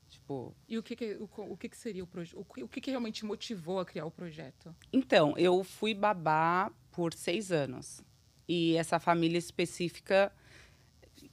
Tipo, 0.09 0.55
E 0.69 0.77
o 0.77 0.83
que, 0.83 0.95
que- 0.95 1.15
o, 1.15 1.29
o 1.53 1.57
que, 1.57 1.69
que 1.69 1.77
seria 1.77 2.03
o 2.03 2.07
projeto? 2.07 2.45
O 2.61 2.67
que, 2.67 2.79
que 2.81 2.91
realmente 2.91 3.25
motivou 3.25 3.79
a 3.79 3.85
criar 3.85 4.05
o 4.05 4.11
projeto? 4.11 4.75
Então, 4.93 5.33
eu 5.37 5.63
fui 5.63 5.93
babá 5.95 6.71
por 6.91 7.13
seis 7.15 7.51
anos. 7.51 8.01
E 8.47 8.75
essa 8.77 8.99
família 8.99 9.37
específica. 9.39 10.31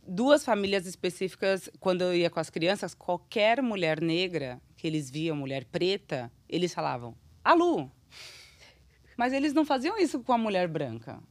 Duas 0.07 0.45
famílias 0.45 0.87
específicas, 0.87 1.71
quando 1.81 2.03
eu 2.03 2.15
ia 2.15 2.29
com 2.29 2.39
as 2.39 2.51
crianças, 2.51 2.95
qualquer 2.95 3.63
mulher 3.63 4.01
negra 4.01 4.61
que 4.77 4.87
eles 4.87 5.11
viam, 5.11 5.37
mulher 5.37 5.65
preta, 5.65 6.31
eles 6.49 6.75
falavam, 6.75 7.15
Alu! 7.43 7.91
Mas 9.17 9.33
eles 9.33 9.53
não 9.55 9.65
faziam 9.65 9.97
isso 9.97 10.21
com 10.25 10.33
a 10.33 10.39
mulher 10.39 10.67
branca. 10.67 11.23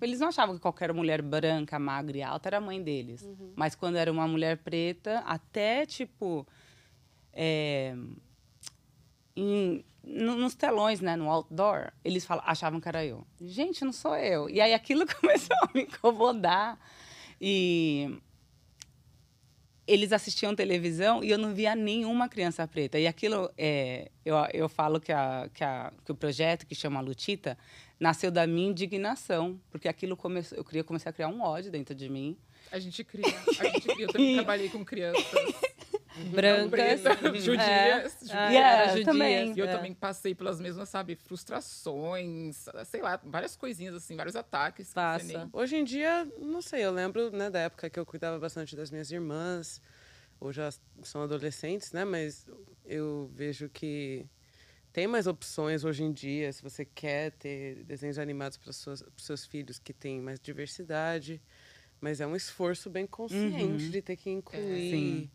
Eles 0.00 0.18
não 0.18 0.28
achavam 0.28 0.54
que 0.54 0.60
qualquer 0.60 0.92
mulher 0.94 1.20
branca, 1.20 1.78
magra 1.78 2.16
e 2.16 2.22
alta 2.22 2.48
era 2.48 2.56
a 2.56 2.60
mãe 2.60 2.82
deles. 2.82 3.28
Mas 3.54 3.74
quando 3.74 3.96
era 3.96 4.10
uma 4.10 4.26
mulher 4.26 4.56
preta, 4.58 5.18
até 5.26 5.84
tipo. 5.84 6.46
é, 7.38 7.94
em- 9.36 9.84
no- 10.02 10.36
nos 10.36 10.54
telões, 10.54 11.00
né, 11.00 11.16
no 11.16 11.28
outdoor, 11.30 11.92
eles 12.04 12.24
fala- 12.24 12.42
achavam 12.46 12.80
que 12.80 12.88
era 12.88 13.04
eu. 13.04 13.26
Gente, 13.40 13.84
não 13.84 13.92
sou 13.92 14.16
eu. 14.16 14.48
E 14.48 14.60
aí 14.60 14.72
aquilo 14.72 15.04
começou 15.20 15.56
a 15.62 15.68
me 15.74 15.82
incomodar. 15.82 16.78
E 17.40 18.18
eles 19.86 20.12
assistiam 20.12 20.54
televisão 20.54 21.22
e 21.22 21.30
eu 21.30 21.38
não 21.38 21.54
via 21.54 21.74
nenhuma 21.76 22.28
criança 22.28 22.66
preta. 22.66 22.98
E 22.98 23.06
aquilo, 23.06 23.50
é, 23.56 24.10
eu, 24.24 24.34
eu 24.52 24.68
falo 24.68 25.00
que, 25.00 25.12
a, 25.12 25.48
que, 25.54 25.62
a, 25.62 25.92
que 26.04 26.10
o 26.10 26.14
projeto 26.14 26.66
que 26.66 26.74
chama 26.74 27.00
Lutita 27.00 27.56
nasceu 27.98 28.30
da 28.30 28.46
minha 28.46 28.68
indignação, 28.68 29.60
porque 29.70 29.88
aquilo 29.88 30.16
começou, 30.16 30.58
eu 30.58 30.64
queria 30.64 30.82
começar 30.82 31.10
a 31.10 31.12
criar 31.12 31.28
um 31.28 31.40
ódio 31.40 31.70
dentro 31.70 31.94
de 31.94 32.08
mim. 32.08 32.36
A 32.72 32.78
gente 32.78 33.04
cria. 33.04 33.26
A 33.26 33.64
gente 33.64 33.88
cria. 33.88 34.06
Eu 34.06 34.12
também 34.12 34.34
trabalhei 34.36 34.68
com 34.68 34.84
crianças 34.84 35.24
Brancas. 36.24 36.70
pretas, 36.70 37.44
judias. 37.44 37.60
Ah, 37.60 38.02
judias. 38.02 38.22
Yeah, 38.32 38.58
era 38.58 38.88
judias, 38.88 39.04
também. 39.04 39.54
E 39.54 39.58
eu 39.58 39.66
é. 39.66 39.72
também 39.72 39.94
passei 39.94 40.34
pelas 40.34 40.60
mesmas, 40.60 40.88
sabe, 40.88 41.16
frustrações, 41.16 42.66
sei 42.86 43.02
lá, 43.02 43.20
várias 43.24 43.56
coisinhas, 43.56 43.94
assim, 43.94 44.16
vários 44.16 44.36
ataques. 44.36 44.94
nem- 45.24 45.48
Hoje 45.52 45.76
em 45.76 45.84
dia, 45.84 46.26
não 46.38 46.62
sei, 46.62 46.84
eu 46.84 46.92
lembro 46.92 47.30
né, 47.30 47.50
da 47.50 47.60
época 47.60 47.90
que 47.90 47.98
eu 47.98 48.06
cuidava 48.06 48.38
bastante 48.38 48.74
das 48.74 48.90
minhas 48.90 49.10
irmãs. 49.10 49.80
Hoje 50.40 50.60
elas 50.60 50.80
são 51.02 51.22
adolescentes, 51.22 51.92
né? 51.92 52.04
Mas 52.04 52.46
eu 52.84 53.30
vejo 53.34 53.68
que 53.68 54.26
tem 54.92 55.06
mais 55.06 55.26
opções 55.26 55.84
hoje 55.84 56.02
em 56.02 56.12
dia. 56.12 56.52
Se 56.52 56.62
você 56.62 56.84
quer 56.84 57.32
ter 57.32 57.84
desenhos 57.84 58.18
animados 58.18 58.56
para 58.58 58.70
os 58.70 59.04
seus 59.16 59.46
filhos 59.46 59.78
que 59.78 59.92
tem 59.92 60.20
mais 60.20 60.38
diversidade. 60.38 61.40
Mas 62.00 62.20
é 62.20 62.26
um 62.26 62.36
esforço 62.36 62.90
bem 62.90 63.06
consciente 63.06 63.90
de 63.90 64.02
ter 64.02 64.16
que 64.16 64.28
incluir 64.30 64.90
Sim. 64.90 65.30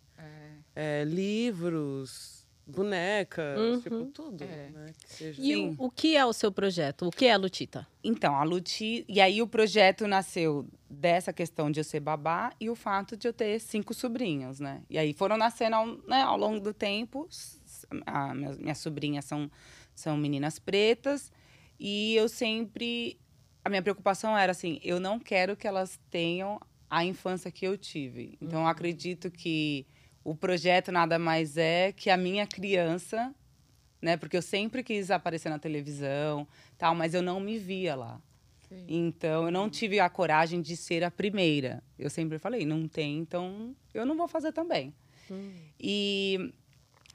É, 0.76 1.02
é, 1.02 1.04
livros, 1.04 2.42
bonecas, 2.66 3.84
tipo, 3.84 4.06
tudo. 4.06 4.44
É. 4.44 4.70
Né, 4.70 4.94
que 5.04 5.14
seja. 5.14 5.42
E 5.42 5.56
o, 5.56 5.76
o 5.78 5.92
que 5.92 6.16
é 6.16 6.26
o 6.26 6.34
seu 6.34 6.52
projeto? 6.52 7.08
O 7.08 7.12
que 7.12 7.26
é 7.26 7.34
a 7.34 7.38
Lutita? 7.38 7.88
Então, 8.04 8.36
a 8.36 8.44
Luti. 8.44 9.06
E 9.08 9.20
aí 9.20 9.42
o 9.42 9.48
projeto 9.48 10.08
nasceu 10.08 10.68
dessa 10.90 11.34
questão 11.34 11.70
de 11.70 11.80
eu 11.80 11.84
ser 11.84 12.00
babá 12.00 12.54
e 12.60 12.70
o 12.70 12.76
fato 12.76 13.16
de 13.18 13.28
eu 13.28 13.34
ter 13.34 13.60
cinco 13.60 13.94
sobrinhos, 13.94 14.60
né? 14.60 14.82
E 14.90 14.98
aí 14.98 15.14
foram 15.14 15.38
nascendo 15.38 15.76
ao, 15.76 15.88
né, 16.08 16.22
ao 16.22 16.38
longo 16.38 16.60
do 16.60 16.74
tempo. 16.74 17.28
A, 18.06 18.34
minhas, 18.34 18.58
minhas 18.58 18.78
sobrinhas 18.78 19.26
são, 19.26 19.52
são 19.94 20.18
meninas 20.18 20.60
pretas. 20.60 21.32
E 21.80 22.16
eu 22.16 22.30
sempre. 22.30 23.20
A 23.64 23.70
minha 23.70 23.82
preocupação 23.82 24.38
era 24.38 24.52
assim: 24.52 24.80
eu 24.84 25.00
não 25.00 25.20
quero 25.20 25.56
que 25.56 25.68
elas 25.68 26.00
tenham 26.10 26.60
a 26.90 27.06
infância 27.06 27.50
que 27.52 27.66
eu 27.66 27.78
tive. 27.78 28.38
Então, 28.42 28.62
eu 28.62 28.68
acredito 28.68 29.32
que 29.32 29.88
o 30.24 30.36
projeto 30.36 30.92
nada 30.92 31.18
mais 31.18 31.58
é 31.58 31.92
que 31.92 32.10
a 32.10 32.18
minha 32.18 32.46
criança, 32.46 33.34
né? 34.02 34.18
Porque 34.18 34.38
eu 34.38 34.42
sempre 34.42 34.84
quis 34.84 35.10
aparecer 35.10 35.50
na 35.50 35.60
televisão, 35.60 36.48
tal, 36.78 36.94
mas 36.94 37.14
eu 37.14 37.22
não 37.22 37.40
me 37.40 37.58
via 37.58 37.96
lá. 37.96 38.22
Sim. 38.68 38.86
Então, 38.88 39.46
eu 39.46 39.52
não 39.52 39.70
tive 39.70 40.00
a 40.00 40.10
coragem 40.10 40.62
de 40.62 40.78
ser 40.78 41.04
a 41.04 41.12
primeira. 41.12 41.84
Eu 42.00 42.10
sempre 42.10 42.40
falei, 42.40 42.66
não 42.66 42.88
tem, 42.88 43.18
então 43.18 43.76
eu 43.94 44.06
não 44.06 44.16
vou 44.16 44.28
fazer 44.28 44.52
também. 44.52 44.94
E 45.80 46.54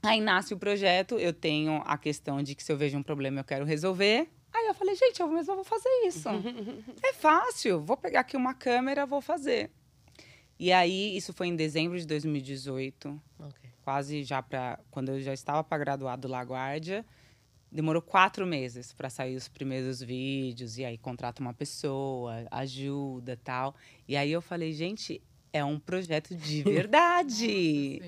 aí 0.03 0.21
nasce 0.21 0.55
o 0.55 0.59
projeto, 0.59 1.19
eu 1.19 1.33
tenho 1.33 1.83
a 1.85 1.99
questão 1.99 2.42
de 2.42 2.55
que 2.55 2.62
se 2.62 2.73
eu 2.73 2.77
vejo 2.77 2.97
um 2.97 3.03
problema 3.03 3.40
eu 3.40 3.45
quero 3.45 3.64
resolver. 3.64 4.29
Aí 4.53 4.66
eu 4.66 4.75
falei, 4.75 4.95
gente, 4.95 5.21
eu 5.21 5.29
mesma 5.29 5.55
vou 5.55 5.64
fazer 5.64 5.88
isso. 6.07 6.29
é 7.05 7.12
fácil, 7.12 7.83
vou 7.83 7.97
pegar 7.97 8.21
aqui 8.21 8.37
uma 8.37 8.55
câmera, 8.55 9.05
vou 9.05 9.21
fazer. 9.21 9.71
E 10.59 10.73
aí, 10.73 11.16
isso 11.16 11.33
foi 11.33 11.49
em 11.49 11.57
dezembro 11.57 11.99
de 11.99 12.07
2018 12.07 13.21
quase 13.87 14.25
já 14.25 14.42
para 14.42 14.81
quando 14.90 15.11
eu 15.11 15.21
já 15.21 15.33
estava 15.33 15.62
para 15.62 15.79
graduar 15.79 16.19
do 16.19 16.27
LaGuardia, 16.27 17.07
demorou 17.71 18.03
quatro 18.03 18.45
meses 18.45 18.92
para 18.92 19.09
sair 19.09 19.37
os 19.37 19.47
primeiros 19.47 20.03
vídeos 20.03 20.77
e 20.77 20.85
aí 20.85 20.99
contrata 20.99 21.40
uma 21.40 21.55
pessoa, 21.55 22.45
ajuda 22.51 23.38
tal. 23.45 23.77
E 24.09 24.16
aí 24.16 24.33
eu 24.33 24.42
falei, 24.42 24.73
gente, 24.73 25.23
é 25.53 25.64
um 25.64 25.79
projeto 25.79 26.35
de 26.35 26.64
verdade. 26.66 28.03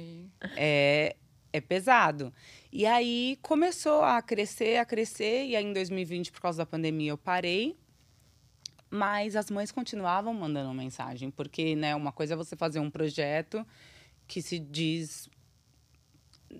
É, 0.56 1.14
é 1.52 1.60
pesado. 1.60 2.34
E 2.72 2.84
aí 2.84 3.38
começou 3.40 4.02
a 4.02 4.20
crescer, 4.20 4.78
a 4.78 4.84
crescer, 4.84 5.46
e 5.46 5.54
aí 5.54 5.64
em 5.64 5.72
2020, 5.72 6.32
por 6.32 6.40
causa 6.40 6.58
da 6.58 6.66
pandemia, 6.66 7.12
eu 7.12 7.18
parei. 7.18 7.76
Mas 8.90 9.36
as 9.36 9.50
mães 9.50 9.70
continuavam 9.70 10.32
mandando 10.32 10.72
mensagem, 10.72 11.30
porque 11.30 11.76
né, 11.76 11.94
uma 11.94 12.12
coisa 12.12 12.34
é 12.34 12.36
você 12.36 12.56
fazer 12.56 12.80
um 12.80 12.90
projeto 12.90 13.66
que 14.26 14.40
se 14.40 14.58
diz 14.58 15.28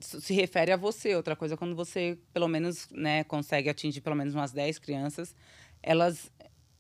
se 0.01 0.35
refere 0.35 0.73
a 0.73 0.77
você. 0.77 1.15
Outra 1.15 1.35
coisa 1.35 1.55
é 1.55 1.57
quando 1.57 1.75
você, 1.75 2.19
pelo 2.33 2.49
menos, 2.49 2.89
né, 2.91 3.25
consegue 3.25 3.69
atingir 3.69 4.01
pelo 4.01 4.17
menos 4.17 4.35
umas 4.35 4.53
10 4.53 4.79
crianças, 4.79 5.35
elas. 5.83 6.31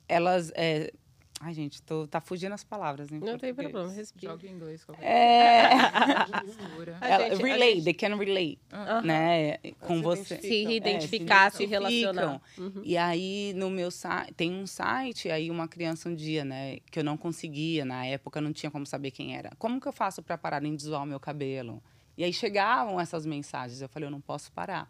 elas 0.09 0.53
é... 0.55 0.93
Ai, 1.41 1.55
gente, 1.55 1.81
tô, 1.83 2.07
tá 2.09 2.21
fugindo 2.21 2.53
as 2.53 2.65
palavras. 2.65 3.13
Em 3.13 3.21
Não 3.21 3.39
tem 3.39 3.55
português. 3.55 3.71
problema, 3.71 3.93
respira. 3.93 4.33
Joga 4.33 4.47
em 4.49 4.51
inglês. 4.51 4.85
qualquer 4.85 5.05
É. 5.05 5.69
Ela- 7.01 7.31
gente- 7.31 7.43
a 7.43 7.47
relate, 7.47 7.75
gente- 7.75 7.85
they 7.85 7.95
can 7.95 8.17
relate, 8.17 8.59
Aham. 8.73 9.03
né, 9.03 9.59
com 9.81 9.97
se 9.99 10.03
você. 10.03 10.35
identifica. 10.35 10.43
Se 10.43 10.65
É, 10.67 10.73
identificar, 10.77 11.53
se, 11.53 11.63
identificam. 11.65 11.83
relacionar. 12.11 12.41
Uhum. 12.59 12.83
E 12.85 12.97
aí, 12.97 13.53
no 13.55 13.71
meu 13.71 13.91
site, 13.91 14.35
tem 14.35 14.53
um 14.53 14.67
site, 14.67 15.31
aí 15.31 15.49
uma 15.51 15.69
criança 15.69 16.09
um 16.09 16.15
dia, 16.15 16.45
né, 16.45 16.79
que 16.91 16.99
eu 16.99 17.05
não 17.05 17.17
conseguia, 17.17 17.85
na 17.85 18.05
época 18.05 18.41
não 18.41 18.53
tinha 18.53 18.71
como 18.71 18.85
saber 18.85 19.11
quem 19.13 19.37
era. 19.37 19.51
Como 19.59 19.81
que 19.81 19.87
eu 19.87 19.93
faço 19.93 20.23
para 20.23 20.37
parar 20.37 20.65
em 20.65 20.75
deszoar 20.75 21.03
o 21.05 21.07
meu 21.07 21.21
cabelo? 21.21 21.81
E 22.17 22.25
aí 22.25 22.33
chegavam 22.33 22.99
essas 23.01 23.25
mensagens, 23.25 23.81
eu 23.81 23.89
falei, 23.89 24.09
eu 24.09 24.11
não 24.11 24.21
posso 24.21 24.51
parar. 24.51 24.89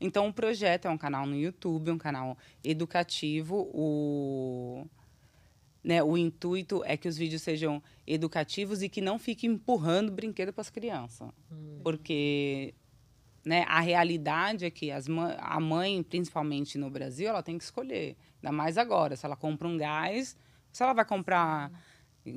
Então, 0.00 0.28
o 0.28 0.32
projeto 0.32 0.86
é 0.86 0.90
um 0.90 0.96
canal 0.96 1.26
no 1.26 1.34
YouTube, 1.34 1.90
um 1.90 1.98
canal 1.98 2.38
educativo, 2.62 3.68
o... 3.74 4.86
Né, 5.82 6.02
o 6.02 6.18
intuito 6.18 6.82
é 6.84 6.96
que 6.96 7.08
os 7.08 7.16
vídeos 7.16 7.40
sejam 7.40 7.82
educativos 8.06 8.82
e 8.82 8.88
que 8.88 9.00
não 9.00 9.18
fiquem 9.18 9.52
empurrando 9.52 10.10
brinquedo 10.10 10.52
para 10.52 10.62
as 10.62 10.70
crianças. 10.70 11.28
Porque 11.82 12.74
né, 13.44 13.64
a 13.68 13.80
realidade 13.80 14.64
é 14.64 14.70
que 14.70 14.90
a 14.90 15.60
mãe, 15.60 16.02
principalmente 16.02 16.76
no 16.76 16.90
Brasil, 16.90 17.28
ela 17.28 17.42
tem 17.42 17.56
que 17.56 17.64
escolher. 17.64 18.16
Ainda 18.42 18.54
mais 18.54 18.76
agora, 18.76 19.16
se 19.16 19.24
ela 19.24 19.36
compra 19.36 19.66
um 19.68 19.78
gás, 19.78 20.36
se 20.70 20.82
ela 20.82 20.92
vai 20.92 21.04
comprar. 21.04 21.70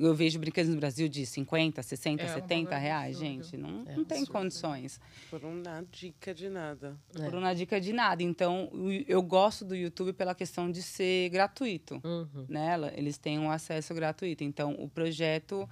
Eu 0.00 0.14
vejo 0.14 0.38
brinquedos 0.38 0.72
no 0.72 0.78
Brasil 0.80 1.08
de 1.08 1.24
50, 1.26 1.82
60, 1.82 2.22
É, 2.22 2.26
um 2.26 2.34
70 2.34 2.70
valor 2.70 2.82
reais, 2.82 3.16
absurdo. 3.16 3.42
gente. 3.44 3.56
Não, 3.56 3.68
É 3.86 3.96
não 3.96 4.04
tem 4.04 4.18
absurdo. 4.18 4.32
condições. 4.32 5.00
Por 5.30 5.40
dar 5.62 5.82
dica 5.90 6.34
de 6.34 6.48
nada. 6.48 6.96
É. 7.18 7.24
Por 7.30 7.34
uma 7.38 7.54
dica 7.54 7.80
de 7.80 7.92
nada. 7.92 8.22
Então, 8.22 8.70
eu 9.08 9.22
gosto 9.22 9.64
do 9.64 9.74
YouTube 9.74 10.12
pela 10.12 10.34
questão 10.34 10.70
de 10.70 10.82
ser 10.82 11.28
gratuito 11.30 12.00
Uhum. 12.04 12.46
né? 12.48 12.72
Eles 12.94 13.18
têm 13.18 13.38
um 13.38 13.50
acesso 13.50 13.92
gratuito. 13.94 14.44
Então, 14.44 14.74
o 14.78 14.88
projeto 14.88 15.68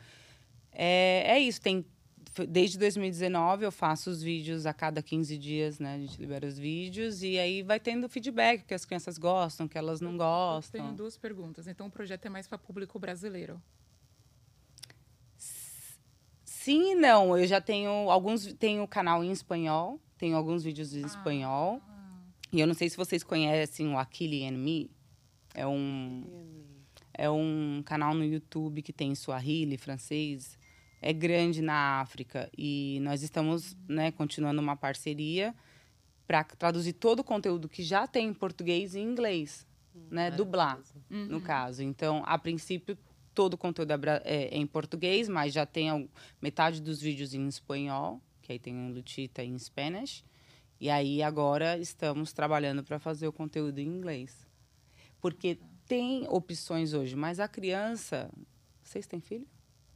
é, 0.72 1.24
é 1.36 1.38
isso. 1.40 1.60
Tem, 1.60 1.84
desde 2.48 2.78
2019 2.78 3.64
eu 3.64 3.72
faço 3.72 4.08
os 4.10 4.22
vídeos 4.22 4.66
a 4.66 4.72
cada 4.72 5.02
15 5.02 5.36
dias, 5.36 5.78
né? 5.78 5.94
A 5.94 5.98
gente 5.98 6.20
libera 6.20 6.46
os 6.46 6.58
vídeos 6.58 7.22
e 7.22 7.38
aí 7.38 7.62
vai 7.62 7.80
tendo 7.80 8.08
feedback 8.08 8.64
que 8.64 8.74
as 8.74 8.84
crianças 8.84 9.18
gostam, 9.18 9.66
que 9.66 9.76
elas 9.76 10.00
não 10.00 10.12
Eu 10.12 10.18
gostam. 10.18 10.80
tenho 10.80 10.94
duas 10.94 11.16
perguntas. 11.16 11.66
Então, 11.66 11.86
o 11.86 11.90
projeto 11.90 12.26
é 12.26 12.28
mais 12.28 12.46
para 12.46 12.56
público 12.58 12.98
brasileiro. 12.98 13.60
Sim 16.62 16.92
e 16.92 16.94
não. 16.94 17.38
Eu 17.38 17.46
já 17.46 17.58
tenho 17.58 17.90
alguns. 18.10 18.52
Tenho 18.54 18.86
canal 18.86 19.24
em 19.24 19.30
espanhol, 19.32 19.98
tenho 20.18 20.36
alguns 20.36 20.62
vídeos 20.62 20.94
em 20.94 21.00
espanhol. 21.00 21.80
E 22.52 22.60
eu 22.60 22.66
não 22.66 22.74
sei 22.74 22.90
se 22.90 22.98
vocês 22.98 23.22
conhecem 23.22 23.88
o 23.88 23.98
Aquile 23.98 24.46
and 24.46 24.58
Me. 24.58 24.90
É 25.54 25.66
um. 25.66 26.22
É 27.14 27.30
um 27.30 27.82
canal 27.84 28.12
no 28.14 28.24
YouTube 28.24 28.82
que 28.82 28.92
tem 28.92 29.14
Swahili, 29.14 29.78
francês. 29.78 30.58
é 31.00 31.12
grande 31.12 31.62
na 31.62 32.00
África 32.00 32.50
e 32.56 32.98
nós 33.02 33.22
estamos 33.22 33.76
né, 33.88 34.10
continuando 34.10 34.60
uma 34.60 34.76
parceria 34.76 35.54
para 36.26 36.44
traduzir 36.44 36.92
todo 36.92 37.20
o 37.20 37.24
conteúdo 37.24 37.68
que 37.68 37.82
já 37.82 38.06
tem 38.06 38.28
em 38.28 38.34
português 38.34 38.94
e 38.94 39.00
inglês, 39.00 39.66
né, 40.10 40.30
dublar, 40.30 40.78
no 41.08 41.40
caso. 41.40 41.82
Então, 41.82 42.22
a 42.26 42.38
princípio, 42.38 42.96
todo 43.40 43.54
o 43.54 43.56
conteúdo 43.56 43.90
é, 43.92 43.96
é- 44.22 44.54
é 44.54 44.56
em 44.58 44.66
português, 44.66 45.26
mas 45.26 45.54
já 45.54 45.64
tem 45.64 46.10
metade 46.42 46.82
dos 46.82 47.00
vídeos 47.00 47.32
em 47.32 47.48
espanhol, 47.48 48.20
que 48.42 48.52
aí 48.52 48.58
tem 48.58 48.76
o 48.76 48.92
Lutita 48.92 49.42
em 49.42 49.58
Spanish. 49.58 50.22
E 50.78 50.90
aí 50.90 51.22
agora 51.22 51.78
estamos 51.78 52.34
trabalhando 52.34 52.84
para 52.84 52.98
fazer 52.98 53.26
o 53.26 53.32
conteúdo 53.32 53.78
em 53.78 53.86
inglês. 53.86 54.46
Porque 55.22 55.58
tem 55.86 56.26
opções 56.28 56.92
hoje, 56.92 57.16
mas 57.16 57.40
a 57.40 57.48
criança. 57.48 58.30
Vocês 58.82 59.06
têm 59.06 59.20
filho? 59.22 59.46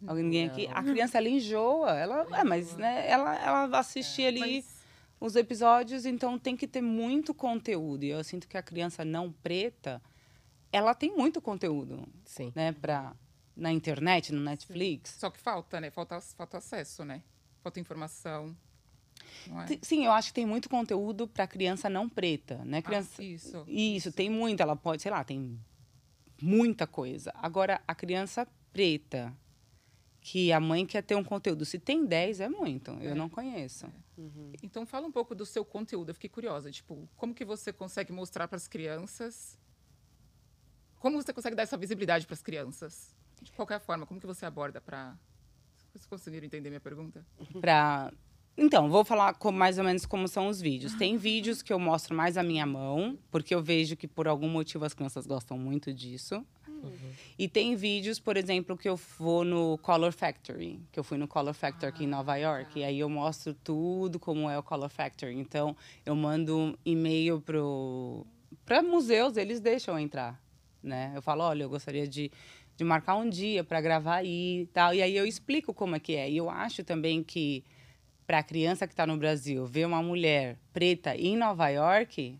Alguém 0.07 0.47
aqui? 0.47 0.67
A 0.69 0.83
criança 0.83 1.19
ela 1.19 1.29
enjoa. 1.29 1.91
Ela, 1.91 2.27
é, 2.39 2.45
mas 2.45 2.75
né, 2.79 3.07
ela, 3.07 3.37
ela 3.37 3.79
assiste 3.79 4.25
ali 4.25 4.41
Mas 4.41 4.85
os 5.21 5.37
episódios, 5.37 6.07
então 6.07 6.39
tem 6.39 6.57
que 6.57 6.67
ter 6.67 6.81
muito 6.81 7.35
conteúdo. 7.35 8.05
E 8.05 8.09
eu 8.09 8.25
sinto 8.25 8.49
que 8.49 8.57
a 8.57 8.63
criança 8.63 9.05
não 9.05 9.31
preta, 9.31 10.01
ela 10.73 10.95
tem 10.95 11.15
muito 11.15 11.43
conteúdo, 11.43 12.09
Sim. 12.25 12.51
né, 12.55 12.73
pra, 12.73 13.15
na 13.57 13.73
internet, 13.73 14.33
no 14.33 14.41
Netflix. 14.41 15.11
só 15.19 15.31
que 15.31 15.39
falta, 15.39 15.81
né? 15.81 15.91
Falta, 15.91 16.21
falta 16.21 16.59
acesso, 16.59 17.05
né? 17.05 17.23
Falta 17.63 17.81
informação. 17.81 18.57
É? 19.69 19.79
Sim, 19.83 20.05
eu 20.05 20.13
acho 20.13 20.29
que 20.29 20.35
tem 20.35 20.47
muito 20.47 20.69
conteúdo 20.69 21.27
para 21.29 21.47
criança 21.47 21.89
não 21.89 22.09
preta, 22.09 22.65
né? 22.65 22.83
Criança, 22.83 23.23
Ah, 23.23 23.25
isso. 23.25 23.65
Isso, 23.67 24.13
tem 24.13 24.31
muito. 24.31 24.61
Ela 24.61 24.77
pode, 24.77 25.03
sei 25.03 25.11
lá, 25.11 25.23
tem 25.23 25.59
muita 26.41 26.87
coisa. 26.87 27.33
Agora, 27.37 27.81
a 27.87 27.95
criança 27.95 28.47
preta, 28.73 29.35
que 30.21 30.53
a 30.53 30.59
mãe 30.61 30.85
quer 30.87 31.03
ter 31.03 31.15
um 31.15 31.25
conteúdo, 31.25 31.65
se 31.65 31.79
tem 31.79 32.05
10, 32.05 32.41
é 32.41 32.49
muito. 32.49 32.91
Eu 32.93 33.15
não 33.15 33.29
conheço. 33.29 33.87
Então 34.63 34.87
fala 34.87 35.07
um 35.07 35.13
pouco 35.13 35.35
do 35.35 35.45
seu 35.45 35.65
conteúdo. 35.65 36.11
Eu 36.11 36.15
fiquei 36.15 36.31
curiosa, 36.31 36.71
tipo, 36.71 37.09
como 37.17 37.35
que 37.35 37.45
você 37.45 37.73
consegue 37.73 38.13
mostrar 38.13 38.49
para 38.49 38.57
as 38.57 38.67
crianças? 38.67 39.59
Como 40.99 41.21
você 41.21 41.33
consegue 41.33 41.55
dar 41.55 41.65
essa 41.65 41.77
visibilidade 41.77 42.27
para 42.27 42.35
as 42.35 42.43
crianças? 42.43 43.15
De 43.45 43.53
qualquer 43.53 43.81
forma, 43.81 44.07
como 44.07 44.19
que 44.21 44.27
você 44.27 44.45
aborda 44.47 44.81
para 44.81 45.15
Vocês 45.93 46.07
conseguiram 46.07 46.45
entender 46.47 46.71
minha 46.71 46.81
pergunta? 46.81 47.25
Pra... 47.61 48.13
Então, 48.57 48.89
vou 48.89 49.05
falar 49.05 49.35
com- 49.35 49.51
mais 49.53 49.79
ou 49.79 49.85
menos 49.85 50.07
como 50.07 50.27
são 50.29 50.49
os 50.49 50.61
vídeos. 50.61 50.95
Tem 50.95 51.17
vídeos 51.17 51.61
que 51.63 51.73
eu 51.73 51.79
mostro 51.79 52.17
mais 52.17 52.37
a 52.37 52.43
minha 52.43 52.65
mão, 52.65 53.19
porque 53.31 53.55
eu 53.55 53.63
vejo 53.63 53.97
que 53.97 54.07
por 54.09 54.27
algum 54.29 54.49
motivo 54.49 54.85
as 54.85 54.95
crianças 54.95 55.27
gostam 55.27 55.59
muito 55.59 55.93
disso. 55.93 56.45
E 57.39 57.49
tem 57.49 57.75
vídeos, 57.75 58.21
por 58.21 58.37
exemplo, 58.37 58.77
que 58.77 58.89
eu 58.89 58.97
vou 59.19 59.43
no 59.45 59.79
Color 59.79 60.13
Factory, 60.13 60.79
que 60.93 61.01
eu 61.01 61.05
fui 61.05 61.17
no 61.17 61.27
Color 61.27 61.55
Factory 61.55 61.87
aqui 61.87 62.05
em 62.05 62.07
Nova 62.07 62.37
York, 62.37 62.79
e 62.79 62.85
aí 62.85 62.99
eu 63.01 63.09
mostro 63.09 63.55
tudo 63.55 64.21
como 64.21 64.51
é 64.51 64.59
o 64.59 64.63
Color 64.63 64.91
Factory. 64.91 65.35
Então, 65.35 65.75
eu 66.05 66.15
mando 66.15 66.57
um 66.57 66.75
e-mail 66.85 67.43
para 68.65 68.83
museus, 68.83 69.37
eles 69.37 69.61
deixam 69.61 69.99
entrar, 69.99 70.41
né? 70.83 71.13
Eu 71.17 71.23
falo, 71.23 71.43
olha, 71.43 71.63
eu 71.65 71.69
gostaria 71.71 72.07
de, 72.07 72.31
de 72.77 72.85
marcar 72.85 73.17
um 73.17 73.29
dia 73.29 73.63
para 73.65 73.81
gravar 73.81 74.17
aí 74.17 74.63
e 74.63 74.67
tal. 74.67 74.93
E 74.95 75.03
aí 75.03 75.17
eu 75.17 75.27
explico 75.27 75.73
como 75.75 75.97
é 75.97 76.01
que 76.01 76.15
é. 76.17 76.29
E 76.31 76.37
eu 76.37 76.51
acho 76.51 76.83
também 76.85 77.23
que 77.23 77.65
para 78.27 78.39
a 78.39 78.43
criança 78.43 78.87
que 78.87 78.93
está 78.93 79.07
no 79.07 79.17
Brasil 79.17 79.65
ver 79.67 79.87
uma 79.87 80.03
mulher 80.03 80.57
preta 80.73 81.15
em 81.15 81.37
Nova 81.37 81.69
York 81.69 82.39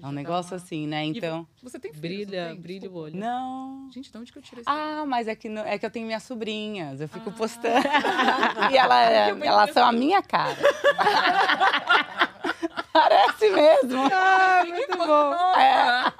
é 0.00 0.06
um 0.06 0.12
negócio 0.12 0.54
assim, 0.56 0.86
né? 0.86 1.04
E 1.06 1.08
Então, 1.10 1.46
Você 1.62 1.78
tem 1.78 1.92
filhos, 1.92 2.00
Brilha, 2.26 2.44
não 2.46 2.52
tem? 2.52 2.60
brilha 2.62 2.88
o 2.90 2.94
olho. 2.94 3.16
não. 3.16 3.90
Gente, 3.92 4.12
de 4.12 4.16
onde 4.18 4.30
que 4.32 4.38
eu 4.38 4.42
tirei 4.42 4.60
esse 4.62 4.70
Ah, 4.70 5.04
mas 5.06 5.26
é 5.26 5.34
que, 5.34 5.48
não- 5.48 5.64
é 5.64 5.76
que 5.76 5.84
eu 5.84 5.90
tenho 5.90 6.06
minhas 6.06 6.22
sobrinhas, 6.22 7.00
eu 7.00 7.08
fico 7.08 7.30
Ah. 7.30 7.32
postando. 7.32 7.74
e 8.72 8.76
ela, 8.76 9.02
elas 9.44 9.72
são 9.72 9.84
a 9.86 9.92
minha 9.92 10.22
cara. 10.22 10.56
Parece 12.98 13.50
mesmo. 13.50 14.08
Ah, 14.12 14.64
muito 14.66 14.98
bom! 14.98 15.34
É. 15.58 16.12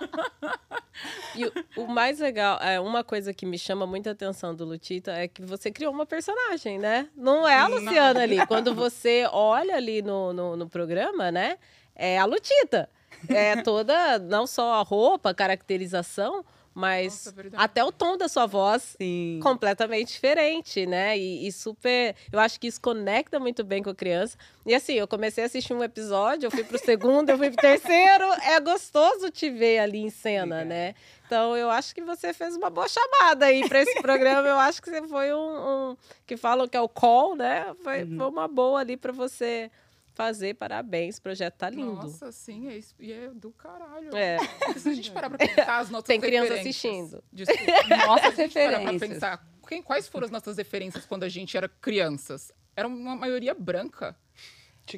E 1.34 1.46
o, 1.46 1.52
o 1.76 1.86
mais 1.88 2.20
legal, 2.20 2.58
é 2.60 2.78
uma 2.78 3.02
coisa 3.02 3.32
que 3.34 3.44
me 3.44 3.58
chama 3.58 3.86
muita 3.86 4.10
atenção 4.12 4.54
do 4.54 4.64
Lutita 4.64 5.12
é 5.12 5.26
que 5.26 5.42
você 5.42 5.70
criou 5.70 5.92
uma 5.92 6.06
personagem, 6.06 6.78
né? 6.78 7.08
Não 7.16 7.46
é 7.48 7.58
a 7.58 7.66
Luciana 7.66 8.22
ali. 8.22 8.44
Quando 8.46 8.74
você 8.74 9.28
olha 9.32 9.76
ali 9.76 10.02
no, 10.02 10.32
no, 10.32 10.56
no 10.56 10.68
programa, 10.68 11.30
né? 11.30 11.58
É 11.94 12.18
a 12.18 12.24
Lutita. 12.24 12.88
É 13.28 13.60
toda, 13.62 14.18
não 14.18 14.46
só 14.46 14.74
a 14.74 14.82
roupa, 14.82 15.30
a 15.30 15.34
caracterização, 15.34 16.44
mas 16.78 17.24
Nossa, 17.26 17.34
até 17.56 17.82
o 17.84 17.90
tom 17.90 18.16
da 18.16 18.28
sua 18.28 18.46
voz 18.46 18.94
Sim. 19.00 19.40
completamente 19.42 20.12
diferente, 20.12 20.86
né? 20.86 21.18
E, 21.18 21.46
e 21.46 21.52
super. 21.52 22.14
Eu 22.32 22.38
acho 22.38 22.60
que 22.60 22.68
isso 22.68 22.80
conecta 22.80 23.40
muito 23.40 23.64
bem 23.64 23.82
com 23.82 23.90
a 23.90 23.94
criança. 23.94 24.38
E 24.64 24.74
assim, 24.74 24.92
eu 24.94 25.08
comecei 25.08 25.42
a 25.42 25.46
assistir 25.48 25.74
um 25.74 25.82
episódio, 25.82 26.46
eu 26.46 26.50
fui 26.50 26.62
pro 26.62 26.78
segundo, 26.78 27.30
eu 27.30 27.36
fui 27.38 27.50
pro 27.50 27.60
terceiro. 27.60 28.24
É 28.44 28.60
gostoso 28.60 29.30
te 29.30 29.50
ver 29.50 29.80
ali 29.80 29.98
em 29.98 30.10
cena, 30.10 30.44
Obrigada. 30.62 30.64
né? 30.66 30.94
Então 31.26 31.56
eu 31.56 31.68
acho 31.70 31.94
que 31.94 32.00
você 32.02 32.32
fez 32.32 32.56
uma 32.56 32.70
boa 32.70 32.86
chamada 32.88 33.46
aí 33.46 33.68
para 33.68 33.80
esse 33.82 34.00
programa. 34.00 34.46
Eu 34.48 34.56
acho 34.58 34.80
que 34.80 34.88
você 34.88 35.02
foi 35.08 35.34
um, 35.34 35.38
um- 35.90 35.96
que 36.26 36.36
falam 36.36 36.68
que 36.68 36.76
é 36.76 36.80
o 36.80 36.88
call, 36.88 37.34
né? 37.34 37.74
Foi, 37.82 38.02
Uhum. 38.04 38.16
foi 38.16 38.26
uma 38.28 38.46
boa 38.48 38.80
ali 38.80 38.96
para 38.96 39.12
você 39.12 39.70
fazer. 40.18 40.54
Parabéns, 40.54 41.18
o 41.18 41.22
projeto 41.22 41.54
tá 41.54 41.70
lindo. 41.70 41.92
Nossa, 41.92 42.32
sim, 42.32 42.66
é 42.68 42.76
isso. 42.76 42.92
E 42.98 43.12
é 43.12 43.28
do 43.28 43.52
caralho. 43.52 44.14
É. 44.16 44.36
Se 44.76 44.88
a 44.88 44.94
gente 44.94 45.12
parar 45.12 45.30
pra 45.30 45.38
pensar 45.38 45.78
as 45.78 45.90
nossas 45.90 46.08
Tem 46.08 46.20
criança 46.20 46.54
assistindo. 46.54 47.22
Desculpa. 47.32 47.62
Nossas 48.06 48.34
Se 48.34 48.40
a 48.40 48.44
gente 48.44 48.54
parar 48.54 48.80
pra 48.80 48.98
pensar, 48.98 49.48
quem, 49.68 49.80
quais 49.80 50.08
foram 50.08 50.24
as 50.24 50.30
nossas 50.32 50.56
referências 50.56 51.06
quando 51.06 51.22
a 51.22 51.28
gente 51.28 51.56
era 51.56 51.68
crianças? 51.68 52.50
Era 52.74 52.88
uma 52.88 53.14
maioria 53.14 53.54
branca. 53.54 54.16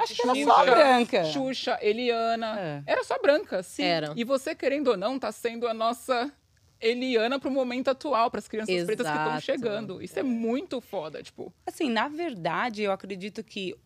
Acho 0.00 0.14
que 0.14 0.22
era 0.22 0.34
Xuxa, 0.34 0.46
só 0.46 0.64
branca. 0.64 1.24
Xuxa, 1.24 1.78
Eliana. 1.82 2.58
É. 2.58 2.82
Era 2.86 3.04
só 3.04 3.18
branca, 3.18 3.62
sim. 3.62 3.82
Era. 3.82 4.14
E 4.16 4.24
você, 4.24 4.54
querendo 4.54 4.88
ou 4.88 4.96
não, 4.96 5.18
tá 5.18 5.30
sendo 5.32 5.66
a 5.68 5.74
nossa 5.74 6.32
Eliana 6.80 7.38
pro 7.38 7.50
momento 7.50 7.88
atual, 7.88 8.30
para 8.30 8.38
as 8.38 8.48
crianças 8.48 8.84
pretas 8.84 9.06
que 9.06 9.12
estão 9.12 9.32
Exato. 9.32 9.42
chegando. 9.42 10.02
Isso 10.02 10.18
é 10.18 10.22
muito 10.22 10.80
foda, 10.80 11.22
tipo. 11.22 11.52
Assim, 11.66 11.90
na 11.90 12.08
verdade, 12.08 12.82
eu 12.82 12.92
acredito 12.92 13.44
que, 13.44 13.76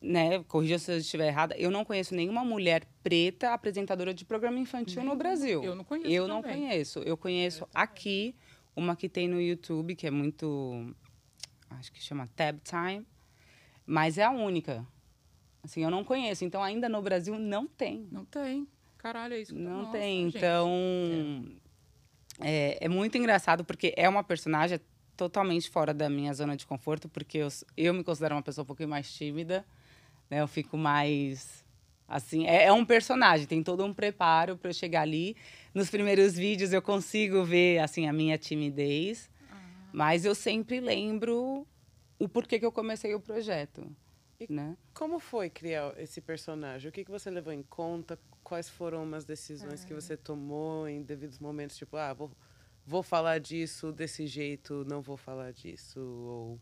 né, 0.00 0.42
corrija 0.44 0.78
se 0.78 0.90
eu 0.92 0.96
estiver 0.98 1.26
errada, 1.28 1.54
eu 1.58 1.70
não 1.70 1.84
conheço 1.84 2.14
nenhuma 2.14 2.44
mulher 2.44 2.86
preta 3.02 3.52
apresentadora 3.52 4.14
de 4.14 4.24
programa 4.24 4.58
infantil 4.58 5.02
no 5.04 5.14
Brasil. 5.14 5.62
eu 5.62 5.74
não 5.74 5.84
conheço 5.84 6.08
Eu 6.10 6.26
não 6.26 6.40
também. 6.42 6.60
conheço. 6.60 6.98
Eu 7.00 7.16
conheço 7.16 7.68
aqui 7.74 8.34
uma 8.74 8.96
que 8.96 9.08
tem 9.08 9.28
no 9.28 9.40
YouTube, 9.40 9.94
que 9.94 10.06
é 10.06 10.10
muito. 10.10 10.94
Acho 11.70 11.92
que 11.92 12.02
chama 12.02 12.26
Tab 12.34 12.58
Time. 12.64 13.06
Mas 13.86 14.16
é 14.18 14.24
a 14.24 14.30
única. 14.30 14.86
Assim, 15.62 15.82
eu 15.84 15.90
não 15.90 16.02
conheço. 16.04 16.44
Então, 16.44 16.62
ainda 16.62 16.88
no 16.88 17.02
Brasil, 17.02 17.38
não 17.38 17.66
tem. 17.66 18.08
Não 18.10 18.24
tem. 18.24 18.66
Caralho, 18.96 19.34
é 19.34 19.40
isso. 19.40 19.52
que- 19.52 19.60
Não 19.60 19.82
Nossa, 19.82 19.92
tem. 19.98 20.24
gente. 20.30 20.38
Então, 20.38 21.44
é, 22.40 22.78
é 22.84 22.88
muito 22.88 23.16
engraçado 23.18 23.64
porque 23.64 23.92
é 23.96 24.08
uma 24.08 24.22
personagem 24.24 24.80
totalmente 25.16 25.68
fora 25.68 25.92
da 25.92 26.08
minha 26.08 26.32
zona 26.32 26.56
de 26.56 26.66
conforto, 26.66 27.08
porque 27.08 27.38
eu, 27.38 27.48
eu 27.76 27.92
me 27.92 28.02
considero 28.02 28.34
uma 28.34 28.42
pessoa 28.42 28.62
um 28.62 28.66
pouquinho 28.66 28.88
mais 28.88 29.12
tímida, 29.12 29.64
né? 30.30 30.40
Eu 30.40 30.46
fico 30.48 30.76
mais 30.78 31.64
assim, 32.08 32.46
é, 32.46 32.64
é 32.64 32.72
um 32.72 32.84
personagem, 32.84 33.46
tem 33.46 33.62
todo 33.62 33.84
um 33.84 33.92
preparo 33.94 34.56
para 34.56 34.70
eu 34.70 34.74
chegar 34.74 35.02
ali. 35.02 35.36
Nos 35.74 35.90
primeiros 35.90 36.34
vídeos 36.34 36.72
eu 36.72 36.80
consigo 36.82 37.44
ver 37.44 37.78
assim 37.78 38.08
a 38.08 38.12
minha 38.12 38.36
timidez, 38.38 39.30
mas 39.92 40.24
eu 40.24 40.34
sempre 40.34 40.80
lembro 40.80 41.66
o 42.18 42.28
porquê 42.28 42.58
que 42.58 42.66
eu 42.66 42.72
comecei 42.72 43.14
o 43.14 43.20
projeto, 43.20 43.86
E- 44.40 44.52
né? 44.52 44.76
Como 44.94 45.18
foi 45.20 45.48
criar 45.50 45.94
esse 45.98 46.20
personagem? 46.20 46.88
O 46.88 46.92
que, 46.92 47.04
que 47.04 47.10
você 47.10 47.30
levou 47.30 47.52
em 47.52 47.62
conta? 47.62 48.18
Quais 48.42 48.68
foram 48.68 49.04
umas 49.04 49.24
decisões 49.24 49.84
que 49.84 49.94
você 49.94 50.16
tomou 50.16 50.88
em 50.88 51.02
devidos 51.02 51.38
momentos? 51.38 51.76
Tipo, 51.76 51.96
ah, 51.96 52.12
vou, 52.12 52.30
vou 52.84 53.02
falar 53.02 53.38
disso 53.38 53.92
desse 53.92 54.26
jeito, 54.26 54.84
não 54.88 55.00
vou 55.00 55.16
falar 55.16 55.52
disso. 55.52 56.00
Ou 56.00 56.60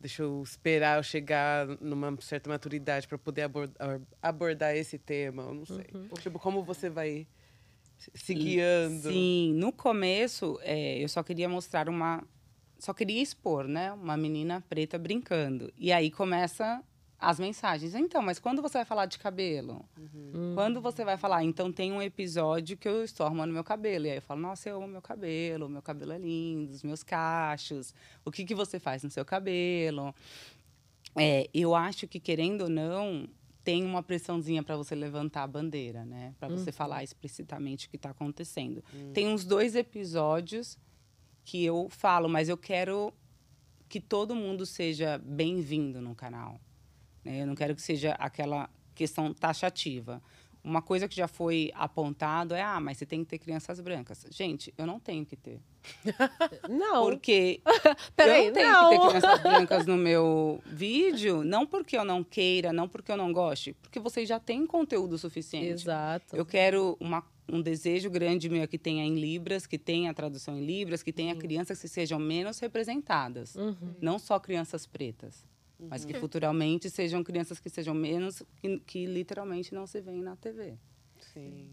deixa 0.00 0.22
eu 0.22 0.42
esperar 0.42 0.98
eu 0.98 1.02
chegar 1.02 1.66
numa 1.80 2.16
certa 2.20 2.48
maturidade 2.48 3.06
para 3.06 3.18
poder 3.18 3.42
abordar, 3.42 4.00
abordar 4.22 4.74
esse 4.76 4.98
tema. 4.98 5.42
Eu 5.42 5.54
não 5.54 5.66
sei. 5.66 5.86
Tipo, 6.22 6.38
como 6.38 6.62
você 6.64 6.88
vai 6.88 7.26
se- 7.98 8.10
se 8.14 8.34
guiando? 8.34 9.10
Sim, 9.10 9.52
no 9.54 9.72
começo 9.72 10.58
é, 10.62 10.98
eu 11.02 11.08
só 11.08 11.22
queria 11.22 11.48
mostrar 11.48 11.88
uma. 11.88 12.24
Só 12.78 12.94
queria 12.94 13.20
expor, 13.22 13.68
né? 13.68 13.92
Uma 13.92 14.16
menina 14.16 14.64
preta 14.68 14.98
brincando. 14.98 15.70
E 15.76 15.92
aí 15.92 16.10
começa 16.10 16.82
as 17.20 17.38
mensagens. 17.38 17.94
Então, 17.94 18.22
mas 18.22 18.38
quando 18.38 18.62
você 18.62 18.78
vai 18.78 18.84
falar 18.84 19.04
de 19.04 19.18
cabelo? 19.18 19.84
Quando 20.54 20.80
você 20.80 21.04
vai 21.04 21.18
falar? 21.18 21.44
Então 21.44 21.70
tem 21.70 21.92
um 21.92 22.00
episódio 22.00 22.76
que 22.78 22.88
eu 22.88 23.04
estou 23.04 23.26
arrumando 23.26 23.52
meu 23.52 23.62
cabelo. 23.62 24.06
E 24.06 24.10
aí 24.10 24.16
eu 24.16 24.22
falo, 24.22 24.40
nossa, 24.40 24.70
eu 24.70 24.76
amo 24.78 24.88
meu 24.88 25.02
cabelo, 25.02 25.68
meu 25.68 25.82
cabelo 25.82 26.12
é 26.12 26.18
lindo, 26.18 26.72
os 26.72 26.82
meus 26.82 27.02
cachos. 27.02 27.94
O 28.24 28.30
que, 28.30 28.44
que 28.44 28.54
você 28.54 28.80
faz 28.80 29.02
no 29.02 29.10
seu 29.10 29.24
cabelo? 29.24 30.14
É, 31.14 31.50
eu 31.52 31.74
acho 31.74 32.08
que, 32.08 32.18
querendo 32.18 32.62
ou 32.62 32.70
não, 32.70 33.28
tem 33.62 33.84
uma 33.84 34.02
pressãozinha 34.02 34.62
para 34.62 34.76
você 34.76 34.94
levantar 34.94 35.42
a 35.42 35.46
bandeira, 35.46 36.06
né? 36.06 36.34
Para 36.38 36.48
você 36.48 36.72
falar 36.72 37.04
explicitamente 37.04 37.86
o 37.86 37.90
que 37.90 37.96
está 37.96 38.10
acontecendo. 38.10 38.82
Tem 39.12 39.28
uns 39.28 39.44
dois 39.44 39.76
episódios 39.76 40.78
que 41.44 41.62
eu 41.62 41.88
falo, 41.90 42.28
mas 42.30 42.48
eu 42.48 42.56
quero 42.56 43.12
que 43.88 44.00
todo 44.00 44.34
mundo 44.34 44.64
seja 44.64 45.18
bem-vindo 45.18 46.00
no 46.00 46.14
canal. 46.14 46.58
Né? 47.24 47.42
Eu 47.42 47.46
não 47.46 47.54
quero 47.54 47.74
que 47.74 47.82
seja 47.82 48.12
aquela 48.12 48.68
questão 48.94 49.32
taxativa. 49.32 50.22
Uma 50.62 50.82
coisa 50.82 51.08
que 51.08 51.16
já 51.16 51.26
foi 51.26 51.70
apontado 51.74 52.54
é, 52.54 52.60
ah, 52.60 52.78
mas 52.78 52.98
você 52.98 53.06
tem 53.06 53.24
que 53.24 53.30
ter 53.30 53.38
crianças 53.38 53.80
brancas. 53.80 54.26
Gente, 54.30 54.74
eu 54.76 54.86
não 54.86 55.00
tenho 55.00 55.24
que 55.24 55.34
ter. 55.34 55.58
Não. 56.68 57.04
Porque 57.04 57.62
Peraí, 58.14 58.46
eu 58.46 58.46
não 58.48 58.52
tenho 58.52 58.70
não. 58.70 58.90
que 58.90 58.98
ter 58.98 59.08
crianças 59.08 59.40
brancas 59.42 59.86
no 59.86 59.96
meu 59.96 60.62
vídeo, 60.66 61.42
não 61.42 61.66
porque 61.66 61.96
eu 61.96 62.04
não 62.04 62.22
queira, 62.22 62.70
não 62.70 62.86
porque 62.86 63.10
eu 63.10 63.16
não 63.16 63.32
goste, 63.32 63.72
porque 63.72 63.98
vocês 63.98 64.28
já 64.28 64.38
têm 64.38 64.66
conteúdo 64.66 65.16
suficiente. 65.16 65.68
Exato. 65.68 66.36
Eu 66.36 66.44
quero 66.44 66.98
uma, 67.00 67.24
um 67.50 67.62
desejo 67.62 68.10
grande 68.10 68.50
meu 68.50 68.68
que 68.68 68.76
tenha 68.76 69.02
em 69.02 69.14
Libras, 69.14 69.66
que 69.66 69.78
tenha 69.78 70.12
tradução 70.12 70.58
em 70.58 70.64
Libras, 70.66 71.02
que 71.02 71.12
tenha 71.12 71.34
crianças 71.34 71.80
que 71.80 71.88
sejam 71.88 72.18
menos 72.18 72.58
representadas. 72.58 73.56
Uhum. 73.56 73.94
Não 74.00 74.18
só 74.18 74.38
crianças 74.38 74.86
pretas, 74.86 75.46
mas 75.88 76.04
que 76.04 76.14
futuramente 76.14 76.90
sejam 76.90 77.22
crianças 77.22 77.58
que 77.58 77.70
sejam 77.70 77.94
menos, 77.94 78.42
que, 78.56 78.78
que 78.80 79.06
literalmente 79.06 79.74
não 79.74 79.86
se 79.86 80.00
veem 80.00 80.22
na 80.22 80.36
TV. 80.36 80.76
Sim. 81.32 81.70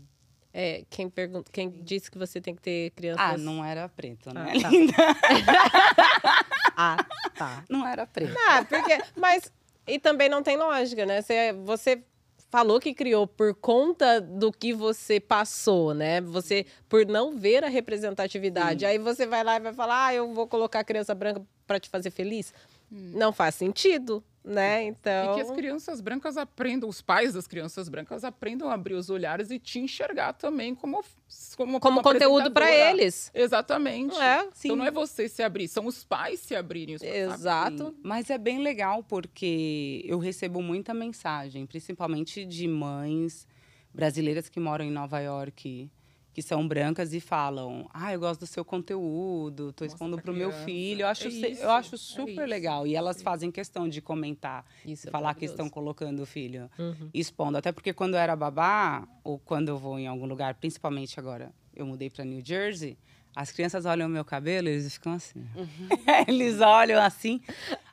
É, 0.54 0.84
quem, 0.90 1.10
pergunta, 1.10 1.52
quem 1.52 1.70
disse 1.70 2.10
que 2.10 2.18
você 2.18 2.42
tem 2.42 2.56
que 2.56 2.62
ter 2.62 2.92
crianças... 2.92 3.22
Ah, 3.24 3.38
não 3.38 3.64
era 3.64 3.88
preto, 3.90 4.34
né? 4.34 4.54
Ah, 4.56 4.60
tá. 4.62 4.70
linda? 4.70 4.94
Ah, 6.80 7.06
tá. 7.36 7.64
Não 7.68 7.88
era 7.88 8.06
preto. 8.06 8.36
Ah, 8.48 8.64
porque... 8.64 9.00
Mas... 9.16 9.52
E 9.88 9.98
também 9.98 10.30
não 10.30 10.44
tem 10.44 10.58
lógica, 10.58 11.06
né? 11.06 11.22
Você, 11.22 11.54
você 11.54 12.04
falou 12.50 12.80
que 12.80 12.94
criou 12.94 13.28
por 13.28 13.54
conta 13.56 14.22
do 14.22 14.52
que 14.52 14.74
você 14.74 15.20
passou, 15.20 15.94
né? 15.94 16.22
Você, 16.22 16.66
por 16.88 17.06
não 17.06 17.38
ver 17.38 17.64
a 17.64 17.68
representatividade. 17.68 18.86
Aí 18.86 18.98
você 18.98 19.26
vai 19.26 19.44
lá 19.44 19.56
e 19.58 19.60
vai 19.60 19.74
falar, 19.74 20.08
ah, 20.08 20.14
eu 20.14 20.34
vou 20.34 20.48
colocar 20.48 20.80
a 20.80 20.84
criança 20.84 21.16
branca 21.16 21.42
para 21.66 21.80
te 21.80 21.90
fazer 21.90 22.12
feliz. 22.12 22.54
Não 22.90 23.32
faz 23.34 23.56
sentido, 23.56 24.24
né? 24.44 24.84
Então... 24.86 25.32
E 25.32 25.36
que 25.36 25.42
as 25.42 25.52
crianças 25.52 26.00
brancas 26.00 26.38
aprendam, 26.38 26.88
os 26.88 27.02
pais 27.02 27.34
das 27.34 27.46
crianças 27.48 27.90
brancas 27.90 28.24
aprendam 28.24 28.70
a 28.70 28.74
abrir 28.74 28.94
os 28.94 29.10
olhares 29.10 29.52
e 29.52 29.60
te 29.60 29.80
enxergar 29.80 30.34
também 30.34 30.74
como 30.74 31.04
como, 31.58 31.80
Como 31.80 31.98
uma 31.98 32.04
conteúdo 32.04 32.50
para 32.52 32.72
eles. 32.72 33.30
Exatamente. 33.34 34.16
É, 34.18 34.44
sim. 34.54 34.70
Então 34.70 34.78
não 34.78 34.86
é 34.86 34.92
você 34.92 35.28
se 35.28 35.44
abrir, 35.44 35.68
são 35.68 35.86
os 35.86 36.04
pais 36.06 36.40
se 36.40 36.56
abrirem. 36.56 36.96
os- 36.96 37.02
Exato. 37.02 37.88
Sim, 37.90 37.96
Mas 38.02 38.30
é 38.30 38.38
bem 38.38 38.60
legal 38.60 39.04
porque 39.04 40.02
eu 40.06 40.18
recebo 40.20 40.62
muita 40.62 40.94
mensagem, 40.94 41.66
principalmente 41.66 42.46
de 42.46 42.68
mães 42.68 43.46
brasileiras 43.94 44.48
que 44.48 44.60
moram 44.60 44.86
em 44.86 44.92
Nova 44.92 45.20
York, 45.20 45.92
que 46.38 46.42
são 46.44 46.68
brancas 46.68 47.14
e 47.16 47.20
falam: 47.20 47.90
"Ah, 47.92 48.14
eu 48.14 48.20
gosto 48.20 48.42
do 48.42 48.46
seu 48.46 48.64
conteúdo, 48.64 49.74
tô 49.74 49.84
Mostra 49.84 49.96
expondo 49.96 50.18
pra 50.18 50.26
pro 50.26 50.34
meu 50.36 50.52
filho". 50.52 51.02
Eu 51.02 51.08
acho 51.08 51.24
É 51.24 51.32
isso, 51.32 51.64
eu 51.64 51.72
acho 51.72 51.96
é 51.96 51.98
super 51.98 52.42
isso. 52.44 52.50
legal 52.52 52.86
e 52.86 52.96
elas 52.96 53.24
fazem 53.24 53.50
questão 53.52 53.90
de 53.90 54.04
comentar, 54.04 54.64
Isso 54.86 55.08
é 55.10 55.12
falar 55.12 55.34
que 55.34 55.46
estão 55.46 55.68
colocando 55.68 56.22
o 56.22 56.28
filho 56.28 56.70
Uhum. 56.78 57.10
expondo, 57.12 57.58
até 57.58 57.72
porque 57.72 57.92
quando 57.92 58.14
eu 58.14 58.20
era 58.20 58.36
babá 58.36 59.08
ou 59.24 59.40
quando 59.40 59.70
eu 59.70 59.78
vou 59.80 59.98
em 59.98 60.06
algum 60.06 60.28
lugar, 60.28 60.54
principalmente 60.54 61.20
agora, 61.20 61.52
eu 61.76 61.88
mudei 61.88 62.08
para 62.08 62.24
New 62.24 62.46
Jersey, 62.46 63.00
as 63.38 63.52
crianças 63.52 63.86
olham 63.86 64.08
o 64.08 64.10
meu 64.10 64.26
cabelo 64.26 64.68
e 64.68 64.72
eles 64.72 64.96
ficam 64.96 65.14
assim. 65.14 65.48
eles 66.28 66.60
olham 66.60 67.00
assim. 67.00 67.40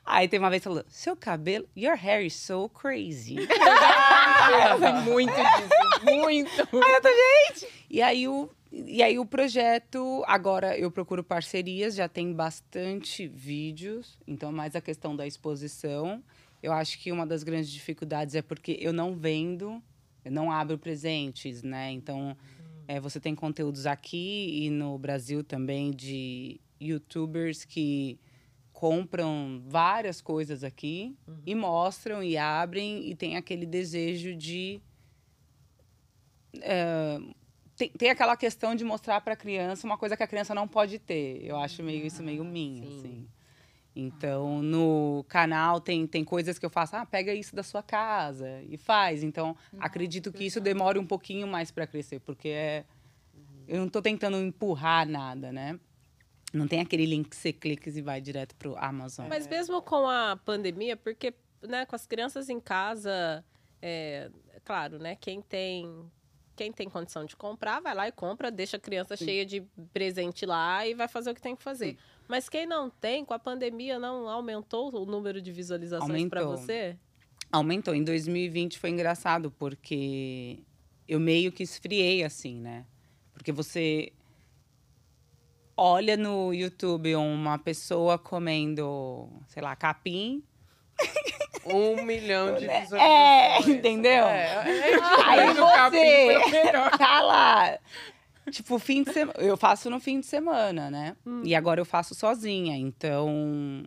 Aí 0.03 0.27
tem 0.27 0.39
uma 0.39 0.49
vez 0.49 0.63
que 0.63 0.67
falou: 0.67 0.83
"Seu 0.87 1.15
cabelo, 1.15 1.69
your 1.77 1.95
hair 1.95 2.25
is 2.25 2.33
so 2.33 2.67
crazy". 2.69 3.35
Muito 5.05 5.35
disso, 5.35 6.03
muito. 6.03 6.67
E 7.87 8.01
aí 8.01 8.27
o 8.27 8.49
e 8.71 9.03
aí 9.03 9.19
o 9.19 9.25
projeto, 9.25 10.23
agora 10.27 10.77
eu 10.77 10.89
procuro 10.91 11.23
parcerias, 11.23 11.95
já 11.95 12.09
tem 12.09 12.33
bastante 12.33 13.27
vídeos, 13.27 14.17
então 14.27 14.51
mais 14.51 14.75
a 14.75 14.81
questão 14.81 15.15
da 15.15 15.27
exposição. 15.27 16.23
Eu 16.61 16.73
acho 16.73 16.99
que 16.99 17.11
uma 17.11 17.25
das 17.25 17.43
grandes 17.43 17.69
dificuldades 17.69 18.33
é 18.33 18.41
porque 18.41 18.75
eu 18.81 18.91
não 18.91 19.15
vendo, 19.15 19.81
eu 20.25 20.31
não 20.31 20.51
abro 20.51 20.77
presentes, 20.77 21.61
né? 21.61 21.91
Então, 21.91 22.35
é, 22.87 22.99
você 22.99 23.19
tem 23.19 23.35
conteúdos 23.35 23.85
aqui 23.85 24.65
e 24.65 24.69
no 24.69 24.97
Brasil 24.97 25.43
também 25.43 25.91
de 25.91 26.59
youtubers 26.79 27.65
que 27.65 28.19
compram 28.71 29.63
várias 29.65 30.21
coisas 30.21 30.63
aqui 30.63 31.17
e 31.45 31.55
mostram 31.55 32.21
e 32.21 32.37
abrem 32.37 33.09
e 33.09 33.15
tem 33.15 33.37
aquele 33.37 33.65
desejo 33.65 34.35
de 34.35 34.81
é, 36.61 37.17
tem, 37.75 37.89
tem 37.89 38.09
aquela 38.09 38.37
questão 38.37 38.73
de 38.75 38.83
mostrar 38.83 39.19
para 39.21 39.33
a 39.33 39.37
criança 39.37 39.85
uma 39.85 39.97
coisa 39.97 40.15
que 40.15 40.23
a 40.23 40.27
criança 40.27 40.55
não 40.55 40.67
pode 40.67 40.97
ter. 40.97 41.43
Eu 41.43 41.57
acho 41.57 41.83
meio 41.83 42.05
isso 42.05 42.23
meio 42.23 42.43
minha, 42.43 42.85
Sim. 42.85 42.97
assim. 42.97 43.27
Então, 43.95 44.61
no 44.61 45.23
canal 45.29 45.79
tem, 45.79 46.05
tem 46.05 46.23
coisas 46.23 46.59
que 46.59 46.65
eu 46.65 46.69
faço, 46.69 46.97
ah, 46.97 47.05
pega 47.05 47.33
isso 47.33 47.55
da 47.55 47.63
sua 47.63 47.81
casa 47.81 48.61
e 48.67 48.77
faz. 48.77 49.23
Então, 49.23 49.55
acredito 49.79 50.33
que 50.33 50.43
isso 50.43 50.59
demore 50.59 50.99
um 50.99 51.05
pouquinho 51.05 51.47
mais 51.47 51.71
para 51.71 51.87
crescer, 51.87 52.19
porque 52.19 52.49
é, 52.49 52.85
eu 53.67 53.77
não 53.77 53.87
estou 53.87 54.01
tentando 54.01 54.37
empurrar 54.37 55.07
nada, 55.07 55.51
né? 55.51 55.79
Não 56.53 56.67
tem 56.67 56.81
aquele 56.81 57.05
link 57.05 57.29
que 57.29 57.35
você 57.35 57.53
clica 57.53 57.89
e 57.89 58.01
vai 58.01 58.19
direto 58.19 58.53
pro 58.55 58.75
Amazon. 58.77 59.27
Mas 59.29 59.47
mesmo 59.47 59.81
com 59.81 60.09
a 60.09 60.35
pandemia, 60.35 60.97
porque 60.97 61.33
né, 61.61 61.85
com 61.85 61.95
as 61.95 62.05
crianças 62.05 62.49
em 62.49 62.59
casa, 62.59 63.43
é, 63.81 64.29
claro, 64.63 64.99
né? 64.99 65.15
Quem 65.15 65.41
tem 65.41 66.11
quem 66.55 66.71
tem 66.71 66.89
condição 66.89 67.25
de 67.25 67.35
comprar, 67.35 67.81
vai 67.81 67.93
lá 67.93 68.07
e 68.07 68.11
compra, 68.11 68.49
deixa 68.49 68.77
a 68.77 68.79
criança 68.79 69.17
cheia 69.17 69.45
de 69.45 69.61
presente 69.91 70.45
lá 70.45 70.87
e 70.87 70.93
vai 70.93 71.07
fazer 71.07 71.31
o 71.31 71.35
que 71.35 71.41
tem 71.41 71.53
que 71.53 71.61
fazer. 71.61 71.97
Mas 72.27 72.49
quem 72.49 72.65
não 72.65 72.89
tem, 72.89 73.23
com 73.23 73.33
a 73.33 73.39
pandemia, 73.39 73.99
não 73.99 74.27
aumentou 74.27 74.93
o 74.95 75.05
número 75.05 75.41
de 75.41 75.51
visualizações 75.51 76.27
para 76.27 76.43
você? 76.43 76.97
Aumentou. 77.51 77.93
Em 77.93 78.03
2020 78.03 78.79
foi 78.79 78.89
engraçado, 78.89 79.51
porque 79.51 80.59
eu 81.07 81.19
meio 81.19 81.51
que 81.51 81.63
esfriei 81.63 82.23
assim, 82.23 82.59
né? 82.59 82.85
Porque 83.33 83.51
você 83.51 84.11
olha 85.77 86.17
no 86.17 86.53
YouTube 86.53 87.15
uma 87.15 87.57
pessoa 87.59 88.17
comendo, 88.17 89.29
sei 89.47 89.61
lá, 89.61 89.75
capim. 89.75 90.43
Um 91.65 92.03
milhão 92.03 92.55
de 92.55 92.65
É, 92.69 92.81
visualizações. 92.81 93.67
entendeu? 93.67 94.25
É, 94.25 94.91
é, 94.91 94.95
Aí 95.25 95.53
foi 95.53 95.63
o 95.63 96.49
você 96.49 96.71
tá 96.97 97.21
lá. 97.21 97.79
Tipo, 98.51 98.77
fim 98.77 99.03
de 99.03 99.11
semana. 99.11 99.39
Eu 99.39 99.57
faço 99.57 99.89
no 99.89 99.99
fim 99.99 100.19
de 100.19 100.25
semana, 100.25 100.89
né? 100.91 101.15
E 101.43 101.55
agora 101.55 101.81
eu 101.81 101.85
faço 101.85 102.13
sozinha. 102.13 102.77
Então. 102.77 103.83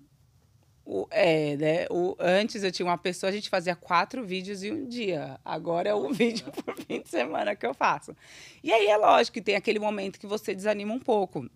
O, 0.84 1.06
é, 1.10 1.56
né? 1.56 1.86
O, 1.90 2.16
antes 2.18 2.64
eu 2.64 2.72
tinha 2.72 2.86
uma 2.86 2.96
pessoa, 2.96 3.28
a 3.28 3.32
gente 3.32 3.50
fazia 3.50 3.76
quatro 3.76 4.24
vídeos 4.24 4.62
em 4.62 4.72
um 4.72 4.88
dia. 4.88 5.38
Agora 5.44 5.90
é 5.90 5.94
um 5.94 6.10
vídeo 6.10 6.50
por 6.50 6.74
fim 6.82 7.02
de 7.02 7.08
semana 7.08 7.54
que 7.54 7.66
eu 7.66 7.74
faço. 7.74 8.16
E 8.62 8.72
aí 8.72 8.86
é 8.86 8.96
lógico 8.96 9.34
que 9.34 9.42
tem 9.42 9.54
aquele 9.54 9.78
momento 9.78 10.18
que 10.18 10.26
você 10.26 10.54
desanima 10.54 10.92
um 10.92 10.98
pouco. 10.98 11.46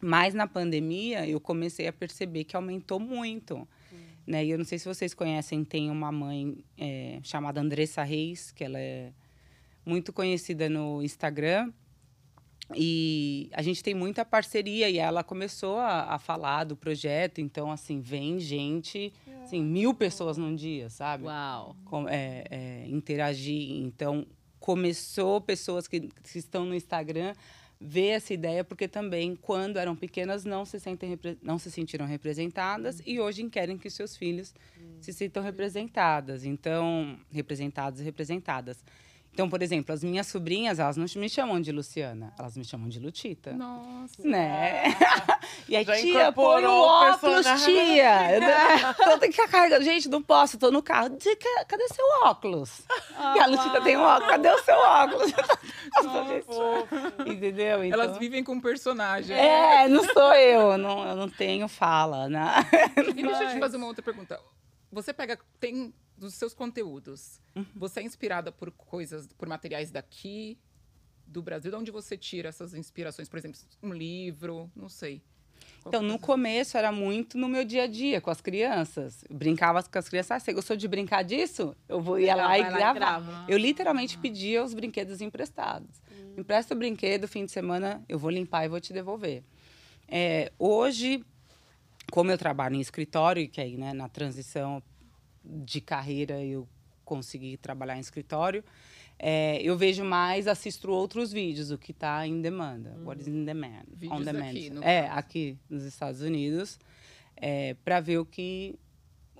Mas 0.00 0.34
na 0.34 0.46
pandemia 0.46 1.26
eu 1.26 1.40
comecei 1.40 1.86
a 1.86 1.92
perceber 1.92 2.44
que 2.44 2.56
aumentou 2.56 2.98
muito. 2.98 3.66
Né? 4.26 4.44
E 4.44 4.50
eu 4.50 4.58
não 4.58 4.64
sei 4.64 4.78
se 4.78 4.86
vocês 4.86 5.14
conhecem, 5.14 5.64
tem 5.64 5.90
uma 5.90 6.10
mãe 6.10 6.64
é, 6.76 7.20
chamada 7.22 7.60
Andressa 7.60 8.02
Reis, 8.02 8.50
que 8.50 8.64
ela 8.64 8.78
é 8.78 9.12
muito 9.84 10.12
conhecida 10.12 10.68
no 10.68 11.02
Instagram. 11.02 11.72
E 12.74 13.48
a 13.52 13.60
gente 13.62 13.82
tem 13.82 13.94
muita 13.94 14.24
parceria 14.24 14.88
e 14.88 14.98
ela 14.98 15.22
começou 15.22 15.78
a, 15.78 16.14
a 16.14 16.18
falar 16.18 16.64
do 16.64 16.76
projeto. 16.76 17.40
Então, 17.40 17.70
assim, 17.70 18.00
vem 18.00 18.38
gente, 18.40 19.12
assim, 19.42 19.62
mil 19.62 19.92
pessoas 19.92 20.38
num 20.38 20.54
dia, 20.54 20.88
sabe? 20.88 21.24
Uau! 21.24 21.76
com- 21.84 22.08
é, 22.08 22.44
é, 22.50 22.86
interagir. 22.88 23.70
Então, 23.82 24.26
começou 24.58 25.40
pessoas 25.40 25.86
que, 25.86 26.00
que 26.00 26.38
estão 26.38 26.64
no 26.64 26.74
Instagram 26.74 27.34
ver 27.78 28.06
essa 28.10 28.32
ideia, 28.32 28.64
porque 28.64 28.88
também, 28.88 29.36
quando 29.36 29.76
eram 29.78 29.94
pequenas, 29.94 30.42
não 30.44 30.64
se, 30.64 30.80
sentem, 30.80 31.18
não 31.42 31.58
se 31.58 31.70
sentiram 31.70 32.06
representadas 32.06 33.02
e 33.04 33.20
hoje 33.20 33.46
querem 33.50 33.76
que 33.76 33.90
seus 33.90 34.16
filhos 34.16 34.54
se 35.02 35.12
sintam 35.12 35.42
representadas. 35.42 36.46
Então, 36.46 37.18
representados 37.30 38.00
e 38.00 38.04
representadas. 38.04 38.82
Então, 39.34 39.50
por 39.50 39.60
exemplo, 39.62 39.92
as 39.92 40.04
minhas 40.04 40.28
sobrinhas, 40.28 40.78
elas 40.78 40.96
não 40.96 41.06
me 41.16 41.28
chamam 41.28 41.60
de 41.60 41.72
Luciana, 41.72 42.32
elas 42.38 42.56
me 42.56 42.64
chamam 42.64 42.88
de 42.88 43.00
Lutita. 43.00 43.52
Nossa. 43.52 44.22
Né? 44.22 44.84
e 45.68 45.74
aí, 45.74 45.84
Já 45.84 45.96
tia, 45.96 46.30
põe 46.32 46.64
o 46.64 46.68
incorporou 46.68 46.78
o 46.78 46.82
óculos, 46.84 47.34
personagem. 47.42 47.74
tia. 47.74 48.32
Eu 48.36 48.94
tô- 48.94 49.18
tô 49.18 49.26
ficar 49.32 49.48
carregando. 49.48 49.82
Gente, 49.84 50.08
não 50.08 50.22
posso, 50.22 50.56
tô 50.56 50.70
no 50.70 50.80
carro. 50.80 51.18
Cadê 51.66 51.88
seu 51.88 52.04
óculos? 52.22 52.82
e 53.34 53.40
a 53.40 53.46
Lutita 53.46 53.80
tem 53.80 53.96
um 53.96 54.02
óculos. 54.02 54.30
Cadê 54.30 54.48
o 54.50 54.58
seu 54.62 54.76
óculos? 54.78 55.32
Entendeu? 57.26 57.84
Então, 57.84 58.00
Elas 58.00 58.16
vivem 58.18 58.44
com 58.44 58.52
um 58.52 58.60
personagem. 58.60 59.36
É, 59.36 59.88
não 59.88 60.04
sou 60.04 60.32
eu. 60.34 60.78
Não, 60.78 61.08
eu 61.08 61.16
não 61.16 61.28
tenho 61.28 61.66
fala, 61.66 62.28
né? 62.28 62.54
E 63.16 63.22
deixa 63.22 63.42
eu 63.42 63.48
te 63.50 63.58
fazer 63.58 63.78
uma 63.78 63.86
outra 63.88 64.02
pergunta. 64.04 64.38
Você 64.92 65.12
pega, 65.12 65.36
tem 65.58 65.92
dos 66.16 66.34
seus 66.34 66.54
conteúdos, 66.54 67.40
Uhum. 67.56 67.64
você 67.74 68.00
é 68.00 68.02
inspirada 68.02 68.50
por 68.52 68.70
coisas, 68.70 69.26
por 69.38 69.48
materiais 69.48 69.90
daqui, 69.90 70.58
do 71.26 71.42
Brasil? 71.42 71.70
De 71.70 71.76
onde 71.76 71.90
você 71.90 72.16
tira 72.16 72.48
essas 72.48 72.74
inspirações? 72.74 73.28
Por 73.28 73.38
exemplo, 73.38 73.58
um 73.82 73.92
livro, 73.92 74.70
não 74.76 74.88
sei. 74.88 75.22
Então, 75.86 76.02
no 76.02 76.18
começo 76.18 76.76
era 76.78 76.90
muito 76.90 77.36
no 77.38 77.48
meu 77.48 77.64
dia 77.64 77.84
a 77.84 77.86
dia, 77.86 78.20
com 78.20 78.30
as 78.30 78.40
crianças. 78.40 79.22
Eu 79.28 79.36
brincava 79.36 79.82
com 79.82 79.98
as 79.98 80.08
crianças. 80.08 80.30
Ah, 80.32 80.40
você 80.40 80.52
gostou 80.52 80.76
de 80.76 80.86
brincar 80.88 81.22
disso? 81.22 81.76
Eu 81.88 82.00
vou 82.00 82.18
ia 82.18 82.34
lá 82.34 82.58
e 82.58 82.62
lá 82.62 82.68
e 82.68 82.72
gravar. 82.72 82.92
grava. 82.94 83.44
Eu 83.48 83.58
literalmente 83.58 84.16
pedia 84.18 84.62
os 84.64 84.72
brinquedos 84.74 85.20
emprestados. 85.20 86.02
Hum. 86.10 86.34
Empresta 86.38 86.74
o 86.74 86.78
brinquedo, 86.78 87.28
fim 87.28 87.44
de 87.44 87.52
semana 87.52 88.02
eu 88.08 88.18
vou 88.18 88.30
limpar 88.30 88.64
e 88.64 88.68
vou 88.68 88.80
te 88.80 88.92
devolver. 88.92 89.42
É, 90.08 90.52
hoje, 90.58 91.24
como 92.10 92.30
eu 92.30 92.38
trabalho 92.38 92.76
em 92.76 92.80
escritório, 92.80 93.48
que 93.48 93.60
aí, 93.60 93.76
né, 93.76 93.92
na 93.92 94.08
transição 94.08 94.82
de 95.44 95.80
carreira 95.80 96.42
eu 96.42 96.68
consegui 97.04 97.56
trabalhar 97.56 97.96
em 97.96 98.00
escritório, 98.00 98.64
é, 99.18 99.60
eu 99.62 99.76
vejo 99.76 100.02
mais, 100.04 100.48
assisto 100.48 100.90
outros 100.90 101.32
vídeos, 101.32 101.70
o 101.70 101.78
que 101.78 101.92
está 101.92 102.26
em 102.26 102.40
demanda. 102.40 102.96
What 103.04 103.20
is 103.20 103.28
in 103.28 103.44
demand? 103.44 103.84
Vídeos 103.94 104.20
on 104.20 104.24
demand. 104.24 104.48
aqui, 104.48 104.72
é, 104.82 105.02
caso. 105.02 105.18
aqui 105.18 105.58
nos 105.68 105.84
Estados 105.84 106.20
Unidos, 106.20 106.78
é, 107.36 107.74
para 107.84 108.00
ver 108.00 108.18
o 108.18 108.24
que 108.24 108.78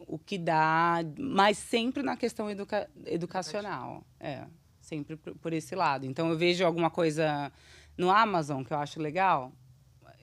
o 0.06 0.18
que 0.18 0.36
dá, 0.36 0.98
mas 1.18 1.56
sempre 1.56 2.02
na 2.02 2.14
questão 2.14 2.50
educa- 2.50 2.90
educacional. 3.06 4.04
É, 4.20 4.44
sempre 4.80 5.16
por, 5.16 5.52
esse 5.52 5.74
lado. 5.74 6.04
Então 6.04 6.28
eu 6.28 6.36
vejo 6.36 6.64
alguma 6.64 6.90
coisa 6.90 7.50
no 7.96 8.10
Amazon 8.10 8.62
que 8.62 8.72
eu 8.72 8.78
acho 8.78 9.00
legal, 9.00 9.50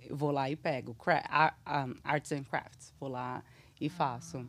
eu 0.07 0.15
vou 0.15 0.29
lá 0.29 0.49
e 0.51 0.55
pego. 0.55 0.93
Cra 0.93 1.23
ar- 1.27 1.57
arts 2.03 2.31
and 2.31 2.43
crafts. 2.43 2.93
Vou 2.99 3.09
lá 3.09 3.43
e 3.79 3.89
faço. 3.89 4.47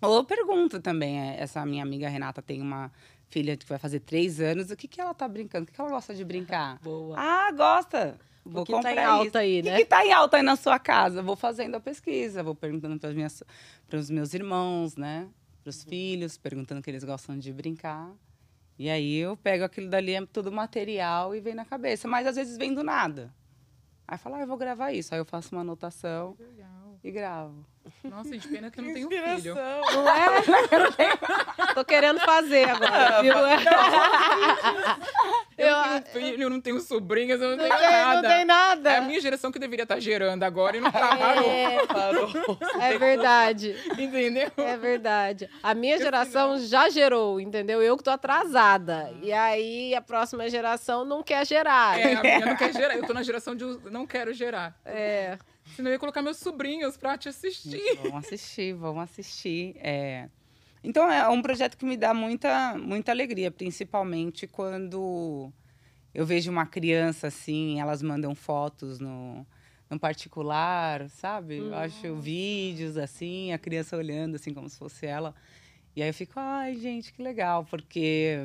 Ou 0.00 0.16
eu 0.16 0.24
pergunto 0.24 0.80
também, 0.80 1.20
é, 1.20 1.40
essa 1.40 1.64
minha 1.66 1.82
amiga 1.82 2.08
Renata 2.08 2.40
tem 2.40 2.60
uma 2.60 2.90
filha 3.28 3.56
que 3.56 3.66
vai 3.66 3.78
fazer 3.78 4.00
três 4.00 4.40
anos, 4.40 4.70
o 4.70 4.76
que, 4.76 4.88
que 4.88 5.00
ela 5.00 5.12
tá 5.12 5.26
brincando? 5.28 5.64
O 5.64 5.66
que, 5.66 5.72
que 5.72 5.80
ela 5.80 5.90
gosta 5.90 6.14
de 6.14 6.24
brincar? 6.24 6.78
Boa. 6.80 7.16
Ah, 7.18 7.50
gosta! 7.52 8.18
Vou 8.44 8.62
O 8.62 8.64
que 8.64 8.72
tá 8.72 8.78
comprar 8.78 8.94
em 8.96 9.04
alta 9.04 9.26
isso. 9.26 9.38
aí, 9.38 9.60
O 9.60 9.64
né? 9.64 9.70
que, 9.76 9.82
que 9.82 9.84
tá 9.90 10.06
em 10.06 10.12
alta 10.12 10.36
aí 10.38 10.42
na 10.42 10.56
sua 10.56 10.78
casa? 10.78 11.22
Vou 11.22 11.36
fazendo 11.36 11.74
a 11.74 11.80
pesquisa, 11.80 12.42
vou 12.42 12.54
perguntando 12.54 12.98
para 12.98 13.98
os 13.98 14.08
meus 14.08 14.32
irmãos, 14.32 14.96
né? 14.96 15.28
Para 15.62 15.70
os 15.70 15.84
filhos, 15.84 16.38
perguntando 16.38 16.80
o 16.80 16.82
que 16.84 16.90
eles 16.90 17.04
gostam 17.04 17.36
de 17.38 17.52
brincar. 17.52 18.10
E 18.78 18.88
aí 18.88 19.16
eu 19.16 19.36
pego 19.36 19.64
aquilo 19.64 19.90
dali, 19.90 20.14
é 20.14 20.24
tudo 20.24 20.50
material 20.50 21.34
e 21.34 21.40
vem 21.40 21.54
na 21.54 21.64
cabeça. 21.64 22.08
Mas 22.08 22.26
às 22.26 22.36
vezes 22.36 22.56
vem 22.56 22.72
do 22.72 22.82
nada. 22.82 23.34
Aí 24.06 24.14
eu 24.14 24.18
falo, 24.18 24.36
ah, 24.36 24.40
eu 24.40 24.46
vou 24.46 24.56
gravar 24.56 24.92
isso. 24.92 25.12
Aí 25.12 25.20
eu 25.20 25.24
faço 25.26 25.54
uma 25.54 25.60
anotação 25.60 26.34
e 27.04 27.10
gravo. 27.10 27.66
Nossa, 28.04 28.30
gente, 28.30 28.48
pena 28.48 28.70
que 28.70 28.80
eu 28.80 28.84
não 28.84 28.94
tenho 28.94 29.08
filho. 29.08 29.54
Não 29.54 30.08
é? 30.08 30.42
Tô 31.74 31.84
querendo 31.84 32.20
fazer 32.20 32.70
agora, 32.70 33.22
viu? 33.22 33.34
Eu 35.58 35.76
não 35.76 36.00
tenho 36.00 36.12
filho, 36.12 36.42
eu 36.44 36.50
não 36.50 36.60
tenho 36.60 36.80
sobrinhas, 36.80 37.40
eu 37.40 37.50
não, 37.50 37.56
Não 37.56 37.64
tenho 37.64 37.76
tem, 37.78 37.90
nada. 37.90 38.22
não 38.22 38.28
tem 38.36 38.44
nada. 38.44 38.90
É 38.92 38.96
a 38.98 39.00
minha 39.00 39.20
geração 39.20 39.50
que 39.50 39.58
deveria 39.58 39.82
estar 39.82 39.98
gerando 39.98 40.44
agora 40.44 40.76
e 40.76 40.80
não 40.80 40.90
tá, 40.90 41.16
parou. 41.16 41.50
É, 41.50 41.86
Parou. 41.86 42.28
é 42.80 42.96
verdade. 42.96 43.76
Entendeu? 43.98 44.52
É 44.56 44.76
verdade. 44.76 45.50
A 45.60 45.74
minha 45.74 45.98
geração 45.98 46.60
já 46.60 46.88
gerou, 46.88 47.40
entendeu? 47.40 47.82
Eu 47.82 47.96
que 47.96 48.04
tô 48.04 48.10
atrasada. 48.10 49.12
E 49.20 49.32
aí 49.32 49.96
a 49.96 50.00
próxima 50.00 50.48
geração 50.48 51.04
não 51.04 51.24
quer 51.24 51.44
gerar. 51.44 51.98
É, 51.98 52.14
a 52.14 52.22
minha 52.22 52.46
não 52.46 52.56
quer 52.56 52.72
gerar. 52.72 52.94
Eu 52.94 53.04
tô 53.04 53.12
na 53.12 53.24
geração 53.24 53.56
de 53.56 53.64
não 53.90 54.06
quero 54.06 54.32
gerar. 54.32 54.76
É. 54.86 55.38
Senão 55.74 55.90
eu 55.90 55.94
ia 55.94 55.98
colocar 55.98 56.22
meus 56.22 56.38
sobrinhos 56.38 56.96
pra 56.96 57.16
te 57.16 57.28
assistir. 57.28 57.96
Vamos 58.02 58.26
assistir, 58.26 58.74
vamos 58.74 59.02
assistir. 59.02 59.76
É. 59.78 60.28
Então 60.82 61.10
é 61.10 61.28
um 61.28 61.42
projeto 61.42 61.76
que 61.76 61.84
me 61.84 61.96
dá 61.96 62.14
muita, 62.14 62.76
muita 62.78 63.12
alegria, 63.12 63.50
principalmente 63.50 64.46
quando 64.46 65.52
eu 66.14 66.24
vejo 66.24 66.50
uma 66.50 66.66
criança 66.66 67.26
assim, 67.28 67.80
elas 67.80 68.02
mandam 68.02 68.34
fotos 68.34 68.98
no, 68.98 69.46
no 69.90 69.98
particular, 69.98 71.08
sabe? 71.10 71.58
Eu 71.58 71.74
acho 71.74 72.14
vídeos 72.16 72.96
assim, 72.96 73.52
a 73.52 73.58
criança 73.58 73.96
olhando 73.96 74.36
assim 74.36 74.54
como 74.54 74.68
se 74.68 74.78
fosse 74.78 75.06
ela. 75.06 75.34
E 75.94 76.02
aí 76.02 76.08
eu 76.08 76.14
fico, 76.14 76.34
ai, 76.36 76.76
gente, 76.76 77.12
que 77.12 77.22
legal, 77.22 77.64
porque 77.64 78.38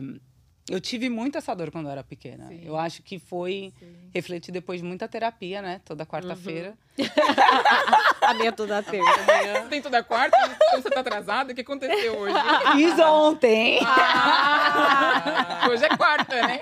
eu 0.69 0.80
tive 0.80 1.10
muito 1.10 1.38
essa 1.38 1.54
dor 1.54 1.71
quando 1.71 1.88
eu 1.88 1.91
era 1.91 2.04
pequena. 2.04 2.47
Sim. 2.47 2.62
Eu 2.63 2.78
acho 2.78 3.04
que 3.04 3.19
foi 3.19 3.73
refletir 4.13 4.52
depois 4.52 4.80
de 4.82 4.88
muita 4.88 5.08
terapia, 5.08 5.62
né? 5.62 5.82
Toda 5.84 6.06
quarta-feira. 6.06 6.73
A 8.21 8.34
minha 8.36 8.52
toda 8.52 8.82
terça. 8.82 9.65
Tem 9.69 9.82
toda 9.82 10.02
quarta, 10.04 10.38
então 10.38 10.82
você 10.82 10.89
tá 10.89 11.02
atrasada. 11.02 11.52
O 11.52 11.56
que 11.56 11.62
aconteceu 11.62 12.17
hoje? 12.17 12.36
Fiz 12.76 12.99
ontem. 12.99 13.80
Ah, 13.86 15.67
hoje 15.69 15.86
é 15.86 15.89
quarta, 15.89 16.36
né? 16.47 16.62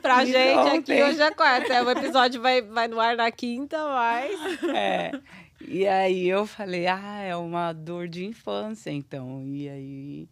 Pra 0.00 0.22
Isso 0.22 0.32
gente 0.32 0.58
aqui 0.58 0.76
ontem. 0.78 1.02
hoje 1.04 1.20
é 1.22 1.30
quarta. 1.30 1.72
É, 1.72 1.82
O 1.82 1.90
episódio 1.90 2.40
vai, 2.40 2.62
vai 2.62 2.88
no 2.88 3.00
ar 3.00 3.16
na 3.16 3.30
quinta, 3.30 3.76
mas. 3.84 4.62
É. 4.74 5.12
E 5.60 5.86
aí 5.86 6.28
eu 6.28 6.46
falei, 6.46 6.86
ah, 6.86 7.20
é 7.22 7.34
uma 7.36 7.72
dor 7.72 8.08
de 8.08 8.24
infância, 8.24 8.90
então. 8.90 9.42
E 9.46 9.68
aí. 9.68 10.28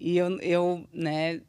E 0.00 0.16
eu, 0.16 0.38
eu, 0.40 0.84
né, 0.92 1.40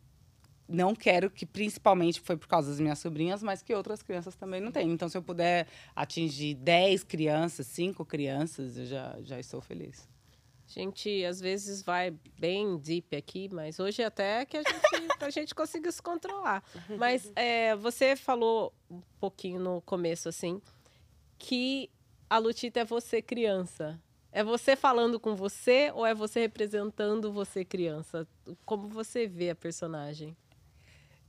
não 0.68 0.94
quero 0.94 1.30
que, 1.30 1.46
principalmente 1.46 2.20
foi 2.20 2.36
por 2.36 2.48
causa 2.48 2.70
das 2.70 2.80
minhas 2.80 3.00
sobrinhas, 3.00 3.42
mas 3.42 3.62
que 3.62 3.74
outras 3.74 4.02
crianças 4.02 4.36
também 4.36 4.60
não 4.60 4.72
tenham. 4.72 4.92
Então, 4.92 5.08
se 5.08 5.18
eu 5.18 5.22
puder 5.22 5.68
atingir 5.96 6.56
10 6.56 7.04
crianças, 7.04 7.68
5 7.68 8.04
crianças, 8.06 8.78
eu 8.78 8.86
já, 8.86 9.16
já 9.22 9.40
estou 9.40 9.62
feliz. 9.62 10.08
Gente 10.68 11.24
às 11.24 11.40
vezes 11.40 11.82
vai 11.82 12.14
bem 12.38 12.78
deep 12.78 13.16
aqui, 13.16 13.48
mas 13.50 13.80
hoje 13.80 14.04
até 14.04 14.46
que 14.46 14.58
a 14.58 14.62
gente, 14.62 14.74
a 15.24 15.30
gente 15.30 15.56
conseguiu 15.56 15.92
se 15.92 16.02
controlar. 16.02 16.62
Mas 16.98 17.32
é, 17.38 17.74
você 17.78 18.18
falou 18.18 18.74
um 18.92 19.02
pouquinho 19.18 19.62
no 19.62 19.82
começo, 19.82 20.28
assim, 20.28 20.62
que 21.38 21.90
a 22.30 22.38
Lutita 22.38 22.82
é 22.82 22.86
você 22.86 23.22
criança. 23.22 23.98
É 24.30 24.44
você 24.44 24.76
falando 24.76 25.20
com 25.22 25.36
você 25.36 25.90
ou 25.96 26.06
é 26.06 26.14
você 26.14 26.42
representando 26.42 27.32
você 27.32 27.64
criança? 27.64 28.28
Como 28.66 28.90
você 28.90 29.26
vê 29.26 29.52
a 29.52 29.56
personagem? 29.56 30.36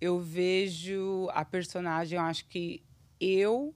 Eu 0.00 0.18
vejo 0.20 1.28
a 1.32 1.44
personagem, 1.44 2.18
eu 2.18 2.24
acho 2.24 2.44
que 2.46 2.82
eu 3.20 3.74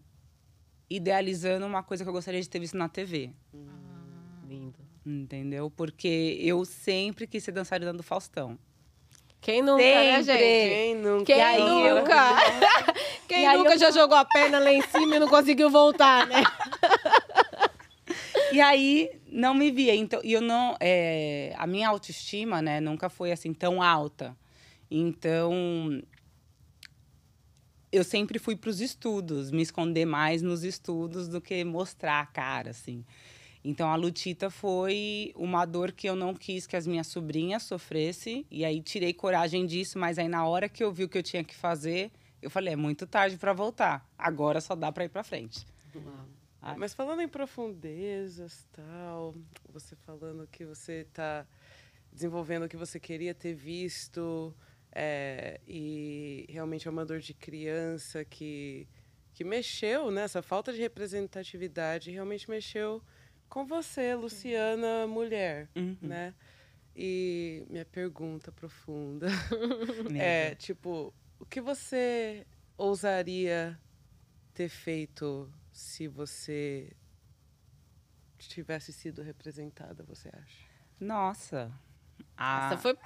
idealizando 0.89 1.67
uma 1.67 1.83
coisa 1.83 2.05
que 2.05 2.09
eu 2.09 2.13
gostaria 2.13 2.41
de 2.41 2.49
ter 2.49 2.59
visto 2.61 2.77
na 2.77 2.89
TV. 2.89 3.31
Lindo. 4.49 4.79
Entendeu? 5.05 5.71
Porque 5.71 6.37
eu 6.41 6.65
sempre 6.65 7.27
quis 7.27 7.43
ser 7.43 7.53
dançarina 7.53 7.93
do 7.93 8.03
Faustão. 8.03 8.59
Quem 9.41 9.61
nunca, 9.61 9.83
né, 9.83 10.23
Sempre. 10.23 10.39
gente? 10.39 10.71
Quem 10.71 10.95
nunca? 10.95 11.25
Quem 11.25 11.43
aí 11.43 11.87
eu- 11.87 11.97
nunca? 11.97 12.15
Quem 13.27 13.43
E 13.43 13.47
aí 13.47 13.59
nunca 13.59 13.75
eu- 13.75 13.79
já 13.79 13.91
jogou 13.91 14.17
a 14.17 14.25
perna 14.25 14.61
lá 14.61 14.71
em 14.73 14.83
cima 14.83 15.17
e 15.17 15.19
não 15.19 15.27
conseguiu 15.29 15.69
voltar, 15.71 16.27
né? 16.29 16.37
E 18.53 18.61
aí 18.61 19.11
não 19.29 19.55
me 19.55 19.71
via. 19.71 19.95
Então, 19.95 20.21
e 20.23 20.33
eu 20.35 20.41
não. 20.43 20.77
é, 20.79 21.55
a 21.57 21.67
minha 21.67 21.89
autoestima, 21.89 22.61
né, 22.61 22.81
nunca 22.81 23.09
foi 23.09 23.33
assim 23.33 23.53
tão 23.55 23.83
alta. 23.83 24.37
Então. 24.91 26.03
Eu 27.93 28.03
sempre 28.03 28.39
fui 28.39 28.57
para 28.57 28.71
os 28.71 28.81
estudos, 28.81 29.51
me 29.51 29.61
esconder 29.61 30.07
mais 30.07 30.41
nos 30.41 30.65
estudos 30.65 31.29
do 31.29 31.43
que 31.43 31.63
mostrar 31.63 32.21
a 32.21 32.27
cara, 32.27 32.71
assim. 32.71 33.05
Então 33.63 33.93
a 33.93 33.97
Lutita 33.97 34.51
foi 34.51 35.33
uma 35.37 35.65
dor 35.67 35.93
que 35.93 36.09
eu 36.09 36.17
não 36.17 36.35
quis 36.35 36.67
que 36.67 36.75
as 36.75 36.87
minhas 36.87 37.07
sobrinhas 37.07 37.63
sofressem, 37.63 38.47
e 38.51 38.65
aí 38.65 38.81
tirei 38.81 39.13
coragem 39.13 39.67
disso, 39.67 39.99
mas 39.99 40.19
aí 40.19 40.27
na 40.27 40.47
hora 40.47 40.69
que 40.69 40.83
eu 40.83 40.91
vi 40.91 41.05
o 41.05 41.09
que 41.09 41.19
eu 41.19 41.23
tinha 41.23 41.45
que 41.45 41.55
fazer, 41.55 42.11
eu 42.41 42.51
falei, 42.51 42.73
é 42.73 42.77
muito 42.77 43.07
tarde 43.07 43.37
para 43.37 43.53
voltar. 43.53 44.05
Agora 44.19 44.61
só 44.61 44.75
dá 44.75 44.91
para 44.91 45.05
ir 45.05 45.11
para 45.11 45.23
frente. 45.23 45.65
Ai. 46.61 46.77
Mas 46.77 46.95
falando 46.95 47.21
em 47.21 47.29
profundezas, 47.29 48.67
tal, 48.73 49.35
você 49.73 49.95
falando 49.97 50.49
que 50.51 50.65
você 50.65 51.07
está 51.09 51.47
desenvolvendo 52.13 52.65
o 52.65 52.69
que 52.69 52.77
você 52.77 52.99
queria 52.99 53.35
ter 53.35 53.55
visto, 53.55 54.55
é, 54.95 55.61
e 55.67 56.47
realmente 56.49 56.87
é 56.87 56.91
uma 56.91 57.05
dor 57.07 57.21
de 57.21 57.33
criança 57.35 58.25
que, 58.25 58.87
que 59.33 59.43
mexeu, 59.45 60.11
né? 60.11 60.23
Essa 60.23 60.43
falta 60.43 60.73
de 60.73 60.81
representatividade 60.81 62.11
realmente 62.11 62.49
mexeu 62.51 63.03
com 63.49 63.65
você, 63.67 64.15
Luciana, 64.15 65.07
mulher, 65.07 65.69
Uhum. 65.77 65.97
né? 66.01 66.35
E 66.95 67.65
minha 67.71 67.87
pergunta 67.87 68.53
profunda 68.53 69.29
é, 70.19 70.55
tipo, 70.55 71.13
o 71.39 71.47
que 71.47 71.61
você 71.61 72.47
ousaria 72.77 73.79
ter 74.53 74.69
feito 74.69 75.51
se 75.73 76.07
você 76.07 76.93
tivesse 78.39 78.93
sido 78.93 79.23
representada, 79.23 80.03
você 80.03 80.29
acha? 80.29 80.67
Nossa. 81.01 81.73
Ah, 82.37 82.67
Essa 82.73 82.77
foi, 82.83 82.97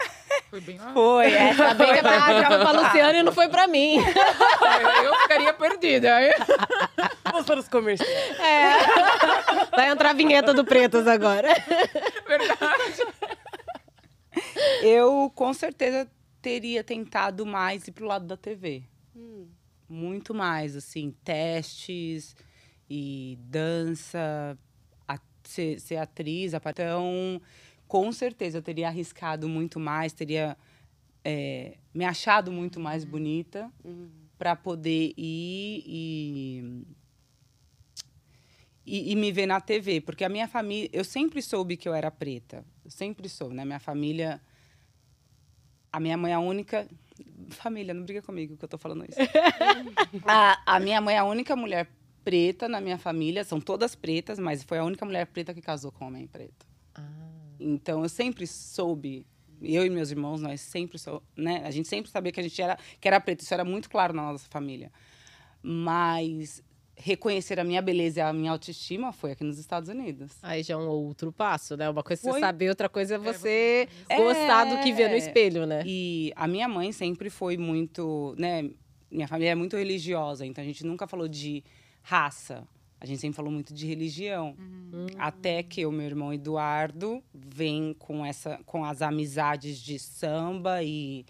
Foi 0.50 0.60
bem 0.60 0.78
lá. 0.78 0.92
foi. 0.92 1.26
Essa 1.32 1.68
Ainda 1.68 1.74
bem 1.74 1.94
que 1.94 2.00
foi. 2.00 2.10
a 2.10 2.40
já 2.40 2.46
foi 2.48 2.58
pra 2.58 2.70
Luciana 2.70 3.18
e 3.18 3.22
não 3.22 3.32
foi 3.32 3.48
pra 3.48 3.66
mim. 3.66 3.96
Eu 5.04 5.14
ficaria 5.22 5.52
perdida. 5.52 6.10
Vamos 7.24 7.46
para 7.46 7.60
os 7.60 7.68
comerciais. 7.68 8.38
É. 8.40 9.66
Vai 9.76 9.88
entrar 9.90 10.10
a 10.10 10.14
vinheta 10.14 10.54
do 10.54 10.64
Pretas 10.64 11.06
agora. 11.06 11.48
Verdade. 12.26 13.06
Eu, 14.82 15.30
com 15.34 15.52
certeza, 15.52 16.08
teria 16.40 16.84
tentado 16.84 17.44
mais 17.44 17.86
ir 17.88 17.92
pro 17.92 18.06
lado 18.06 18.26
da 18.26 18.36
TV. 18.36 18.82
Hum. 19.14 19.48
Muito 19.88 20.34
mais, 20.34 20.76
assim, 20.76 21.14
testes. 21.24 22.34
e 22.88 23.36
dança, 23.40 24.56
a, 25.08 25.18
ser, 25.44 25.80
ser 25.80 25.96
atriz. 25.96 26.52
Então, 26.54 27.40
com 27.88 28.10
certeza, 28.12 28.58
eu 28.58 28.62
teria 28.62 28.88
arriscado 28.88 29.48
muito 29.48 29.78
mais, 29.78 30.12
teria 30.12 30.56
é, 31.24 31.76
me 31.94 32.04
achado 32.04 32.52
muito 32.52 32.78
mais 32.80 33.04
bonita 33.04 33.70
Uhum. 33.84 34.08
para 34.38 34.54
poder 34.54 35.12
ir 35.16 35.82
e, 35.86 36.84
e, 38.84 39.12
e 39.12 39.16
me 39.16 39.32
ver 39.32 39.46
na 39.46 39.60
TV. 39.60 40.00
Porque 40.00 40.24
a 40.24 40.28
minha 40.28 40.46
família, 40.46 40.88
eu 40.92 41.04
sempre 41.04 41.40
soube 41.42 41.76
que 41.76 41.88
eu 41.88 41.94
era 41.94 42.10
preta. 42.10 42.64
Eu 42.84 42.90
sempre 42.90 43.28
soube, 43.28 43.54
né? 43.54 43.64
Minha 43.64 43.80
família. 43.80 44.40
A 45.92 45.98
minha 45.98 46.16
mãe 46.16 46.32
é 46.32 46.34
a 46.34 46.40
única. 46.40 46.86
Família, 47.50 47.94
não 47.94 48.04
briga 48.04 48.20
comigo 48.22 48.56
que 48.56 48.64
eu 48.64 48.68
tô 48.68 48.76
falando 48.78 49.04
isso. 49.04 49.18
a, 50.26 50.76
a 50.76 50.80
minha 50.80 51.00
mãe 51.00 51.14
é 51.14 51.18
a 51.18 51.24
única 51.24 51.56
mulher 51.56 51.88
preta 52.24 52.68
na 52.68 52.80
minha 52.80 52.98
família. 52.98 53.42
São 53.44 53.60
todas 53.60 53.94
pretas, 53.94 54.38
mas 54.38 54.62
foi 54.62 54.78
a 54.78 54.84
única 54.84 55.04
mulher 55.06 55.26
preta 55.26 55.54
que 55.54 55.62
casou 55.62 55.90
com 55.90 56.04
um 56.04 56.08
homem 56.08 56.26
preto. 56.26 56.66
Então 57.58 58.02
eu 58.02 58.08
sempre 58.08 58.46
soube, 58.46 59.26
eu 59.60 59.84
e 59.84 59.90
meus 59.90 60.10
irmãos, 60.10 60.40
nós 60.40 60.60
sempre 60.60 60.98
sou, 60.98 61.22
né? 61.36 61.62
A 61.64 61.70
gente 61.70 61.88
sempre 61.88 62.10
sabia 62.10 62.32
que 62.32 62.40
a 62.40 62.42
gente 62.42 62.60
era 62.60 62.78
que 63.00 63.08
era 63.08 63.20
preto, 63.20 63.40
isso 63.40 63.54
era 63.54 63.64
muito 63.64 63.88
claro 63.88 64.12
na 64.12 64.22
nossa 64.32 64.48
família. 64.48 64.90
Mas 65.62 66.62
reconhecer 66.96 67.60
a 67.60 67.64
minha 67.64 67.82
beleza 67.82 68.20
e 68.20 68.22
a 68.22 68.32
minha 68.32 68.50
autoestima 68.50 69.12
foi 69.12 69.32
aqui 69.32 69.44
nos 69.44 69.58
Estados 69.58 69.88
Unidos. 69.88 70.32
Aí 70.42 70.62
já 70.62 70.74
é 70.74 70.76
um 70.76 70.88
outro 70.88 71.30
passo, 71.30 71.76
né? 71.76 71.88
Uma 71.88 72.02
coisa 72.02 72.22
é 72.22 72.24
você 72.24 72.30
Foi. 72.30 72.40
saber, 72.40 72.68
outra 72.70 72.88
coisa 72.88 73.16
é 73.16 73.18
você 73.18 73.88
É. 74.08 74.16
gostar 74.16 74.64
do 74.64 74.80
que 74.82 74.92
vê 74.92 75.08
no 75.08 75.16
espelho, 75.16 75.66
né? 75.66 75.82
E 75.84 76.32
a 76.34 76.48
minha 76.48 76.66
mãe 76.66 76.92
sempre 76.92 77.28
foi 77.28 77.56
muito, 77.56 78.34
né? 78.38 78.70
Minha 79.10 79.28
família 79.28 79.50
é 79.50 79.54
muito 79.54 79.76
religiosa, 79.76 80.44
então 80.46 80.62
a 80.62 80.66
gente 80.66 80.84
nunca 80.84 81.06
falou 81.06 81.28
de 81.28 81.62
raça. 82.02 82.66
A 83.00 83.06
gente 83.06 83.20
sempre 83.20 83.36
falou 83.36 83.52
muito 83.52 83.74
de 83.74 83.86
religião. 83.86 84.56
Até 85.18 85.62
que 85.62 85.84
o 85.84 85.92
meu 85.92 86.06
irmão 86.06 86.32
Eduardo 86.32 87.22
vem 87.34 87.94
com 87.98 88.24
essa 88.24 88.58
com 88.64 88.84
as 88.84 89.02
amizades 89.02 89.78
de 89.78 89.98
samba 89.98 90.82
e 90.82 91.26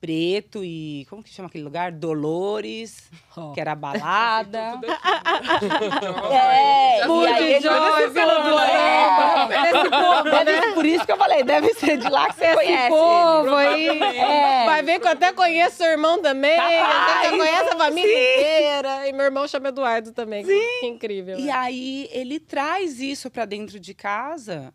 preto 0.00 0.64
e 0.64 1.06
como 1.08 1.22
que 1.22 1.30
chama 1.30 1.48
aquele 1.48 1.64
lugar? 1.64 1.90
Dolores, 1.92 3.10
Ó. 3.36 3.52
que 3.52 3.60
era 3.60 3.74
balada. 3.74 4.78
Tudo 4.80 4.92
aqui. 4.92 6.34
É, 6.34 7.04
e 7.04 7.08
Muito 7.08 7.32
aí 7.34 8.10
pelo 8.12 8.58
É. 8.60 9.62
Desse 9.62 9.90
povo, 9.90 10.22
Deve- 10.30 10.44
né? 10.60 10.72
Por 10.74 10.86
isso 10.86 11.04
que 11.06 11.12
eu 11.12 11.16
falei, 11.16 11.42
deve 11.42 11.74
ser 11.74 11.96
de 11.96 12.08
lá 12.08 12.28
que 12.28 12.36
você 12.36 12.54
conhece. 12.54 12.82
Esse 12.82 12.88
povo 12.90 13.54
aí. 13.56 13.88
É. 13.88 14.66
Vai 14.66 14.82
ver 14.82 15.00
que 15.00 15.06
eu 15.06 15.12
até 15.12 15.32
conheço 15.32 15.76
seu 15.76 15.86
irmão 15.86 16.20
também. 16.20 16.56
Capaz. 16.56 17.32
Eu 17.32 17.38
conheço 17.38 17.70
a 17.72 17.76
família 17.76 18.12
Sim. 18.16 18.38
inteira. 18.40 19.08
E 19.08 19.12
meu 19.12 19.24
irmão 19.24 19.48
chama 19.48 19.68
Eduardo 19.68 20.12
também. 20.12 20.44
Que 20.44 20.86
incrível. 20.86 21.38
E 21.38 21.46
né? 21.46 21.52
aí 21.52 22.08
ele 22.12 22.38
traz 22.38 23.00
isso 23.00 23.30
pra 23.30 23.44
dentro 23.44 23.80
de 23.80 23.94
casa. 23.94 24.72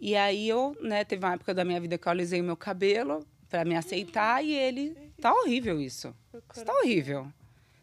E 0.00 0.14
aí 0.16 0.48
eu, 0.48 0.76
né, 0.80 1.04
teve 1.04 1.24
uma 1.24 1.34
época 1.34 1.52
da 1.54 1.64
minha 1.64 1.80
vida 1.80 1.98
que 1.98 2.06
eu 2.06 2.10
alisei 2.12 2.40
o 2.40 2.44
meu 2.44 2.56
cabelo 2.56 3.24
pra 3.48 3.64
me 3.64 3.76
aceitar 3.76 4.44
e 4.44 4.52
ele 4.52 4.96
tá 5.20 5.32
horrível 5.32 5.80
isso. 5.80 6.14
Isso 6.54 6.64
tá 6.64 6.72
horrível. 6.72 7.32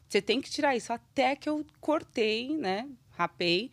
Você 0.08 0.22
tem 0.22 0.40
que 0.40 0.50
tirar 0.50 0.76
isso 0.76 0.94
até 0.94 1.36
que 1.36 1.50
eu 1.50 1.66
cortei, 1.82 2.56
né, 2.56 2.88
rapei. 3.12 3.72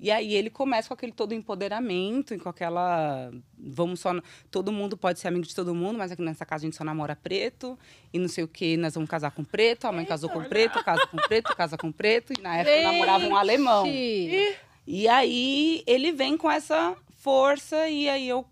E 0.00 0.10
aí 0.10 0.34
ele 0.34 0.50
começa 0.50 0.88
com 0.88 0.94
aquele 0.94 1.12
todo 1.12 1.32
empoderamento, 1.32 2.34
e 2.34 2.38
com 2.38 2.48
aquela 2.48 3.30
vamos 3.56 4.00
só 4.00 4.10
todo 4.50 4.72
mundo 4.72 4.96
pode 4.96 5.20
ser 5.20 5.28
amigo 5.28 5.46
de 5.46 5.54
todo 5.54 5.74
mundo, 5.74 5.98
mas 5.98 6.10
aqui 6.10 6.20
nessa 6.20 6.44
casa 6.44 6.64
a 6.64 6.66
gente 6.66 6.76
só 6.76 6.84
namora 6.84 7.14
preto 7.14 7.78
e 8.12 8.18
não 8.18 8.28
sei 8.28 8.42
o 8.42 8.48
que, 8.48 8.76
nós 8.76 8.94
vamos 8.94 9.08
casar 9.08 9.30
com 9.30 9.44
preto, 9.44 9.86
a 9.86 9.92
mãe 9.92 10.04
casou 10.04 10.28
com 10.28 10.42
preto, 10.44 10.82
casa 10.82 11.06
com 11.06 11.16
preto, 11.16 11.56
casa 11.56 11.78
com 11.78 11.92
preto 11.92 12.32
e 12.36 12.42
na 12.42 12.56
época 12.56 12.76
eu 12.76 12.82
namorava 12.82 13.24
um 13.26 13.36
alemão. 13.36 13.86
Gente. 13.86 14.58
E 14.86 15.08
aí 15.08 15.82
ele 15.86 16.12
vem 16.12 16.36
com 16.36 16.50
essa 16.50 16.96
força 17.16 17.88
e 17.88 18.08
aí 18.08 18.28
eu 18.28 18.44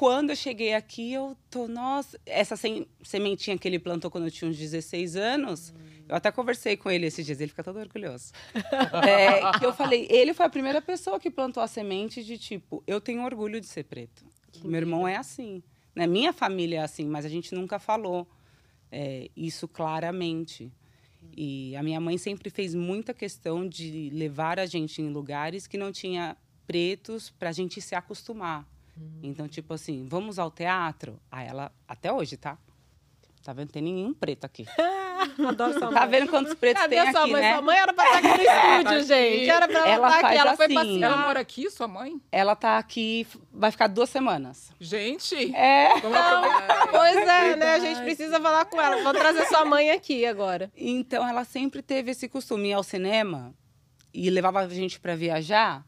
quando 0.00 0.30
eu 0.30 0.36
cheguei 0.36 0.72
aqui, 0.72 1.12
eu 1.12 1.36
tô, 1.50 1.68
nossa, 1.68 2.18
essa 2.24 2.56
sem- 2.56 2.86
sementinha 3.02 3.58
que 3.58 3.68
ele 3.68 3.78
plantou 3.78 4.10
quando 4.10 4.24
eu 4.24 4.30
tinha 4.30 4.50
uns 4.50 4.56
16 4.56 5.14
anos, 5.14 5.74
eu 6.08 6.16
até 6.16 6.32
conversei 6.32 6.74
com 6.74 6.90
ele 6.90 7.04
esses 7.04 7.26
dias, 7.26 7.38
ele 7.38 7.50
fica 7.50 7.62
todo 7.62 7.78
orgulhoso. 7.78 8.32
É, 9.06 9.58
que 9.58 9.66
eu 9.66 9.74
falei, 9.74 10.06
ele 10.08 10.32
foi 10.32 10.46
a 10.46 10.48
primeira 10.48 10.80
pessoa 10.80 11.20
que 11.20 11.30
plantou 11.30 11.62
a 11.62 11.66
semente 11.66 12.24
de 12.24 12.38
tipo, 12.38 12.82
eu 12.86 12.98
tenho 12.98 13.22
orgulho 13.22 13.60
de 13.60 13.66
ser 13.66 13.84
preto. 13.84 14.24
Meu 14.64 14.80
irmão 14.80 15.06
é 15.06 15.16
assim, 15.16 15.62
né? 15.94 16.06
Minha 16.06 16.32
família 16.32 16.78
é 16.78 16.82
assim, 16.82 17.04
mas 17.04 17.26
a 17.26 17.28
gente 17.28 17.54
nunca 17.54 17.78
falou 17.78 18.26
é, 18.90 19.28
isso 19.36 19.68
claramente. 19.68 20.72
E 21.36 21.76
a 21.76 21.82
minha 21.82 22.00
mãe 22.00 22.16
sempre 22.16 22.48
fez 22.48 22.74
muita 22.74 23.12
questão 23.12 23.68
de 23.68 24.08
levar 24.14 24.58
a 24.58 24.64
gente 24.64 25.02
em 25.02 25.10
lugares 25.10 25.66
que 25.66 25.76
não 25.76 25.92
tinha 25.92 26.38
pretos 26.66 27.28
para 27.28 27.50
a 27.50 27.52
gente 27.52 27.82
se 27.82 27.94
acostumar. 27.94 28.66
Então, 29.22 29.46
tipo 29.48 29.74
assim, 29.74 30.06
vamos 30.08 30.38
ao 30.38 30.50
teatro? 30.50 31.20
Aí 31.30 31.46
ela, 31.46 31.70
até 31.86 32.12
hoje, 32.12 32.36
tá? 32.36 32.56
Tá 33.42 33.52
vendo? 33.54 33.70
Tem 33.72 33.82
nenhum 33.82 34.12
preto 34.12 34.44
aqui. 34.44 34.66
Adoro 35.46 35.72
sua 35.78 35.90
Tá 35.92 36.00
mãe. 36.00 36.08
vendo 36.10 36.28
quantos 36.30 36.54
pretos 36.54 36.82
Cadê 36.82 36.96
tem 37.02 37.10
sua 37.12 37.22
aqui, 37.22 37.32
mãe? 37.32 37.42
né? 37.42 37.52
Sua 37.54 37.62
mãe 37.62 37.78
era 37.78 37.92
pra 37.92 38.04
estar 38.04 38.18
aqui 38.18 38.28
no 38.28 38.34
estúdio, 38.42 38.84
tá 38.84 38.98
gente. 39.00 39.36
aqui. 39.36 39.50
Era 39.50 39.68
pra 39.68 39.78
ela, 39.80 39.88
Ela 39.88 40.06
estar 40.08 40.18
aqui. 40.18 40.22
faz 40.22 40.38
Ela 40.40 40.56
foi 40.56 40.64
assim. 40.66 40.74
passear. 40.74 41.02
Ela 41.12 41.16
mora 41.16 41.40
aqui, 41.40 41.70
sua 41.70 41.88
mãe? 41.88 42.20
Ela 42.32 42.56
tá 42.56 42.78
aqui, 42.78 43.26
vai 43.52 43.70
ficar 43.70 43.86
duas 43.86 44.10
semanas. 44.10 44.70
Gente! 44.80 45.54
É. 45.54 45.92
Aproveitar. 45.92 46.88
Pois 46.90 47.16
é, 47.16 47.56
né? 47.56 47.74
A 47.74 47.78
gente 47.78 48.00
precisa 48.02 48.40
falar 48.40 48.64
com 48.66 48.80
ela. 48.80 49.02
Vamos 49.02 49.20
trazer 49.20 49.46
sua 49.46 49.64
mãe 49.64 49.90
aqui 49.90 50.24
agora. 50.26 50.70
Então, 50.76 51.26
ela 51.26 51.44
sempre 51.44 51.80
teve 51.82 52.10
esse 52.10 52.28
costume 52.28 52.68
ir 52.68 52.72
ao 52.74 52.82
cinema 52.82 53.54
e 54.12 54.28
levava 54.30 54.60
a 54.60 54.68
gente 54.68 54.98
para 55.00 55.14
viajar, 55.14 55.84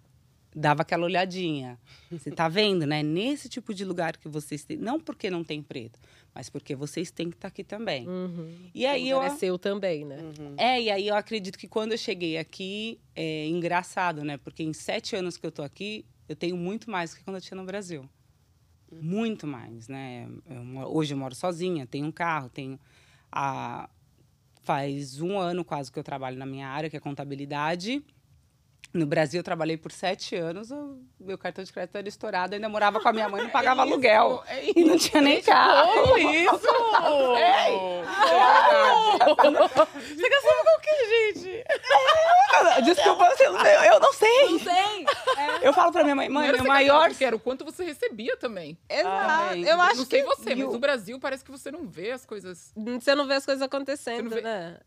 dava 0.55 0.83
aquela 0.83 1.05
olhadinha. 1.05 1.79
Você 2.11 2.31
tá 2.31 2.49
vendo, 2.49 2.87
né? 2.87 3.03
Nesse 3.03 3.49
tipo 3.49 3.73
de 3.75 3.85
lugar 3.85 4.17
que 4.17 4.29
vocês 4.29 4.65
têm. 4.65 4.77
Não 4.77 5.01
porque 5.01 5.31
não 5.31 5.43
tem 5.43 5.63
preto, 5.63 5.99
mas 6.35 6.51
porque 6.51 6.75
vocês 6.75 7.11
têm 7.11 7.31
que 7.31 7.37
estar 7.37 7.49
aqui 7.49 7.65
também. 7.65 8.07
E 8.75 8.87
aí 8.87 9.09
eu. 9.09 9.23
É 9.23 9.31
seu 9.31 9.59
também, 9.59 10.05
né? 10.05 10.19
É, 10.57 10.81
e 10.81 10.91
aí 10.91 11.09
eu 11.09 11.15
acredito 11.17 11.59
que 11.59 11.67
quando 11.67 11.93
eu 11.93 11.99
cheguei 11.99 12.37
aqui, 12.39 13.01
é 13.15 13.47
engraçado, 13.47 14.25
né? 14.25 14.37
Porque 14.37 14.63
em 14.63 14.73
sete 14.73 15.17
anos 15.17 15.37
que 15.37 15.47
eu 15.47 15.53
tô 15.53 15.63
aqui, 15.63 16.05
eu 16.29 16.37
tenho 16.37 16.57
muito 16.57 16.91
mais 16.91 17.11
do 17.11 17.17
que 17.17 17.25
quando 17.25 17.37
eu 17.37 17.43
tinha 17.43 17.57
no 17.57 17.65
Brasil. 17.65 18.09
Muito 18.91 19.47
mais, 19.47 19.89
né? 19.89 20.29
Eu 20.49 20.89
hoje 20.89 21.15
eu 21.15 21.19
moro 21.19 21.35
sozinha, 21.35 21.87
tenho 21.87 22.07
um 22.07 22.13
carro, 22.13 22.51
tenho. 22.51 22.79
A, 23.31 23.89
faz 24.63 25.21
um 25.21 25.39
ano 25.39 25.65
quase 25.65 25.91
que 25.91 25.99
eu 25.99 26.05
trabalho 26.05 26.37
na 26.37 26.47
minha 26.47 26.69
área, 26.69 26.91
que 26.91 26.97
é 26.97 27.01
contabilidade. 27.01 28.03
No 28.95 29.07
Brasil 29.07 29.41
eu 29.41 29.45
trabalhei 29.45 29.79
por 29.79 29.91
sete 29.91 30.37
anos, 30.37 30.71
o 30.71 30.99
meu 31.19 31.39
cartão 31.39 31.65
de 31.65 31.73
crédito 31.73 31.97
era 31.97 32.07
estourado, 32.07 32.55
ainda 32.55 32.69
morava 32.69 33.01
com 33.01 33.09
a 33.09 33.13
minha 33.13 33.27
mãe, 33.29 33.43
não 33.43 33.49
pagava 33.51 33.83
É 33.83 33.87
isso, 33.87 33.93
aluguel. 33.95 34.45
é 34.47 34.79
E 34.79 34.85
não 34.85 34.99
tinha 34.99 35.23
nem 35.23 35.41
carro. 35.41 35.93
Como 35.95 36.19
isso? 36.19 36.53
Você 39.13 40.29
gastava 40.29 40.63
com 40.65 40.77
o 40.77 40.81
quê, 40.81 40.91
gente? 41.09 41.65
Desculpa, 42.85 43.25
eu 43.41 43.53
não- 43.53 43.67
eu 43.85 44.01
não 44.01 44.13
sei. 44.13 44.49
Não 44.51 44.59
sei. 44.59 45.07
Eu 45.63 45.73
falo 45.73 45.93
pra 45.93 46.03
minha 46.03 46.15
mãe, 46.15 46.29
Não 46.29 46.35
mãe, 46.41 46.53
meu 46.53 46.65
maior. 46.65 47.09
porque 47.09 47.25
era 47.25 47.35
o 47.37 47.41
quanto 47.41 47.65
você 47.65 47.85
recebia 47.85 48.37
também. 48.37 48.77
Exato. 48.89 49.49
Também. 49.49 49.65
eu 49.65 49.81
acho 49.81 49.97
não 49.99 50.05
sei 50.07 50.21
que 50.23 50.27
você, 50.27 50.55
mas 50.55 50.73
no 50.73 50.79
Brasil 50.79 51.19
parece 51.21 51.45
que 51.45 51.51
você 51.51 51.71
não 51.71 51.87
vê 51.87 52.11
as 52.13 52.25
coisas. 52.27 52.73
você 52.77 53.15
não 53.15 53.27
vê 53.27 53.35
as 53.35 53.45
coisas 53.47 53.63
acontecendo, 53.63 54.25
não 54.25 54.31
vê- 54.37 54.43
né? 54.43 54.79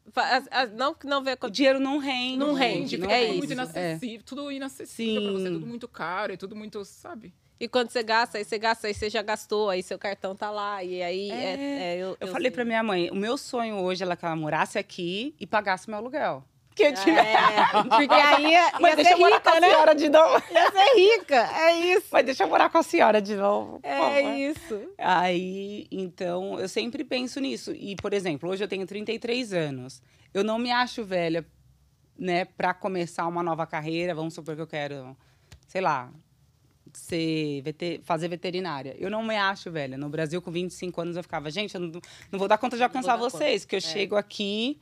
Não 0.73 0.93
que 0.93 1.07
não 1.07 1.23
vê 1.23 1.37
O 1.41 1.49
dinheiro 1.49 1.79
não 1.79 1.97
rende. 1.97 2.37
Não 2.37 2.53
rende, 2.53 2.97
gente, 2.97 3.11
é 3.11 3.19
tudo 3.19 3.27
isso, 3.29 3.37
muito 3.37 3.53
inacessível, 3.91 4.25
tudo 4.25 4.51
inacessível 4.51 5.21
pra 5.21 5.31
você, 5.31 5.49
tudo 5.51 5.65
muito 5.65 5.87
caro 5.87 6.33
e 6.33 6.37
tudo 6.37 6.55
muito, 6.55 6.83
sabe? 6.85 7.33
E 7.59 7.67
quando 7.67 7.89
você 7.89 8.03
gasta, 8.03 8.37
aí 8.37 8.43
você 8.43 8.57
gasta, 8.57 8.87
aí 8.87 8.93
você 8.93 9.09
já 9.09 9.21
gastou, 9.21 9.69
aí 9.69 9.81
seu 9.81 9.97
cartão 9.97 10.35
tá 10.35 10.51
lá. 10.51 10.83
E 10.83 11.01
aí. 11.01 11.31
É, 11.31 11.93
é, 11.93 11.95
eu, 11.95 12.09
Eu, 12.09 12.17
eu 12.21 12.27
falei 12.27 12.51
pra 12.51 12.65
minha 12.65 12.83
mãe, 12.83 13.09
o 13.09 13.15
meu 13.15 13.37
sonho 13.37 13.77
hoje 13.77 14.03
é 14.03 14.15
que 14.15 14.25
ela 14.25 14.35
morasse 14.35 14.77
aqui 14.77 15.33
e 15.39 15.47
pagasse 15.47 15.89
meu 15.89 15.97
aluguel. 15.97 16.43
Que 16.75 16.83
eu 16.83 16.93
tive... 16.93 17.17
É, 17.17 17.35
porque 17.89 18.13
aí 18.13 18.51
ia, 18.51 18.71
Mãe, 18.81 18.91
ia 18.91 18.95
deixa 18.97 19.11
ser 19.11 19.15
eu 19.15 19.19
morar 19.19 19.39
com 19.39 19.49
rica, 19.49 19.57
a 19.57 19.61
né? 19.61 19.69
senhora 19.69 19.95
de 19.95 20.09
novo. 20.09 20.43
Ia 20.51 20.71
ser 20.71 20.95
rica, 20.97 21.49
é 21.57 21.75
isso. 21.93 22.07
Mãe, 22.11 22.23
deixa 22.25 22.43
eu 22.43 22.49
morar 22.49 22.69
com 22.69 22.77
a 22.77 22.83
senhora 22.83 23.21
de 23.21 23.35
novo. 23.37 23.79
É 23.81 23.97
favor. 23.97 24.37
isso. 24.37 24.81
Aí, 24.97 25.87
então, 25.89 26.59
eu 26.59 26.67
sempre 26.67 27.05
penso 27.05 27.39
nisso. 27.39 27.71
E, 27.71 27.95
por 27.95 28.11
exemplo, 28.11 28.49
hoje 28.49 28.61
eu 28.61 28.67
tenho 28.67 28.85
33 28.85 29.53
anos. 29.53 30.01
Eu 30.33 30.43
não 30.43 30.59
me 30.59 30.69
acho 30.69 31.05
velha, 31.05 31.45
né, 32.17 32.45
pra 32.45 32.73
começar 32.73 33.27
uma 33.27 33.43
nova 33.43 33.65
carreira. 33.65 34.13
Vamos 34.15 34.33
supor 34.33 34.55
que 34.55 34.61
eu 34.61 34.67
quero, 34.67 35.15
sei 35.67 35.81
lá, 35.81 36.11
ser, 36.93 37.61
vete- 37.61 38.01
fazer 38.03 38.27
veterinária. 38.27 38.95
Eu 38.97 39.09
não 39.09 39.23
me 39.23 39.35
acho 39.35 39.71
velha. 39.71 39.97
No 39.97 40.09
Brasil, 40.09 40.41
com 40.41 40.51
25 40.51 41.01
anos, 41.01 41.17
eu 41.17 41.23
ficava, 41.23 41.49
gente, 41.51 41.75
eu 41.75 41.81
não, 41.81 41.91
não 42.31 42.39
vou 42.39 42.47
dar 42.47 42.57
conta 42.57 42.77
de 42.77 42.83
alcançar 42.83 43.15
dar 43.17 43.19
conta. 43.23 43.37
vocês, 43.37 43.65
que 43.65 43.75
eu 43.75 43.77
É. 43.77 43.81
chego 43.81 44.15
aqui 44.15 44.79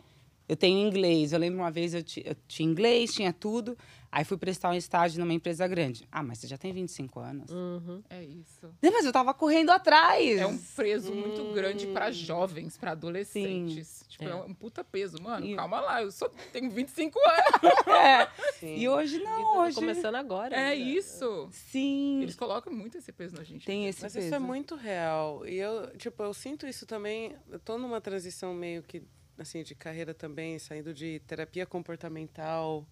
Eu 0.47 0.57
tenho 0.57 0.77
inglês. 0.85 1.31
Eu 1.31 1.39
lembro 1.39 1.59
uma 1.61 1.71
vez 1.71 1.93
eu, 1.93 2.03
eu 2.25 2.35
tinha 2.49 2.69
inglês, 2.69 3.13
tinha 3.13 3.31
tudo. 3.31 3.77
Aí 4.15 4.23
fui 4.23 4.37
prestar 4.37 4.69
um 4.69 4.75
estágio 4.75 5.19
numa 5.19 5.33
empresa 5.33 5.67
grande. 5.67 6.07
Ah, 6.11 6.21
mas 6.21 6.37
você 6.37 6.45
já 6.45 6.55
tem 6.55 6.71
25 6.71 7.19
anos. 7.19 7.49
Uhum. 7.49 8.03
É 8.11 8.23
isso. 8.23 8.71
Mas 8.79 9.05
eu 9.05 9.11
tava 9.11 9.33
correndo 9.33 9.71
atrás. 9.71 10.37
É 10.37 10.45
um 10.45 10.55
peso 10.55 11.11
muito 11.11 11.51
grande 11.51 11.87
pra 11.87 12.11
jovens, 12.11 12.77
pra 12.77 12.91
adolescentes. 12.91 14.05
Tipo, 14.07 14.25
é. 14.25 14.27
É. 14.29 14.35
um 14.35 14.53
puta 14.53 14.83
peso. 14.83 15.19
Mano, 15.19 15.43
E- 15.47 15.55
calma 15.55 15.81
lá, 15.81 16.03
eu 16.03 16.11
só 16.11 16.29
tenho 16.51 16.69
25 16.69 17.17
anos. 17.19 17.73
É. 18.03 18.27
Sim. 18.59 18.75
E 18.77 18.87
hoje 18.87 19.17
não, 19.17 19.41
tá 19.53 19.59
hoje. 19.61 19.75
começando 19.75 20.13
agora. 20.15 20.55
É 20.55 20.59
né? 20.69 20.75
isso. 20.75 21.47
Sim. 21.51 22.21
Eles 22.21 22.35
colocam 22.35 22.71
muito 22.71 22.97
esse 22.99 23.11
peso 23.11 23.35
na 23.35 23.43
gente. 23.43 23.65
Tem 23.65 23.87
esse 23.87 24.01
Mas 24.03 24.13
peso. 24.13 24.27
isso 24.27 24.35
é 24.35 24.39
muito 24.39 24.75
real. 24.75 25.43
E 25.47 25.57
eu, 25.57 25.87
tipo, 25.97 26.21
eu 26.21 26.33
sinto 26.35 26.67
isso 26.67 26.85
também. 26.85 27.35
Eu 27.49 27.57
tô 27.59 27.79
numa 27.79 27.99
transição 27.99 28.53
meio 28.53 28.83
que, 28.83 29.01
assim, 29.39 29.63
de 29.63 29.73
carreira 29.73 30.13
também, 30.13 30.59
saindo 30.59 30.93
de 30.93 31.19
terapia 31.25 31.65
comportamental, 31.65 32.87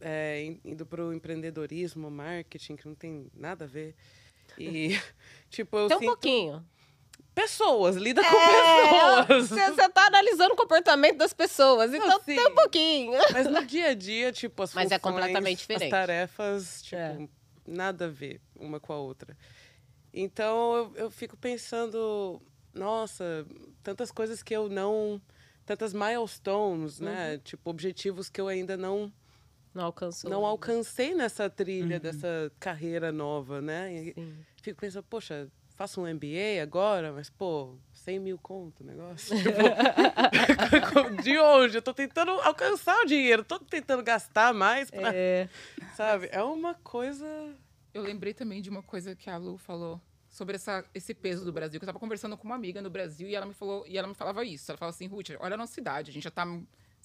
é, 0.00 0.42
in- 0.44 0.60
indo 0.64 0.84
pro 0.86 1.12
empreendedorismo, 1.12 2.10
marketing, 2.10 2.76
que 2.76 2.86
não 2.86 2.94
tem 2.94 3.30
nada 3.34 3.64
a 3.64 3.68
ver. 3.68 3.94
E, 4.58 4.90
tipo, 5.50 5.76
eu 5.76 5.88
Tem 5.88 5.96
um 5.96 6.00
sinto... 6.00 6.08
pouquinho. 6.10 6.64
Pessoas, 7.34 7.96
lida 7.96 8.22
com 8.24 8.34
É, 8.34 9.24
pessoas. 9.26 9.48
Você 9.50 9.88
tá 9.90 10.06
analisando 10.06 10.54
o 10.54 10.56
comportamento 10.56 11.18
das 11.18 11.34
pessoas, 11.34 11.92
então 11.92 12.18
tem 12.20 12.38
um 12.46 12.54
pouquinho. 12.54 13.12
Mas 13.30 13.46
no 13.46 13.64
dia 13.66 13.88
a 13.88 13.94
dia, 13.94 14.32
tipo, 14.32 14.62
as 14.62 14.72
Mas 14.72 14.90
é 14.90 14.98
funções, 14.98 15.14
completamente 15.14 15.58
diferente. 15.58 15.84
As 15.84 15.90
tarefas, 15.90 16.82
tipo, 16.82 16.96
É. 16.96 17.28
nada 17.66 18.06
a 18.06 18.08
ver 18.08 18.40
uma 18.58 18.80
com 18.80 18.90
a 18.94 18.96
outra. 18.98 19.36
Então, 20.14 20.74
eu, 20.76 20.92
eu 21.04 21.10
fico 21.10 21.36
pensando, 21.36 22.40
nossa, 22.72 23.46
tantas 23.82 24.10
coisas 24.10 24.42
que 24.42 24.54
eu 24.56 24.68
não... 24.70 25.20
Tantas 25.66 25.92
milestones, 25.92 27.00
Uhum. 27.00 27.06
né? 27.06 27.38
Tipo, 27.44 27.68
objetivos 27.68 28.30
que 28.30 28.40
eu 28.40 28.46
ainda 28.48 28.76
não, 28.78 29.12
Não 29.76 29.84
alcançou. 29.84 30.30
não 30.30 30.38
ainda. 30.38 30.48
alcancei 30.50 31.14
nessa 31.14 31.50
trilha 31.50 32.00
dessa 32.00 32.50
carreira 32.58 33.12
nova, 33.12 33.60
né? 33.60 33.92
E 33.92 34.14
fico 34.62 34.80
pensando, 34.80 35.04
poxa, 35.04 35.48
faço 35.76 36.00
um 36.00 36.06
MBA 36.14 36.62
agora, 36.62 37.12
mas, 37.12 37.28
pô, 37.28 37.76
100 37.92 38.18
mil 38.18 38.38
conto 38.38 38.82
o 38.82 38.86
negócio. 38.86 39.36
Tipo, 39.36 41.20
de 41.22 41.38
onde? 41.38 41.76
Eu 41.76 41.82
tô 41.82 41.92
tentando 41.92 42.30
alcançar 42.40 42.98
o 43.02 43.06
dinheiro, 43.06 43.44
tô 43.44 43.58
tentando 43.58 44.02
gastar 44.02 44.54
mais, 44.54 44.90
pra, 44.90 45.14
É, 45.14 45.48
sabe? 45.94 46.28
É 46.32 46.42
uma 46.42 46.74
coisa... 46.74 47.26
Eu 47.92 48.02
lembrei 48.02 48.32
também 48.32 48.60
de 48.62 48.70
uma 48.70 48.82
coisa 48.82 49.14
que 49.14 49.28
a 49.28 49.36
Lu 49.36 49.56
falou 49.58 50.00
sobre 50.28 50.56
essa, 50.56 50.84
esse 50.94 51.14
peso 51.14 51.44
do 51.44 51.52
Brasil. 51.52 51.78
Que 51.78 51.84
eu 51.84 51.88
tava 51.88 51.98
conversando 51.98 52.36
com 52.36 52.44
uma 52.44 52.54
amiga 52.54 52.80
no 52.82 52.90
Brasil 52.90 53.28
e 53.28 53.34
ela 53.34 53.46
me 53.46 53.54
falou, 53.54 53.86
e 53.86 53.96
ela 53.96 54.08
me 54.08 54.14
falava 54.14 54.44
isso. 54.44 54.70
Ela 54.70 54.78
falava 54.78 54.94
assim, 54.94 55.06
Ruth, 55.06 55.30
olha 55.38 55.54
a 55.54 55.56
nossa 55.56 55.72
cidade, 55.72 56.10
a 56.10 56.14
gente 56.14 56.24
já 56.24 56.30
tá, 56.30 56.44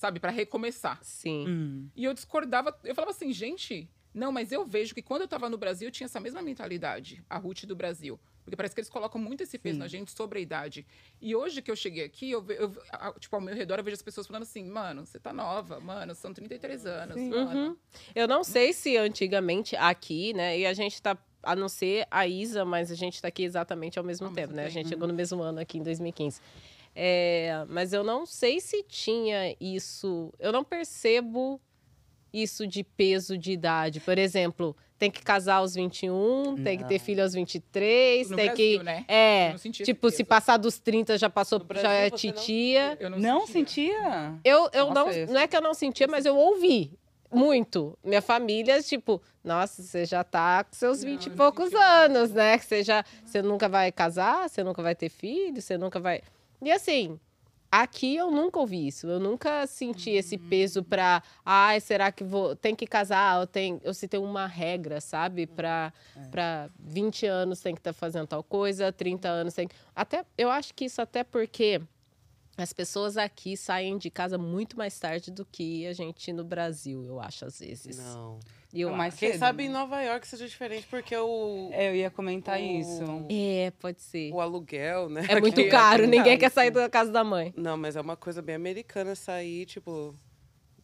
sabe, 0.02 0.20
para 0.20 0.32
recomeçar. 0.32 0.97
sim. 1.04 1.45
Hum. 1.47 1.88
E 1.95 2.04
eu 2.04 2.14
discordava, 2.14 2.76
eu 2.84 2.95
falava 2.95 3.12
assim, 3.12 3.32
gente, 3.32 3.88
não, 4.14 4.32
mas 4.32 4.52
eu 4.52 4.66
vejo 4.66 4.95
que 4.95 5.02
quando 5.02 5.22
eu 5.22 5.28
tava 5.28 5.47
no 5.47 5.58
Brasil, 5.60 5.88
eu 5.88 5.91
tinha 5.91 6.06
essa 6.06 6.20
mesma 6.20 6.41
mentalidade, 6.41 7.24
a 7.30 7.38
Ruth 7.38 7.66
do 7.66 7.76
Brasil. 7.76 8.20
Porque 8.43 8.56
parece 8.56 8.74
que 8.74 8.82
eles 8.82 8.89
colocam 8.89 9.22
muito 9.22 9.43
esse 9.43 9.56
peso 9.60 9.76
Sim. 9.76 9.80
na 9.80 9.88
gente 9.88 10.12
sobre 10.12 10.39
a 10.39 10.41
idade. 10.41 10.86
E 11.22 11.36
hoje 11.36 11.62
que 11.62 11.70
eu 11.70 11.76
cheguei 11.76 12.04
aqui, 12.04 12.32
eu, 12.32 12.43
eu, 12.49 12.74
a- 12.91 13.14
tipo, 13.20 13.36
ao 13.36 13.41
meu 13.41 13.54
redor, 13.56 13.78
eu 13.78 13.84
vejo 13.84 13.93
as 13.93 14.02
pessoas 14.02 14.26
falando 14.26 14.41
assim, 14.41 14.66
mano, 14.66 15.06
você 15.06 15.20
tá 15.20 15.32
nova, 15.32 15.80
mano, 15.80 16.16
são 16.16 16.34
33 16.34 16.86
anos, 16.88 17.16
mano. 17.22 17.60
Uhum. 17.70 17.78
Eu 18.16 18.28
não 18.28 18.43
sei 18.43 18.74
se 18.74 18.97
antigamente 18.97 19.76
aqui, 19.76 20.34
né? 20.34 20.58
E 20.58 20.66
a 20.66 20.74
gente 20.74 20.99
tá, 20.99 21.16
a 21.43 21.56
não 21.56 21.70
ser 21.70 22.08
a 22.10 22.26
Isa, 22.28 22.66
mas 22.66 22.91
a 22.91 22.95
gente 22.95 23.22
tá 23.22 23.28
aqui 23.28 23.43
exatamente 23.43 23.99
ao 23.99 24.04
mesmo 24.04 24.26
Ao 24.28 24.34
tempo, 24.34 24.47
mesmo 24.47 24.56
né? 24.56 24.64
A 24.64 24.66
tempo. 24.66 24.74
gente 24.74 24.89
chegou 24.89 25.08
no 25.08 25.14
mesmo 25.14 25.39
ano 25.43 25.60
aqui 25.60 25.78
em 25.78 25.84
2015. 25.84 26.41
É, 26.95 27.65
mas 27.69 27.93
eu 27.93 28.03
não 28.03 28.25
sei 28.25 28.59
se 28.59 28.83
tinha 28.83 29.55
isso. 29.59 30.33
Eu 30.39 30.51
não 30.51 30.63
percebo 30.63 31.59
isso 32.33 32.65
de 32.67 32.83
peso 32.83 33.37
de 33.37 33.51
idade. 33.51 33.99
Por 33.99 34.17
exemplo, 34.17 34.75
tem 34.97 35.09
que 35.11 35.21
casar 35.21 35.55
aos 35.55 35.73
21, 35.75 36.55
tem 36.63 36.77
que 36.77 36.85
ter 36.85 36.97
Não. 36.97 37.05
filho 37.05 37.23
aos 37.23 37.33
23, 37.33 38.29
No 38.29 38.35
tem 38.37 38.45
Brasil, 38.45 38.77
que. 38.79 38.83
né? 38.83 39.05
É. 39.07 39.51
Não 39.51 39.71
Tipo, 39.71 40.09
se 40.11 40.23
passar 40.23 40.57
dos 40.57 40.79
30 40.79 41.17
já 41.17 41.29
passou, 41.29 41.59
No 41.59 41.65
já 41.65 41.67
Brasil, 41.67 41.89
é 41.91 42.09
você 42.09 42.27
não 42.27 42.33
titia. 42.35 42.97
Eu 42.99 43.09
não, 43.09 43.19
Não 43.19 43.47
sentia. 43.47 43.93
sentia? 43.95 44.39
Eu, 44.45 44.69
eu 44.73 44.87
Nossa, 44.87 44.93
não, 44.93 45.09
esse- 45.09 45.33
não 45.33 45.41
é 45.41 45.47
que 45.47 45.57
eu 45.57 45.61
não 45.61 45.73
sentia, 45.73 46.07
mas 46.07 46.25
eu 46.25 46.37
ouvi 46.37 46.91
muito. 47.33 47.97
Minha 48.03 48.21
família, 48.21 48.81
tipo, 48.83 49.21
nossa, 49.43 49.81
você 49.81 50.05
já 50.05 50.23
tá 50.23 50.63
com 50.63 50.73
seus 50.75 51.03
Não, 51.03 51.09
20 51.11 51.25
e 51.25 51.29
não 51.29 51.35
poucos 51.37 51.73
anos, 51.73 52.31
né? 52.31 52.57
Que 52.57 52.65
você 52.65 52.83
já, 52.83 53.03
você 53.25 53.41
nunca 53.41 53.67
vai 53.67 53.91
casar, 53.91 54.49
você 54.49 54.63
nunca 54.63 54.81
vai 54.81 54.93
ter 54.95 55.09
filho, 55.09 55.61
você 55.61 55.77
nunca 55.77 55.99
vai. 55.99 56.21
E 56.62 56.72
assim, 56.72 57.20
aqui 57.72 58.16
eu 58.16 58.30
nunca 58.30 58.59
ouvi 58.59 58.88
isso. 58.88 59.07
Eu 59.07 59.20
nunca 59.20 59.66
senti 59.68 60.12
esse 60.12 60.36
Uhum. 60.36 60.49
peso 60.49 60.84
pra, 60.84 61.24
ai, 61.45 61.80
será 61.80 62.12
que 62.12 62.24
vou, 62.24 62.55
tem 62.55 62.76
que 62.76 62.86
casar, 62.86 63.39
ou 63.39 63.47
tem, 63.47 63.80
ou 63.86 63.93
se 63.93 64.07
tem 64.07 64.20
uma 64.20 64.45
regra, 64.45 64.99
sabe? 65.01 65.47
Pra, 65.47 65.91
É. 66.16 66.28
pra 66.30 66.70
20 66.80 67.26
anos 67.26 67.59
tem 67.62 67.74
que 67.74 67.80
estar 67.80 67.93
fazendo 67.93 68.28
tal 68.28 68.43
coisa, 68.43 68.91
30 68.91 69.28
anos 69.30 69.53
tem 69.53 69.68
que... 69.68 69.76
Até, 69.95 70.26
eu 70.38 70.49
acho 70.51 70.74
que 70.74 70.86
isso 70.86 71.01
até 71.01 71.24
porque 71.24 71.82
as 72.57 72.74
pessoas 72.74 73.18
aqui 73.18 73.55
saem 73.57 73.97
de 73.97 74.09
casa 74.12 74.38
muito 74.38 74.78
mais 74.78 74.99
tarde 74.99 75.32
do 75.32 75.45
que 75.45 75.88
a 75.88 75.93
gente 75.93 76.32
no 76.34 76.43
Brasil, 76.43 77.03
eu 77.05 77.20
acho, 77.20 77.45
às 77.45 77.59
vezes. 77.59 77.97
Não. 77.97 78.38
Eu 78.74 78.93
acho. 78.95 79.17
Quem 79.17 79.32
cedo, 79.32 79.39
sabe 79.39 79.63
né? 79.63 79.69
em 79.69 79.72
Nova 79.74 80.01
York 80.01 80.28
seja 80.28 80.47
diferente, 80.47 80.88
porque 80.89 81.15
o, 81.15 81.69
É, 81.74 81.89
eu 81.89 81.95
ia 81.95 82.09
comentar 82.09 82.59
O- 82.59 82.63
isso. 82.63 83.03
É, 83.30 83.72
pode 83.80 84.01
ser. 84.01 84.32
o 84.34 84.39
aluguel, 84.41 85.09
né? 85.09 85.26
É 85.28 85.39
muito 85.39 85.59
aqui 85.59 85.69
caro, 85.69 86.07
ninguém 86.07 86.38
quer 86.38 86.49
sair 86.51 86.72
da 86.72 86.89
casa 86.89 87.11
da 87.11 87.24
mãe. 87.24 87.53
Não, 87.57 87.76
mas 87.78 87.95
é 87.95 88.01
uma 88.01 88.15
coisa 88.15 88.41
bem 88.41 88.55
americana 88.55 89.15
sair, 89.15 89.65
tipo, 89.65 90.15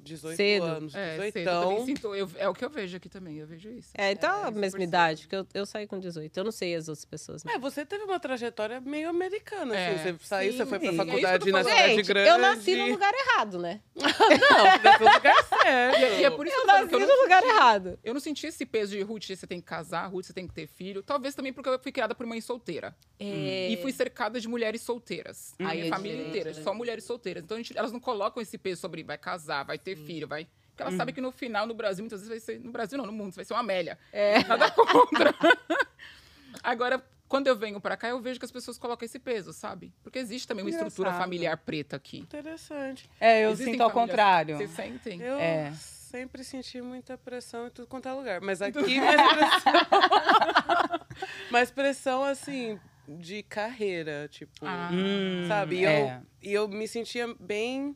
18 0.08 0.36
Cedo. 0.38 0.64
anos. 0.66 0.96
É, 0.96 1.12
18 1.12 1.34
cedo, 1.34 1.50
eu 1.50 1.62
também 1.62 1.86
sinto, 1.86 2.16
eu- 2.16 2.32
é 2.38 2.50
o 2.50 2.54
que 2.54 2.64
eu 2.66 2.70
vejo 2.70 2.98
aqui 2.98 3.10
também, 3.10 3.38
eu 3.38 3.48
vejo 3.48 3.70
isso. 3.70 3.90
É, 3.98 4.12
então 4.12 4.44
É, 4.44 4.48
a 4.48 4.52
mesma 4.52 4.84
idade, 4.84 5.24
porque 5.24 5.36
eu, 5.36 5.48
eu 5.54 5.66
saí 5.66 5.86
com 5.88 6.00
18. 6.00 6.36
Eu 6.38 6.44
não 6.44 6.52
sei 6.52 6.76
as 6.76 6.88
outras 6.88 7.06
pessoas. 7.06 7.44
mas- 7.44 7.56
É, 7.56 7.60
você 7.60 7.86
teve 7.86 8.04
uma 8.04 8.20
trajetória 8.20 8.80
meio 8.82 9.10
americana, 9.10 9.76
É, 9.76 9.96
assim. 9.96 10.14
Você 10.18 10.26
saiu, 10.26 10.52
sim, 10.52 10.58
você 10.58 10.66
foi 10.66 10.80
pra. 10.80 10.88
É 10.88 10.92
que 10.92 10.96
eu 10.96 11.06
faculdade 11.06 11.46
tô 11.46 11.52
na 11.52 11.64
cidade 11.64 11.96
Gente, 11.96 12.06
grande. 12.08 12.30
eu 12.30 12.38
nasci 12.38 12.76
no 12.76 12.88
lugar 12.88 13.14
errado, 13.14 13.60
né? 13.60 13.82
Não, 13.96 15.00
no 15.00 15.14
lugar 15.14 15.44
certo. 15.44 15.98
E, 16.00 16.22
e 16.22 16.24
é 16.24 16.30
por 16.30 16.46
isso 16.48 16.56
que 16.56 16.62
Eu 16.62 16.64
eu, 16.64 16.68
falo 16.68 16.80
nasci 16.86 16.90
que 16.90 16.96
eu 16.96 17.00
no 17.18 17.22
lugar 17.24 17.44
errado. 17.44 18.00
eu 18.04 18.14
não 18.14 18.20
senti 18.22 18.48
esse 18.48 18.66
peso 18.66 18.92
de 18.92 19.02
Ruth, 19.02 19.28
você 19.30 19.48
tem 19.48 19.60
que 19.60 19.66
casar, 19.66 20.06
Ruth, 20.08 20.26
você 20.26 20.34
tem 20.34 20.48
que 20.48 20.54
ter 20.54 20.68
filho. 20.68 21.02
Talvez 21.04 21.36
também 21.36 21.52
porque 21.54 21.70
eu 21.70 21.80
fui 21.80 21.92
criada 21.92 22.14
por 22.16 22.26
mãe 22.26 22.40
solteira. 22.42 22.96
É... 23.20 23.70
E 23.70 23.78
fui 23.82 23.92
cercada 23.92 24.40
de 24.40 24.48
mulheres 24.48 24.82
solteiras. 24.82 25.54
A 25.60 25.70
Aí 25.70 25.78
minha 25.80 25.88
é 25.88 25.90
família 25.90 26.28
inteira, 26.28 26.52
né? 26.54 26.62
só 26.62 26.74
mulheres 26.74 27.04
solteiras. 27.04 27.44
Então 27.44 27.56
a 27.56 27.60
gente- 27.60 27.78
elas 27.78 27.92
não 27.92 28.00
colocam 28.00 28.42
esse 28.42 28.58
peso 28.58 28.82
sobre 28.82 29.04
vai 29.04 29.18
casar, 29.18 29.64
vai 29.64 29.78
ter 29.78 29.97
filho, 30.06 30.28
vai. 30.28 30.48
Porque 30.70 30.84
elas 30.84 30.94
sabem 30.96 31.14
que 31.14 31.22
no 31.22 31.32
final, 31.32 31.66
no 31.66 31.74
Brasil, 31.74 32.04
muitas 32.04 32.22
vezes 32.22 32.30
vai 32.30 32.40
ser. 32.40 32.60
No 32.64 32.72
Brasil, 32.72 32.98
não, 32.98 33.06
no 33.06 33.12
mundo, 33.12 33.32
você 33.32 33.38
vai 33.38 33.46
ser 33.46 33.54
uma 33.54 33.62
Amélia. 33.62 33.98
É. 34.14 34.44
Nada 34.44 34.70
contra. 34.72 35.34
Agora, 36.64 37.04
quando 37.28 37.48
eu 37.48 37.56
venho 37.56 37.80
pra 37.82 37.98
cá, 37.98 38.10
eu 38.10 38.20
vejo 38.22 38.40
que 38.40 38.46
as 38.46 38.52
pessoas 38.52 38.78
colocam 38.78 39.06
esse 39.06 39.20
peso, 39.20 39.52
sabe? 39.54 39.94
Porque 40.04 40.20
existe 40.20 40.48
também 40.48 40.64
uma 40.64 40.70
estrutura 40.70 41.10
Engraçado. 41.10 41.24
familiar 41.24 41.58
preta 41.58 41.96
aqui. 41.96 42.20
Interessante. 42.20 43.10
É, 43.20 43.44
eu 43.46 43.52
Existem 43.52 43.74
sinto 43.74 43.82
ao 43.82 43.90
famílias- 43.90 44.10
contrário. 44.12 44.58
Vocês 44.58 44.70
sentem? 44.72 45.22
Eu 45.22 45.36
É. 45.40 45.72
sempre 45.74 46.44
senti 46.44 46.82
muita 46.82 47.18
pressão 47.18 47.68
em 47.68 47.70
tudo 47.72 47.88
quanto 47.88 48.08
é 48.08 48.14
lugar. 48.14 48.42
Mas 48.42 48.62
aqui, 48.62 48.78
mais 49.02 49.22
pressão. 49.34 49.74
mais 51.52 51.72
pressão, 51.72 52.24
assim, 52.24 52.80
de 53.08 53.44
carreira, 53.44 54.28
tipo. 54.30 54.54
Ah. 54.62 54.90
Hum, 54.92 55.46
Sabe? 55.48 55.78
E, 55.80 55.86
é. 55.86 56.02
eu, 56.44 56.50
e 56.50 56.54
eu 56.54 56.68
me 56.68 56.88
sentia 56.88 57.34
bem 57.40 57.96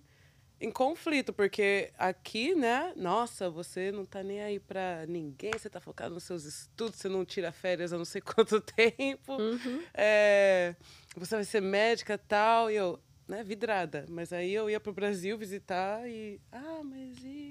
em 0.62 0.72
conflito, 0.72 1.34
porque 1.34 1.92
aqui, 1.98 2.54
né, 2.56 2.94
nossa, 2.96 3.50
você 3.50 3.92
não 3.92 4.06
tá 4.06 4.22
nem 4.24 4.42
aí 4.42 4.60
pra 4.60 5.06
ninguém, 5.08 5.52
você 5.52 5.70
tá 5.70 5.80
focado 5.82 6.14
nos 6.14 6.24
seus 6.24 6.44
estudos, 6.46 7.00
você 7.00 7.10
não 7.10 7.26
tira 7.26 7.52
férias 7.52 7.92
há 7.92 7.98
não 7.98 8.06
sei 8.06 8.22
quanto 8.36 8.62
tempo, 8.62 9.34
Uhum. 9.38 9.82
é, 9.94 10.76
você 11.18 11.36
vai 11.36 11.44
ser 11.44 11.62
médica 11.62 12.14
e 12.14 12.18
tal, 12.18 12.70
e 12.70 12.76
eu, 12.76 13.00
né, 13.28 13.44
vidrada. 13.44 14.06
Mas 14.10 14.32
aí 14.32 14.54
eu 14.54 14.70
ia 14.70 14.80
pro 14.80 14.94
Brasil 14.94 15.38
visitar 15.38 16.08
e, 16.08 16.40
ah, 16.52 16.82
mas 16.84 17.18
e... 17.24 17.51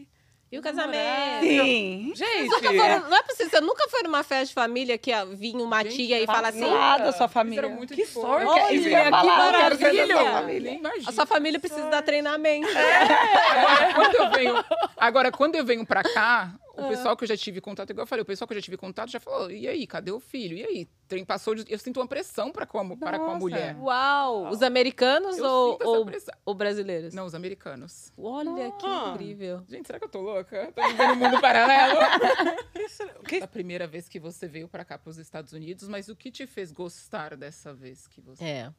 E 0.53 0.59
o 0.59 0.63
casamento? 0.63 1.43
Sim. 1.43 2.13
Gente, 2.13 2.49
Nunca 2.49 2.73
foram- 2.75 3.09
não 3.09 3.17
é 3.17 3.23
possível, 3.23 3.51
você 3.51 3.61
nunca 3.61 3.89
foi 3.89 4.03
numa 4.03 4.25
festa 4.25 4.47
de 4.47 4.53
família 4.55 4.99
que 4.99 5.13
vinha 5.37 5.63
uma 5.63 5.81
Gente, 5.85 5.95
tia 5.95 6.21
e 6.21 6.27
tá 6.27 6.35
fala 6.35 6.49
assim: 6.49 6.61
Nada, 6.69 7.13
sua 7.13 7.29
família. 7.29 7.69
muito 7.69 7.95
Que 7.95 8.05
sorte, 8.05 8.47
Olha, 8.47 8.73
isso 8.73 8.83
que 8.83 8.91
que 8.91 9.11
maravilha. 9.11 10.07
da 10.09 10.17
sua 10.17 10.33
família. 10.33 10.71
Nem 10.73 10.79
imagino. 10.81 11.09
a 11.09 11.13
sua 11.13 11.25
família 11.27 11.61
precisa 11.61 11.89
dar 11.89 12.03
treinamento. 12.03 12.67
Agora, 12.69 13.95
quando 13.95 14.15
eu 14.17 14.31
venho, 14.31 14.65
agora, 14.97 15.31
quando 15.33 15.55
eu 15.55 15.65
venho 15.65 15.87
pra 15.87 16.03
cá, 16.03 16.51
o 16.85 16.89
pessoal 16.89 17.17
que 17.17 17.25
eu 17.25 17.29
já 17.29 17.37
tive 17.37 17.61
contato, 17.61 17.91
igual 17.91 18.03
eu 18.05 18.07
falei, 18.07 18.23
o 18.23 18.27
pessoal 18.27 18.47
que 18.49 18.55
eu 18.55 18.59
já 18.59 18.63
tive 18.65 18.77
contato 18.77 19.11
já 19.11 19.21
falou: 19.21 19.51
e 19.51 19.67
aí, 19.69 19.87
cadê 19.87 20.11
o 20.11 20.21
filho? 20.21 20.57
E 20.57 20.65
aí? 20.65 20.89
Trem 21.09 21.25
passou 21.25 21.55
de- 21.55 21.65
Eu 21.69 21.79
sinto 21.79 21.99
uma 22.01 22.07
pressão 22.07 22.53
para 22.53 22.65
com, 22.67 22.79
a, 22.79 22.97
para 22.97 23.19
com 23.19 23.31
a 23.31 23.35
mulher. 23.39 23.77
Uau! 23.79 24.49
Os 24.49 24.63
americanos 24.63 25.39
Eu 25.39 25.45
ou, 25.45 25.73
sinto 25.73 26.17
essa 26.17 26.31
ou, 26.45 26.53
ou 26.53 26.55
brasileiros? 26.55 27.13
Não, 27.15 27.27
os 27.27 27.35
americanos. 27.35 28.13
Olha 28.17 28.71
que 28.73 28.87
Ah. 28.87 29.11
incrível. 29.15 29.65
Gente, 29.69 29.87
será 29.87 29.99
que 29.99 30.05
eu 30.05 30.09
tô 30.11 30.21
louca? 30.21 30.73
Tô 30.75 30.87
vivendo 30.87 31.13
um 31.13 31.17
mundo 31.17 31.41
paralelo. 31.41 31.99
que 33.27 33.39
que- 33.39 33.43
a 33.45 33.49
primeira 33.49 33.87
vez 33.87 34.09
que 34.09 34.19
você 34.21 34.47
veio 34.47 34.69
pra 34.69 34.85
cá, 34.85 34.99
pros 34.99 35.19
Estados 35.19 35.53
Unidos, 35.53 35.89
mas 35.89 36.09
o 36.09 36.17
que 36.17 36.31
te 36.31 36.47
fez 36.47 36.71
gostar 36.73 37.37
dessa 37.37 37.75
vez 37.75 38.07
que 38.07 38.21
você. 38.21 38.45
É. 38.45 38.73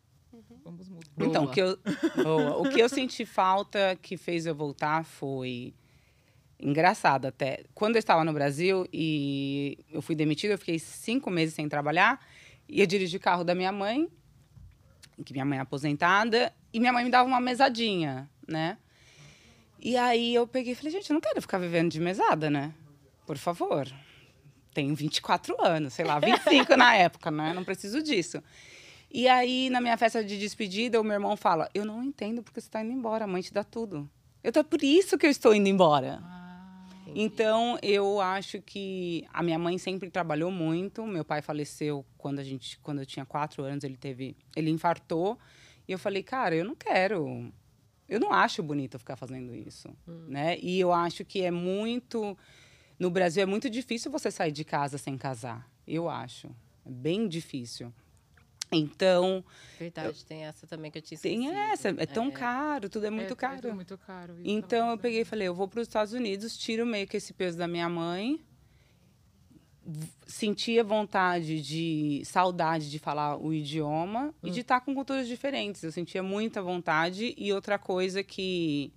Vamos 0.63 0.87
mudar. 0.87 1.07
Então, 1.19 1.43
o 1.43 1.51
que, 1.51 1.61
eu, 1.61 1.77
boa. 2.23 2.57
o 2.59 2.69
que 2.69 2.79
eu 2.79 2.87
senti 2.87 3.25
falta 3.25 3.97
que 4.01 4.15
fez 4.15 4.45
eu 4.45 4.55
voltar 4.55 5.03
foi 5.03 5.73
engraçado 6.61 7.25
até. 7.25 7.63
Quando 7.73 7.95
eu 7.95 7.99
estava 7.99 8.23
no 8.23 8.31
Brasil 8.31 8.87
e 8.93 9.79
eu 9.91 10.01
fui 10.01 10.15
demitida, 10.15 10.53
eu 10.53 10.57
fiquei 10.57 10.77
cinco 10.79 11.29
meses 11.29 11.55
sem 11.55 11.67
trabalhar. 11.67 12.23
E 12.69 12.79
eu 12.79 12.87
dirigi 12.87 13.17
o 13.17 13.19
carro 13.19 13.43
da 13.43 13.55
minha 13.55 13.71
mãe, 13.71 14.07
que 15.25 15.33
minha 15.33 15.45
mãe 15.45 15.57
é 15.57 15.61
aposentada, 15.61 16.53
e 16.71 16.79
minha 16.79 16.93
mãe 16.93 17.03
me 17.03 17.11
dava 17.11 17.27
uma 17.27 17.41
mesadinha, 17.41 18.29
né? 18.47 18.77
E 19.79 19.97
aí 19.97 20.33
eu 20.33 20.47
peguei 20.47 20.73
e 20.73 20.75
falei, 20.75 20.91
gente, 20.91 21.09
eu 21.09 21.15
não 21.15 21.21
quero 21.21 21.41
ficar 21.41 21.57
vivendo 21.57 21.91
de 21.91 21.99
mesada, 21.99 22.49
né? 22.49 22.73
Por 23.25 23.37
favor. 23.37 23.91
Tenho 24.73 24.95
24 24.95 25.55
anos, 25.59 25.93
sei 25.93 26.05
lá, 26.05 26.19
25 26.19 26.77
na 26.77 26.95
época, 26.95 27.29
né? 27.29 27.53
Não 27.53 27.63
preciso 27.63 28.01
disso. 28.01 28.41
E 29.13 29.27
aí, 29.27 29.69
na 29.69 29.81
minha 29.81 29.97
festa 29.97 30.23
de 30.23 30.39
despedida, 30.39 31.01
o 31.01 31.03
meu 31.03 31.13
irmão 31.13 31.35
fala: 31.35 31.69
Eu 31.73 31.83
não 31.83 32.01
entendo 32.01 32.41
porque 32.41 32.61
você 32.61 32.67
está 32.67 32.81
indo 32.81 32.93
embora, 32.93 33.25
a 33.25 33.27
mãe 33.27 33.41
te 33.41 33.53
dá 33.53 33.63
tudo. 33.63 34.09
Eu 34.41 34.51
tô, 34.51 34.63
por 34.63 34.81
isso 34.81 35.17
que 35.17 35.25
eu 35.25 35.29
estou 35.29 35.53
indo 35.53 35.67
embora. 35.67 36.21
Então, 37.15 37.77
eu 37.81 38.21
acho 38.21 38.61
que 38.61 39.25
a 39.33 39.43
minha 39.43 39.59
mãe 39.59 39.77
sempre 39.77 40.09
trabalhou 40.09 40.51
muito. 40.51 41.05
Meu 41.05 41.25
pai 41.25 41.41
faleceu 41.41 42.05
quando 42.17 42.39
a 42.39 42.43
gente, 42.43 42.79
quando 42.79 42.99
eu 42.99 43.05
tinha 43.05 43.25
quatro 43.25 43.63
anos, 43.63 43.83
ele 43.83 43.97
teve, 43.97 44.35
ele 44.55 44.69
infartou. 44.69 45.37
E 45.87 45.91
eu 45.91 45.99
falei, 45.99 46.23
cara, 46.23 46.55
eu 46.55 46.63
não 46.63 46.75
quero, 46.75 47.51
eu 48.07 48.19
não 48.19 48.31
acho 48.31 48.61
bonito 48.61 48.99
ficar 48.99 49.15
fazendo 49.15 49.55
isso, 49.55 49.89
né? 50.27 50.57
E 50.59 50.79
eu 50.79 50.91
acho 50.91 51.25
que 51.25 51.41
é 51.41 51.51
muito, 51.51 52.37
no 52.99 53.09
Brasil 53.09 53.43
é 53.43 53.45
muito 53.45 53.69
difícil 53.69 54.11
você 54.11 54.29
sair 54.29 54.51
de 54.51 54.63
casa 54.63 54.97
sem 54.97 55.17
casar. 55.17 55.69
Eu 55.87 56.09
acho, 56.09 56.47
é 56.85 56.89
bem 56.89 57.27
difícil. 57.27 57.93
Então, 58.71 59.43
Verdade, 59.77 60.23
tem 60.25 60.45
essa 60.45 60.65
também 60.65 60.89
que 60.89 60.97
eu 60.97 61.01
tinha 61.01 61.15
esquecido. 61.17 61.41
tem 61.41 61.49
essa, 61.71 61.89
é 61.89 62.05
tão 62.05 62.27
É. 62.27 62.31
caro, 62.31 62.89
tudo 62.89 63.05
é 63.05 63.09
muito 63.09 63.33
É, 63.33 63.35
caro. 63.35 63.55
tudo 63.57 63.67
É 63.69 63.73
muito 63.73 63.97
caro. 63.97 64.37
Então 64.45 64.91
eu 64.91 64.97
peguei 64.97 65.21
e 65.21 65.25
falei, 65.25 65.47
eu 65.47 65.53
vou 65.53 65.67
para 65.67 65.81
os 65.81 65.87
Estados 65.87 66.13
Unidos, 66.13 66.57
tiro 66.57 66.85
meio 66.85 67.05
que 67.05 67.17
esse 67.17 67.33
peso 67.33 67.57
da 67.57 67.67
minha 67.67 67.89
mãe. 67.89 68.39
Sentia 70.27 70.83
vontade 70.83 71.59
de 71.61 72.21
saudade 72.23 72.89
de 72.89 72.99
falar 72.99 73.35
o 73.37 73.51
idioma 73.51 74.33
e 74.43 74.49
de 74.51 74.61
estar 74.61 74.79
com 74.79 74.93
culturas 74.93 75.27
diferentes. 75.27 75.83
Eu 75.83 75.91
sentia 75.91 76.21
muita 76.23 76.61
vontade 76.61 77.33
e 77.37 77.51
outra 77.51 77.77
coisa 77.79 78.23
que 78.23 78.93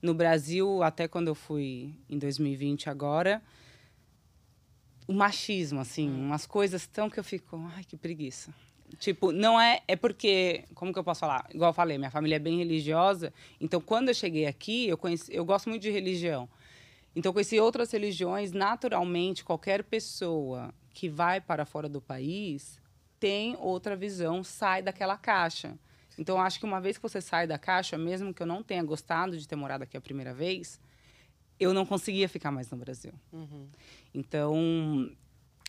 no 0.00 0.14
Brasil, 0.14 0.82
até 0.82 1.06
quando 1.06 1.28
eu 1.28 1.34
fui 1.34 1.94
em 2.08 2.18
2020 2.18 2.88
agora, 2.90 3.40
o 5.06 5.12
machismo 5.12 5.78
assim, 5.80 6.10
umas 6.10 6.46
coisas 6.46 6.86
tão 6.86 7.08
que 7.10 7.20
eu 7.20 7.24
fico, 7.24 7.56
ai, 7.76 7.84
que 7.84 7.96
preguiça. 7.96 8.52
Tipo, 8.98 9.32
não 9.32 9.60
é. 9.60 9.82
É 9.88 9.96
porque, 9.96 10.64
como 10.74 10.92
que 10.92 10.98
eu 10.98 11.04
posso 11.04 11.20
falar? 11.20 11.46
Igual 11.52 11.70
eu 11.70 11.74
falei, 11.74 11.98
minha 11.98 12.10
família 12.10 12.36
é 12.36 12.38
bem 12.38 12.58
religiosa. 12.58 13.32
Então, 13.60 13.80
quando 13.80 14.08
eu 14.08 14.14
cheguei 14.14 14.46
aqui, 14.46 14.88
eu 14.88 14.98
conheci. 14.98 15.34
Eu 15.34 15.44
gosto 15.44 15.68
muito 15.68 15.82
de 15.82 15.90
religião. 15.90 16.48
Então, 17.14 17.30
eu 17.30 17.34
conheci 17.34 17.58
outras 17.60 17.90
religiões. 17.90 18.52
Naturalmente, 18.52 19.44
qualquer 19.44 19.82
pessoa 19.84 20.72
que 20.92 21.08
vai 21.08 21.40
para 21.40 21.64
fora 21.64 21.88
do 21.88 22.00
país 22.00 22.80
tem 23.18 23.56
outra 23.60 23.96
visão, 23.96 24.42
sai 24.42 24.82
daquela 24.82 25.16
caixa. 25.16 25.78
Então, 26.18 26.36
eu 26.36 26.42
acho 26.42 26.58
que 26.58 26.66
uma 26.66 26.80
vez 26.80 26.96
que 26.96 27.02
você 27.02 27.20
sai 27.20 27.46
da 27.46 27.58
caixa, 27.58 27.96
mesmo 27.96 28.34
que 28.34 28.42
eu 28.42 28.46
não 28.46 28.62
tenha 28.62 28.82
gostado 28.82 29.38
de 29.38 29.46
ter 29.46 29.56
morado 29.56 29.84
aqui 29.84 29.96
a 29.96 30.00
primeira 30.00 30.34
vez, 30.34 30.80
eu 31.58 31.72
não 31.72 31.86
conseguia 31.86 32.28
ficar 32.28 32.50
mais 32.50 32.70
no 32.70 32.76
Brasil. 32.76 33.12
Então, 34.12 35.10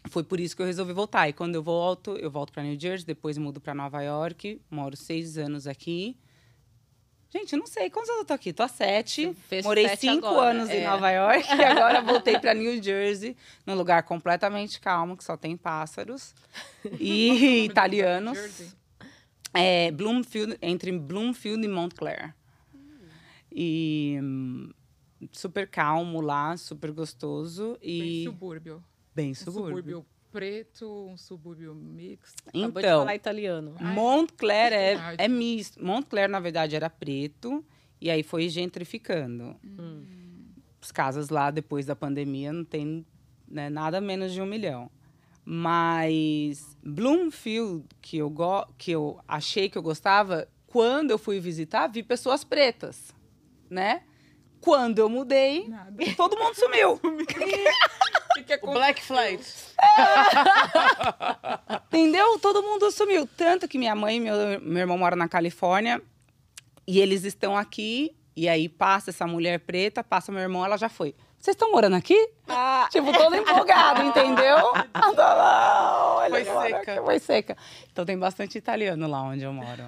foi 0.10 0.24
por 0.24 0.39
isso 0.39 0.56
que 0.56 0.62
eu 0.62 0.66
resolvi 0.66 0.93
voltar. 0.93 1.30
E 1.30 1.34
quando 1.34 1.56
eu 1.56 1.64
volto, 1.64 2.12
eu 2.18 2.30
volto 2.30 2.51
para 2.51 2.64
New 2.64 2.80
Jersey, 2.80 3.06
depois 3.06 3.38
mudo 3.38 3.60
para 3.62 3.74
Nova 3.74 4.01
York, 4.01 4.62
moro 4.70 4.95
seis 4.95 5.38
anos 5.38 5.68
aqui. 5.68 6.18
Gente, 7.30 7.56
não 7.56 7.66
sei 7.66 7.89
quantos 7.89 8.10
anos 8.10 8.22
eu 8.22 8.28
tô 8.28 8.34
aqui. 8.34 8.54
Tô 8.54 8.62
há 8.62 8.68
sete. 8.68 9.34
Fez 9.49 9.66
Morei 9.66 9.88
sete 9.88 10.01
cinco 10.01 10.28
agora, 10.28 10.51
anos 10.51 10.70
em 10.70 10.82
é. 10.82 10.88
Nova 10.88 11.10
York 11.10 11.47
e 11.49 11.64
agora 11.64 11.99
voltei 11.99 12.38
para 12.38 12.54
New 12.54 12.82
Jersey, 12.82 13.36
num 13.66 13.74
lugar 13.74 14.04
completamente 14.04 14.80
calmo, 14.80 15.18
que 15.18 15.24
só 15.24 15.36
tem 15.36 15.58
pássaros 15.58 16.36
e 16.99 17.66
italianos. 17.66 18.38
É, 19.51 19.91
Bloomfield, 19.91 20.58
entre 20.62 20.91
Bloomfield 20.91 21.66
e 21.66 21.68
Montclair. 21.68 22.36
E 23.51 24.20
hum, 24.22 24.72
super 25.32 25.68
calmo 25.68 26.22
lá, 26.22 26.56
super 26.56 26.91
gostoso 26.91 27.78
Bem 27.82 28.22
e 28.22 28.24
subúrbio. 28.26 28.84
Bem 29.16 29.32
Um 29.32 29.36
subúrbio. 29.36 29.68
subúrbio 29.70 30.05
preto, 30.32 31.07
um 31.09 31.16
subúrbio 31.18 31.76
mixto. 31.76 32.41
Acabou 32.47 32.72
de 32.72 32.80
Então, 32.80 32.99
falar 33.01 33.16
italiano. 33.16 33.76
Montclair 33.80 34.74
é, 34.74 35.16
é 35.20 35.28
misto. 35.28 35.84
Montclair, 35.84 36.28
na 36.28 36.39
verdade, 36.39 36.76
era 36.76 36.89
preto 36.89 37.64
e 38.01 38.09
aí 38.09 38.24
foi 38.24 38.49
gentrificando. 38.49 39.55
As 40.82 40.91
casas 40.91 41.30
lá, 41.30 41.51
depois 41.51 41.86
da 41.86 41.95
pandemia, 41.95 42.51
não 42.51 42.66
tem 42.66 43.05
né, 43.47 43.70
nada 43.70 44.01
menos 44.01 44.34
de 44.34 44.41
um 44.41 44.45
milhão. 44.45 44.89
Mas 45.45 46.76
Bloomfield, 46.82 47.86
que 48.01 48.18
eu, 48.18 48.30
go 48.30 48.66
que 48.78 48.91
eu 48.91 49.20
achei 49.28 49.70
que 49.70 49.78
eu 49.78 49.84
gostava, 49.84 50.47
quando 50.66 51.11
eu 51.11 51.18
fui 51.20 51.39
visitar, 51.39 51.88
vi 51.88 52.01
pessoas 52.01 52.43
pretas, 52.43 53.14
né? 53.70 54.03
Quando 54.59 54.99
eu 54.99 55.09
mudei, 55.09 55.68
Nada. 55.68 55.93
todo 56.16 56.38
mundo 56.38 56.55
sumiu. 56.55 56.99
O 58.34 58.36
que, 58.36 58.44
que 58.44 58.54
O 58.54 58.56
aconteceu? 58.56 58.80
Black 58.80 59.02
Flight. 59.02 59.44
Entendeu? 61.88 62.40
Todo 62.40 62.64
mundo 62.64 62.90
sumiu. 62.92 63.28
Tanto 63.38 63.68
que 63.68 63.78
minha 63.78 63.96
mãe 63.96 64.18
e 64.18 64.20
meu, 64.20 64.36
meu 64.62 64.80
irmão 64.80 64.98
moram 64.98 65.18
na 65.18 65.28
Califórnia 65.28 66.02
e 66.88 67.00
eles 67.00 67.24
estão 67.24 67.58
aqui. 67.58 68.16
E 68.36 68.50
aí 68.50 68.68
passa 68.68 69.12
essa 69.12 69.28
mulher 69.28 69.60
preta, 69.60 70.04
passa 70.04 70.32
meu 70.32 70.42
irmão, 70.42 70.66
ela 70.66 70.76
já 70.76 70.90
foi. 70.90 71.14
Vocês 71.38 71.54
estão 71.54 71.72
morando 71.72 71.96
aqui? 71.96 72.18
Ah, 72.48 72.88
Tipo, 72.92 73.14
todo 73.14 73.36
empolgado, 73.36 74.02
entendeu? 74.02 74.58
Não, 75.16 76.16
olha 76.16 76.30
Foi 76.30 76.50
agora 76.50 76.70
seca. 76.80 77.04
Foi 77.04 77.20
seca. 77.20 77.58
Então 77.92 78.04
tem 78.06 78.18
bastante 78.18 78.58
italiano 78.58 79.08
lá 79.08 79.22
onde 79.22 79.44
eu 79.44 79.54
moro. 79.54 79.84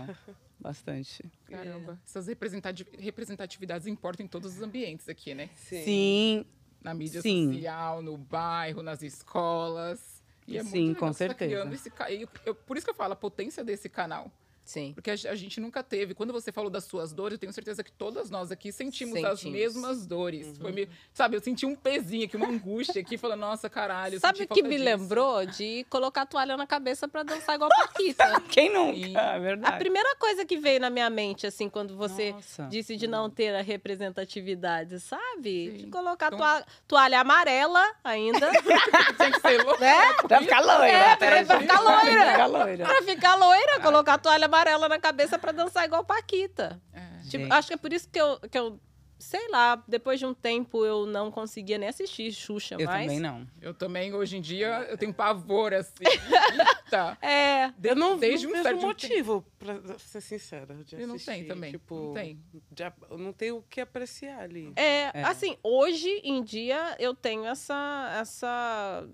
Bastante. 0.59 1.23
Caramba, 1.49 1.97
essas 2.05 2.27
representati- 2.27 2.85
representatividades 2.99 3.87
importam 3.87 4.23
em 4.25 4.29
todos 4.29 4.55
os 4.55 4.61
ambientes 4.61 5.09
aqui, 5.09 5.33
né? 5.33 5.49
Sim, 5.55 6.45
Na 6.85 6.93
mídia 6.93 7.19
Sim. 7.19 7.51
social, 7.51 7.99
no 8.03 8.15
bairro, 8.15 8.83
nas 8.83 9.01
escolas. 9.01 10.21
E 10.47 10.55
é 10.55 10.61
muito 10.61 10.71
Sim, 10.71 10.87
legal 10.89 10.99
com 10.99 11.07
tá 11.07 11.13
certeza. 11.13 11.49
criando 11.49 11.73
esse 11.73 11.89
eu- 12.21 12.29
eu- 12.45 12.53
por 12.53 12.77
isso 12.77 12.85
que 12.85 12.91
eu 12.91 12.95
falo 12.95 13.13
a 13.13 13.15
potência 13.15 13.63
desse 13.63 13.89
canal. 13.89 14.31
Sim. 14.65 14.91
Porque 14.93 15.11
a, 15.11 15.15
ge- 15.15 15.27
a 15.29 15.35
gente 15.35 15.59
nunca 15.61 15.81
teve. 15.83 16.13
Quando 16.13 16.33
você 16.33 16.51
falou 16.51 16.69
das 16.69 16.83
suas 16.83 17.13
dores, 17.13 17.33
eu 17.35 17.39
tenho 17.39 17.53
certeza 17.53 17.83
que 17.83 17.91
todas 17.91 18.29
nós 18.29 18.51
aqui 18.51 18.71
sentimos, 18.71 19.23
as 19.23 19.39
Sentimos. 19.39 19.57
mesmas 19.59 20.05
dores. 20.05 20.57
Foi 20.57 20.71
meio, 20.71 20.89
sabe, 21.13 21.37
eu 21.37 21.41
senti 21.41 21.65
um 21.65 21.75
pezinho 21.75 22.25
aqui, 22.25 22.35
uma 22.35 22.47
angústia 22.47 22.99
aqui, 23.01 23.17
falando, 23.17 23.39
nossa, 23.41 23.69
caralho. 23.69 24.19
Sabe 24.19 24.43
o 24.43 24.47
que 24.47 24.63
me 24.63 24.69
disso. 24.71 24.83
lembrou? 24.83 25.45
De 25.45 25.85
colocar 25.89 26.23
a 26.23 26.25
toalha 26.25 26.57
na 26.57 26.65
cabeça 26.67 27.07
pra 27.07 27.23
dançar 27.23 27.55
igual 27.55 27.69
Paquita. 27.69 28.41
quem 28.49 28.73
nunca? 28.73 28.95
Sim. 28.97 29.15
É 29.15 29.19
A 29.35 29.39
verdade. 29.39 29.77
primeira 29.77 30.15
coisa 30.17 30.43
que 30.45 30.57
veio 30.57 30.79
na 30.79 30.89
minha 30.89 31.09
mente, 31.09 31.45
assim, 31.45 31.69
quando 31.69 31.95
você 31.95 32.31
Nossa. 32.31 32.63
disse 32.63 32.95
de 32.97 33.05
não 33.07 33.29
ter 33.29 33.55
a 33.55 33.61
representatividade, 33.61 34.99
sabe? 34.99 35.71
Sim. 35.71 35.77
De 35.77 35.87
colocar 35.87 36.27
Então- 36.27 36.39
toa- 36.39 36.65
toalha 36.87 37.19
amarela 37.21 37.83
ainda, 38.03 38.49
Tinha 39.17 39.31
que 39.31 39.39
ser 39.41 39.63
louco. 39.63 39.79
né? 39.81 40.13
Pra 40.27 40.41
ficar 40.41 40.59
loira. 40.61 40.87
É, 40.87 41.15
pra- 41.15 41.29
né, 41.29 41.45
pra 41.45 41.59
ficar 41.59 41.79
loira. 41.81 42.01
Pra 42.01 42.31
ficar 42.31 42.45
loira. 42.47 42.85
Pra 42.85 43.01
ficar 43.03 43.35
loira, 43.35 43.79
colocar 43.81 44.13
a 44.13 44.17
toalha 44.17 44.45
amarela 44.45 44.54
na 44.63 44.99
cabeça 44.99 45.37
pra 45.37 45.51
dançar 45.51 45.85
igual 45.85 46.03
Paquita. 46.03 46.81
É. 46.93 47.27
Tipo, 47.29 47.51
acho 47.53 47.67
que 47.69 47.73
é 47.73 47.77
por 47.77 47.91
isso 47.91 48.07
que 48.09 48.19
eu, 48.19 48.39
que 48.39 48.57
eu, 48.57 48.79
sei 49.17 49.47
lá, 49.49 49.81
depois 49.87 50.19
de 50.19 50.25
um 50.25 50.33
tempo 50.33 50.85
eu 50.85 51.05
não 51.05 51.31
conseguia 51.31 51.77
nem 51.77 51.89
assistir 51.89 52.31
Xuxa 52.31 52.75
Eu 52.79 52.85
mais. 52.85 53.05
também 53.05 53.19
não. 53.19 53.47
Eu 53.61 53.73
também, 53.73 54.13
hoje 54.13 54.37
em 54.37 54.41
dia, 54.41 54.85
eu 54.89 54.97
tenho 54.97 55.13
pavor, 55.13 55.73
assim. 55.73 55.93
Eita. 56.85 57.17
É, 57.21 57.69
De- 57.77 57.89
Eu 57.89 57.95
não, 57.95 58.17
desde 58.17 58.45
não 58.45 58.51
um 58.51 58.53
vejo 58.55 58.63
certo 58.63 58.75
tempo. 58.77 58.87
motivo, 58.87 59.45
pra 59.57 59.97
ser 59.97 60.21
sincera, 60.21 60.75
de 60.83 60.95
Eu 61.01 61.07
não 61.07 61.15
assistir. 61.15 61.31
tenho 61.31 61.47
também, 61.47 61.71
Tipo, 61.71 61.95
não 61.95 62.13
tem. 62.13 62.39
já- 62.77 62.93
eu 63.09 63.17
não 63.17 63.33
tenho 63.33 63.57
o 63.57 63.61
que 63.63 63.81
apreciar 63.81 64.39
ali. 64.41 64.71
É, 64.75 65.11
É. 65.19 65.23
assim, 65.23 65.57
hoje 65.63 66.09
em 66.23 66.43
dia 66.43 66.95
eu 66.99 67.15
tenho 67.15 67.45
essa. 67.45 68.17
essa 68.21 69.07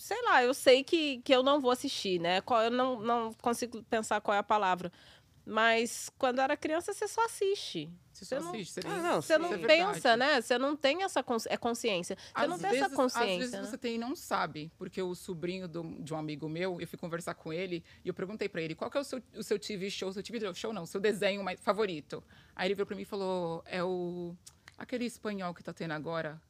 sei 0.00 0.20
lá, 0.24 0.42
eu 0.42 0.52
sei 0.54 0.82
que, 0.82 1.18
que 1.22 1.32
eu 1.34 1.42
não 1.42 1.60
vou 1.60 1.70
assistir, 1.70 2.18
né? 2.20 2.40
Qual- 2.40 2.62
Eu 2.64 2.70
não, 2.70 3.00
não 3.00 3.32
consigo 3.34 3.82
pensar 3.84 4.20
qual 4.20 4.34
é 4.34 4.38
a 4.38 4.42
palavra. 4.42 4.90
Mas 5.46 6.10
quando 6.18 6.38
eu 6.38 6.44
era 6.44 6.56
criança, 6.56 6.92
você 6.92 7.08
só 7.08 7.24
assiste. 7.24 7.90
Você 8.12 8.24
só 8.24 8.40
não- 8.40 8.50
assiste. 8.50 8.72
Você 8.74 8.80
Ah, 8.86 8.98
não, 9.02 9.22
Você 9.22 9.38
não 9.38 9.54
é 9.54 9.58
pensa, 9.58 9.92
verdade. 10.16 10.18
né? 10.18 10.40
Você 10.40 10.58
não 10.58 10.76
tem 10.76 11.02
essa 11.02 11.22
cons 11.22 11.46
é 11.46 11.56
consciência. 11.56 12.16
Você 12.36 12.46
não 12.46 12.54
Às 12.56 12.60
tem 12.60 12.70
vezes- 12.70 12.86
essa 12.86 12.94
consciência. 12.94 13.32
Às 13.32 13.38
vezes 13.38 13.52
né? 13.52 13.62
você 13.64 13.78
tem 13.78 13.94
e 13.94 13.98
não 13.98 14.14
sabe, 14.14 14.70
porque 14.78 15.00
o 15.02 15.14
sobrinho 15.14 15.66
do- 15.66 15.96
de 16.02 16.12
um 16.14 16.18
amigo 16.18 16.48
meu, 16.48 16.80
eu 16.80 16.86
fui 16.86 16.98
conversar 16.98 17.34
com 17.34 17.52
ele 17.52 17.82
e 18.04 18.08
eu 18.08 18.14
perguntei 18.14 18.48
pra 18.48 18.60
ele 18.60 18.74
qual 18.74 18.90
que 18.90 18.98
é 18.98 19.00
o 19.00 19.04
seu, 19.04 19.20
o 19.34 19.42
seu 19.42 19.58
TV 19.58 19.90
show, 19.90 20.12
seu 20.12 20.22
TV 20.22 20.54
show 20.54 20.72
não, 20.72 20.84
seu 20.86 21.00
desenho 21.00 21.42
mais 21.42 21.58
favorito. 21.60 22.22
Aí 22.54 22.68
ele 22.68 22.74
virou 22.74 22.86
pra 22.86 22.94
mim 22.94 23.02
e 23.02 23.06
falou, 23.06 23.62
é 23.66 23.82
o 23.82 24.36
aquele 24.78 25.06
espanhol 25.06 25.52
que 25.54 25.64
tá 25.64 25.72
tendo 25.72 25.92
agora 25.92 26.40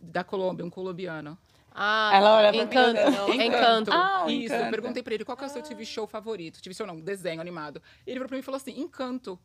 da 0.00 0.24
Colômbia, 0.24 0.64
um 0.64 0.70
colombiano. 0.70 1.38
Ah, 1.74 2.10
Ela 2.14 2.36
olha 2.36 2.52
pra 2.52 2.62
encanto. 2.62 3.10
mim, 3.10 3.16
não. 3.16 3.34
Encanto. 3.34 3.90
Ah, 3.92 4.24
Isso, 4.28 4.52
eu 4.52 4.58
Encanto. 4.58 4.70
perguntei 4.70 5.02
pra 5.02 5.14
ele 5.14 5.24
qual 5.24 5.36
que 5.36 5.44
é 5.44 5.46
o 5.46 5.50
seu 5.50 5.62
TV 5.62 5.84
show 5.84 6.06
favorito. 6.06 6.60
TV 6.60 6.74
show 6.74 6.86
não, 6.86 6.98
desenho 6.98 7.40
animado. 7.40 7.80
Ele 8.06 8.14
virou 8.14 8.28
pra 8.28 8.36
mim 8.36 8.40
e 8.40 8.44
falou 8.44 8.56
assim, 8.56 8.80
Encanto. 8.80 9.38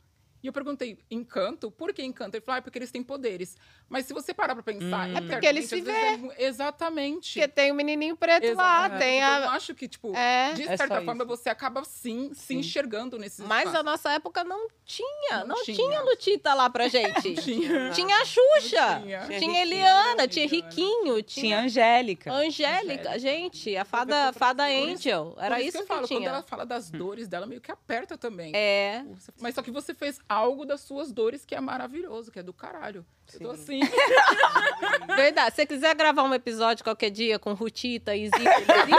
E 0.43 0.47
eu 0.47 0.51
perguntei, 0.53 0.99
Encanto? 1.09 1.71
Por 1.71 1.93
que 1.93 2.03
Encanto? 2.03 2.35
Ele 2.35 2.43
falou, 2.45 2.55
ah, 2.55 2.57
é 2.57 2.61
porque 2.61 2.77
eles 2.77 2.91
têm 2.91 3.01
poderes. 3.01 3.55
Mas 3.87 4.05
se 4.05 4.13
você 4.13 4.33
parar 4.33 4.53
pra 4.55 4.61
pensar... 4.63 5.07
Hum. 5.07 5.17
É 5.17 5.21
porque 5.21 5.45
ele 5.45 5.61
internamente, 5.61 5.67
se 5.85 5.89
é 5.89 6.17
mu- 6.17 6.33
exatamente. 6.37 7.39
Porque 7.39 7.47
tem 7.47 7.71
o 7.71 7.75
menininho 7.75 8.17
preto 8.17 8.43
lá, 8.55 8.85
Exato. 8.87 8.97
tem 8.97 9.19
Então, 9.19 9.39
eu 9.39 9.49
a... 9.49 9.53
acho 9.53 9.73
que, 9.73 9.87
tipo, 9.87 10.13
É. 10.15 10.53
de 10.53 10.63
É 10.63 10.75
certa 10.77 10.99
só 10.99 11.05
forma, 11.05 11.23
isso. 11.23 11.27
você 11.37 11.49
acaba, 11.49 11.83
sim, 11.85 12.31
se 12.33 12.47
Sim. 12.47 12.57
enxergando 12.59 13.17
nesses 13.17 13.39
Mas 13.45 13.59
a 13.67 13.69
espaços. 13.69 13.85
nossa 13.85 14.11
época 14.11 14.43
não 14.43 14.67
tinha, 14.85 15.39
não, 15.45 15.47
Não 15.55 15.63
tinha. 15.63 15.77
tinha. 15.77 16.01
Lutita 16.01 16.53
lá 16.53 16.69
pra 16.69 16.87
gente. 16.89 17.33
Tinha. 17.43 17.91
Tinha 17.91 18.17
a 18.21 18.25
Xuxa, 18.25 18.99
tinha. 19.01 19.25
tinha, 19.27 19.39
Tinha 19.39 19.61
Eliana, 19.61 20.23
Riquinho, 20.23 20.27
tinha. 20.27 20.47
Riquinho, 20.47 21.23
Tinha 21.23 21.23
tinha 21.23 21.59
Angélica. 21.61 22.31
Angélica, 22.33 23.17
gente, 23.19 23.75
a 23.77 23.85
fada, 23.85 24.33
fada 24.33 24.63
Angel, 24.65 25.35
era 25.39 25.61
isso, 25.61 25.71
que 25.71 25.77
eu 25.77 25.81
que, 25.83 25.87
falo, 25.87 26.01
quando 26.07 26.17
tinha. 26.19 26.29
ela 26.29 26.41
fala 26.43 26.65
das 26.65 26.89
dores 26.89 27.27
dela, 27.27 27.45
meio 27.45 27.61
que 27.61 27.71
aperta 27.71 28.17
também. 28.17 28.51
É, 28.55 29.03
Mas 29.39 29.55
só 29.55 29.61
que 29.61 29.71
você 29.71 29.93
fez 29.93 30.19
algo 30.33 30.65
das 30.65 30.81
suas 30.81 31.11
dores 31.11 31.45
que 31.45 31.55
é 31.55 31.61
maravilhoso, 31.61 32.31
que 32.31 32.39
é 32.39 32.43
do 32.43 32.53
caralho. 32.53 33.05
Eu 33.33 33.39
tô 33.39 33.51
assim. 33.51 33.79
verdade. 35.15 35.51
Se 35.51 35.55
você 35.55 35.65
quiser 35.65 35.95
gravar 35.95 36.23
um 36.23 36.33
episódio 36.33 36.83
qualquer 36.83 37.09
dia 37.09 37.39
com 37.39 37.53
Rutita 37.53 38.15
e 38.15 38.25
Zita, 38.25 38.39
e 38.39 38.65
Zita 38.85 38.97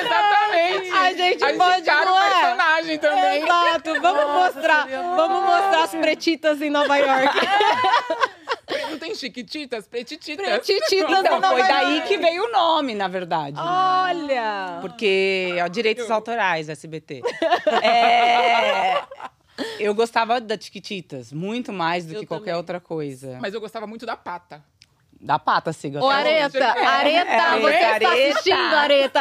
Exatamente. 0.00 0.90
a 0.90 1.12
gente 1.14 1.44
Aí 1.44 1.56
pode, 1.56 1.88
é? 1.88 1.94
personagem 1.94 2.98
também. 2.98 3.42
Exato, 3.42 4.00
vamos 4.00 4.54
mostrar, 4.54 4.86
vamos 4.86 5.40
mostrar 5.42 5.84
as 5.84 5.90
pretitas 5.92 6.60
em 6.60 6.70
Nova 6.70 6.96
York. 6.96 7.38
Chiquititas, 9.18 9.86
pretititas. 9.86 10.46
Pretititas 10.46 11.18
Então, 11.18 11.40
foi 11.42 11.62
daí 11.62 12.02
que 12.02 12.16
veio 12.18 12.44
o 12.44 12.52
nome, 12.52 12.94
na 12.94 13.08
verdade. 13.08 13.56
Olha! 13.58 14.78
Porque 14.80 15.56
ó, 15.62 15.68
direitos 15.68 16.10
autorais, 16.10 16.68
SBT. 16.68 17.22
É, 17.82 19.02
eu 19.80 19.94
gostava 19.94 20.40
da 20.40 20.56
Tiquititas, 20.56 21.32
muito 21.32 21.72
mais 21.72 22.04
do 22.06 22.14
Eu 22.14 22.20
que 22.20 22.26
qualquer 22.26 22.46
também. 22.46 22.56
outra 22.58 22.80
coisa. 22.80 23.38
Mas 23.40 23.54
eu 23.54 23.60
gostava 23.60 23.86
muito 23.86 24.06
da 24.06 24.16
pata. 24.16 24.62
Da 25.20 25.36
pata, 25.36 25.72
se 25.72 25.88
Ô, 25.88 25.90
gostava. 25.90 26.12
Areta, 26.14 26.58
É, 26.58 26.86
Areta, 26.86 27.30
é, 27.30 27.60
você 27.60 27.74
está 28.04 28.12
assistindo, 28.12 28.74
Areta? 28.76 29.20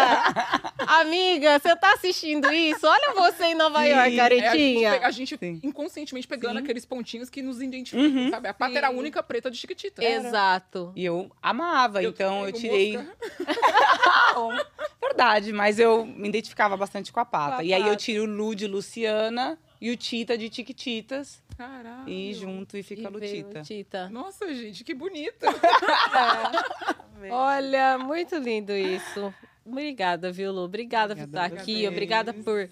Amiga, 1.02 1.58
você 1.60 1.76
tá 1.76 1.94
assistindo 1.94 2.54
isso? 2.54 2.86
Olha 2.86 3.14
você 3.16 3.46
em 3.46 3.56
Nova 3.56 3.80
Sim. 3.82 3.88
York, 3.90 3.98
É, 3.98 4.04
a 4.04 4.10
gente, 4.10 4.20
Aretinha. 4.46 5.00
a 5.02 5.12
gente 5.12 5.38
Sim. 5.38 5.60
inconscientemente 5.64 6.28
pegando 6.28 6.58
Sim. 6.60 6.64
aqueles 6.64 6.86
pontinhos 6.86 7.32
que 7.32 7.42
nos 7.42 7.60
identificam, 7.62 8.06
Uhum. 8.26 8.30
sabe? 8.30 8.48
A 8.48 8.54
pata 8.54 8.78
era 8.78 8.90
a 8.90 8.92
Sim. 8.92 8.98
única 8.98 9.24
preta 9.24 9.50
de 9.50 9.58
chiquitita. 9.58 10.04
Exato. 10.04 10.92
E 10.96 11.04
eu 11.04 11.32
amava, 11.42 12.04
Eu 12.04 12.12
então 12.12 12.46
eu 12.46 12.52
tirei. 12.52 13.00
Verdade, 15.02 15.52
mas 15.52 15.80
eu 15.80 16.06
me 16.06 16.30
identificava 16.30 16.78
bastante 16.78 17.12
com 17.12 17.20
a 17.20 17.26
pata. 17.26 17.56
Com 17.58 17.62
a 17.62 17.64
e 17.64 17.74
aí 17.74 17.88
eu 17.88 17.96
tiro 17.96 18.24
o 18.24 18.28
Lu 18.28 18.54
de 18.56 18.68
Luciana 18.68 19.58
e 19.82 19.90
o 19.90 19.98
Tita 19.98 20.38
de 20.38 20.50
Tiquititas. 20.50 21.42
Caralho. 21.58 22.08
E 22.08 22.34
junto 22.36 22.78
e 22.78 22.84
fica 22.84 23.02
E 23.02 23.08
Lutita. 23.08 23.60
Lutita. 23.60 24.10
Nossa, 24.10 24.54
gente, 24.54 24.84
que 24.84 24.94
bonito. 24.94 25.44
Olha, 27.32 27.98
muito 27.98 28.36
lindo 28.36 28.72
isso. 28.74 29.34
Obrigada, 29.66 30.32
viu, 30.32 30.52
Lu? 30.52 30.62
Obrigada, 30.62 31.16
por 31.16 31.24
estar 31.24 31.46
aqui. 31.46 31.88
Obrigada 31.88 32.32
por, 32.32 32.70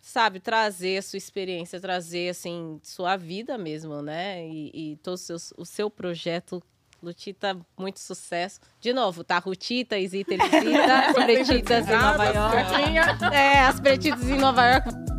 sabe, 0.00 0.40
trazer 0.40 0.96
a 0.96 1.02
sua 1.02 1.18
experiência, 1.18 1.78
trazer, 1.78 2.30
assim, 2.30 2.80
sua 2.82 3.14
vida 3.16 3.58
mesmo, 3.58 4.00
né? 4.00 4.46
E, 4.48 4.92
e 4.92 4.96
todo 4.96 5.14
o 5.14 5.18
seu, 5.18 5.36
o 5.58 5.66
seu 5.66 5.90
projeto. 5.90 6.62
Lutita, 7.02 7.54
muito 7.78 8.00
sucesso. 8.00 8.58
De 8.80 8.94
novo, 8.94 9.22
tá? 9.22 9.38
Rutita, 9.38 9.98
Isita, 9.98 10.32
Elisita, 10.32 11.00
as 11.10 11.14
pretitas 11.14 11.86
em 11.86 11.92
Nova 11.98 12.24
York. 12.24 13.34
É, 13.34 13.60
as 13.60 13.78
pretitas 13.78 14.26
em 14.26 14.38
Nova 14.38 14.64
York. 14.64 15.13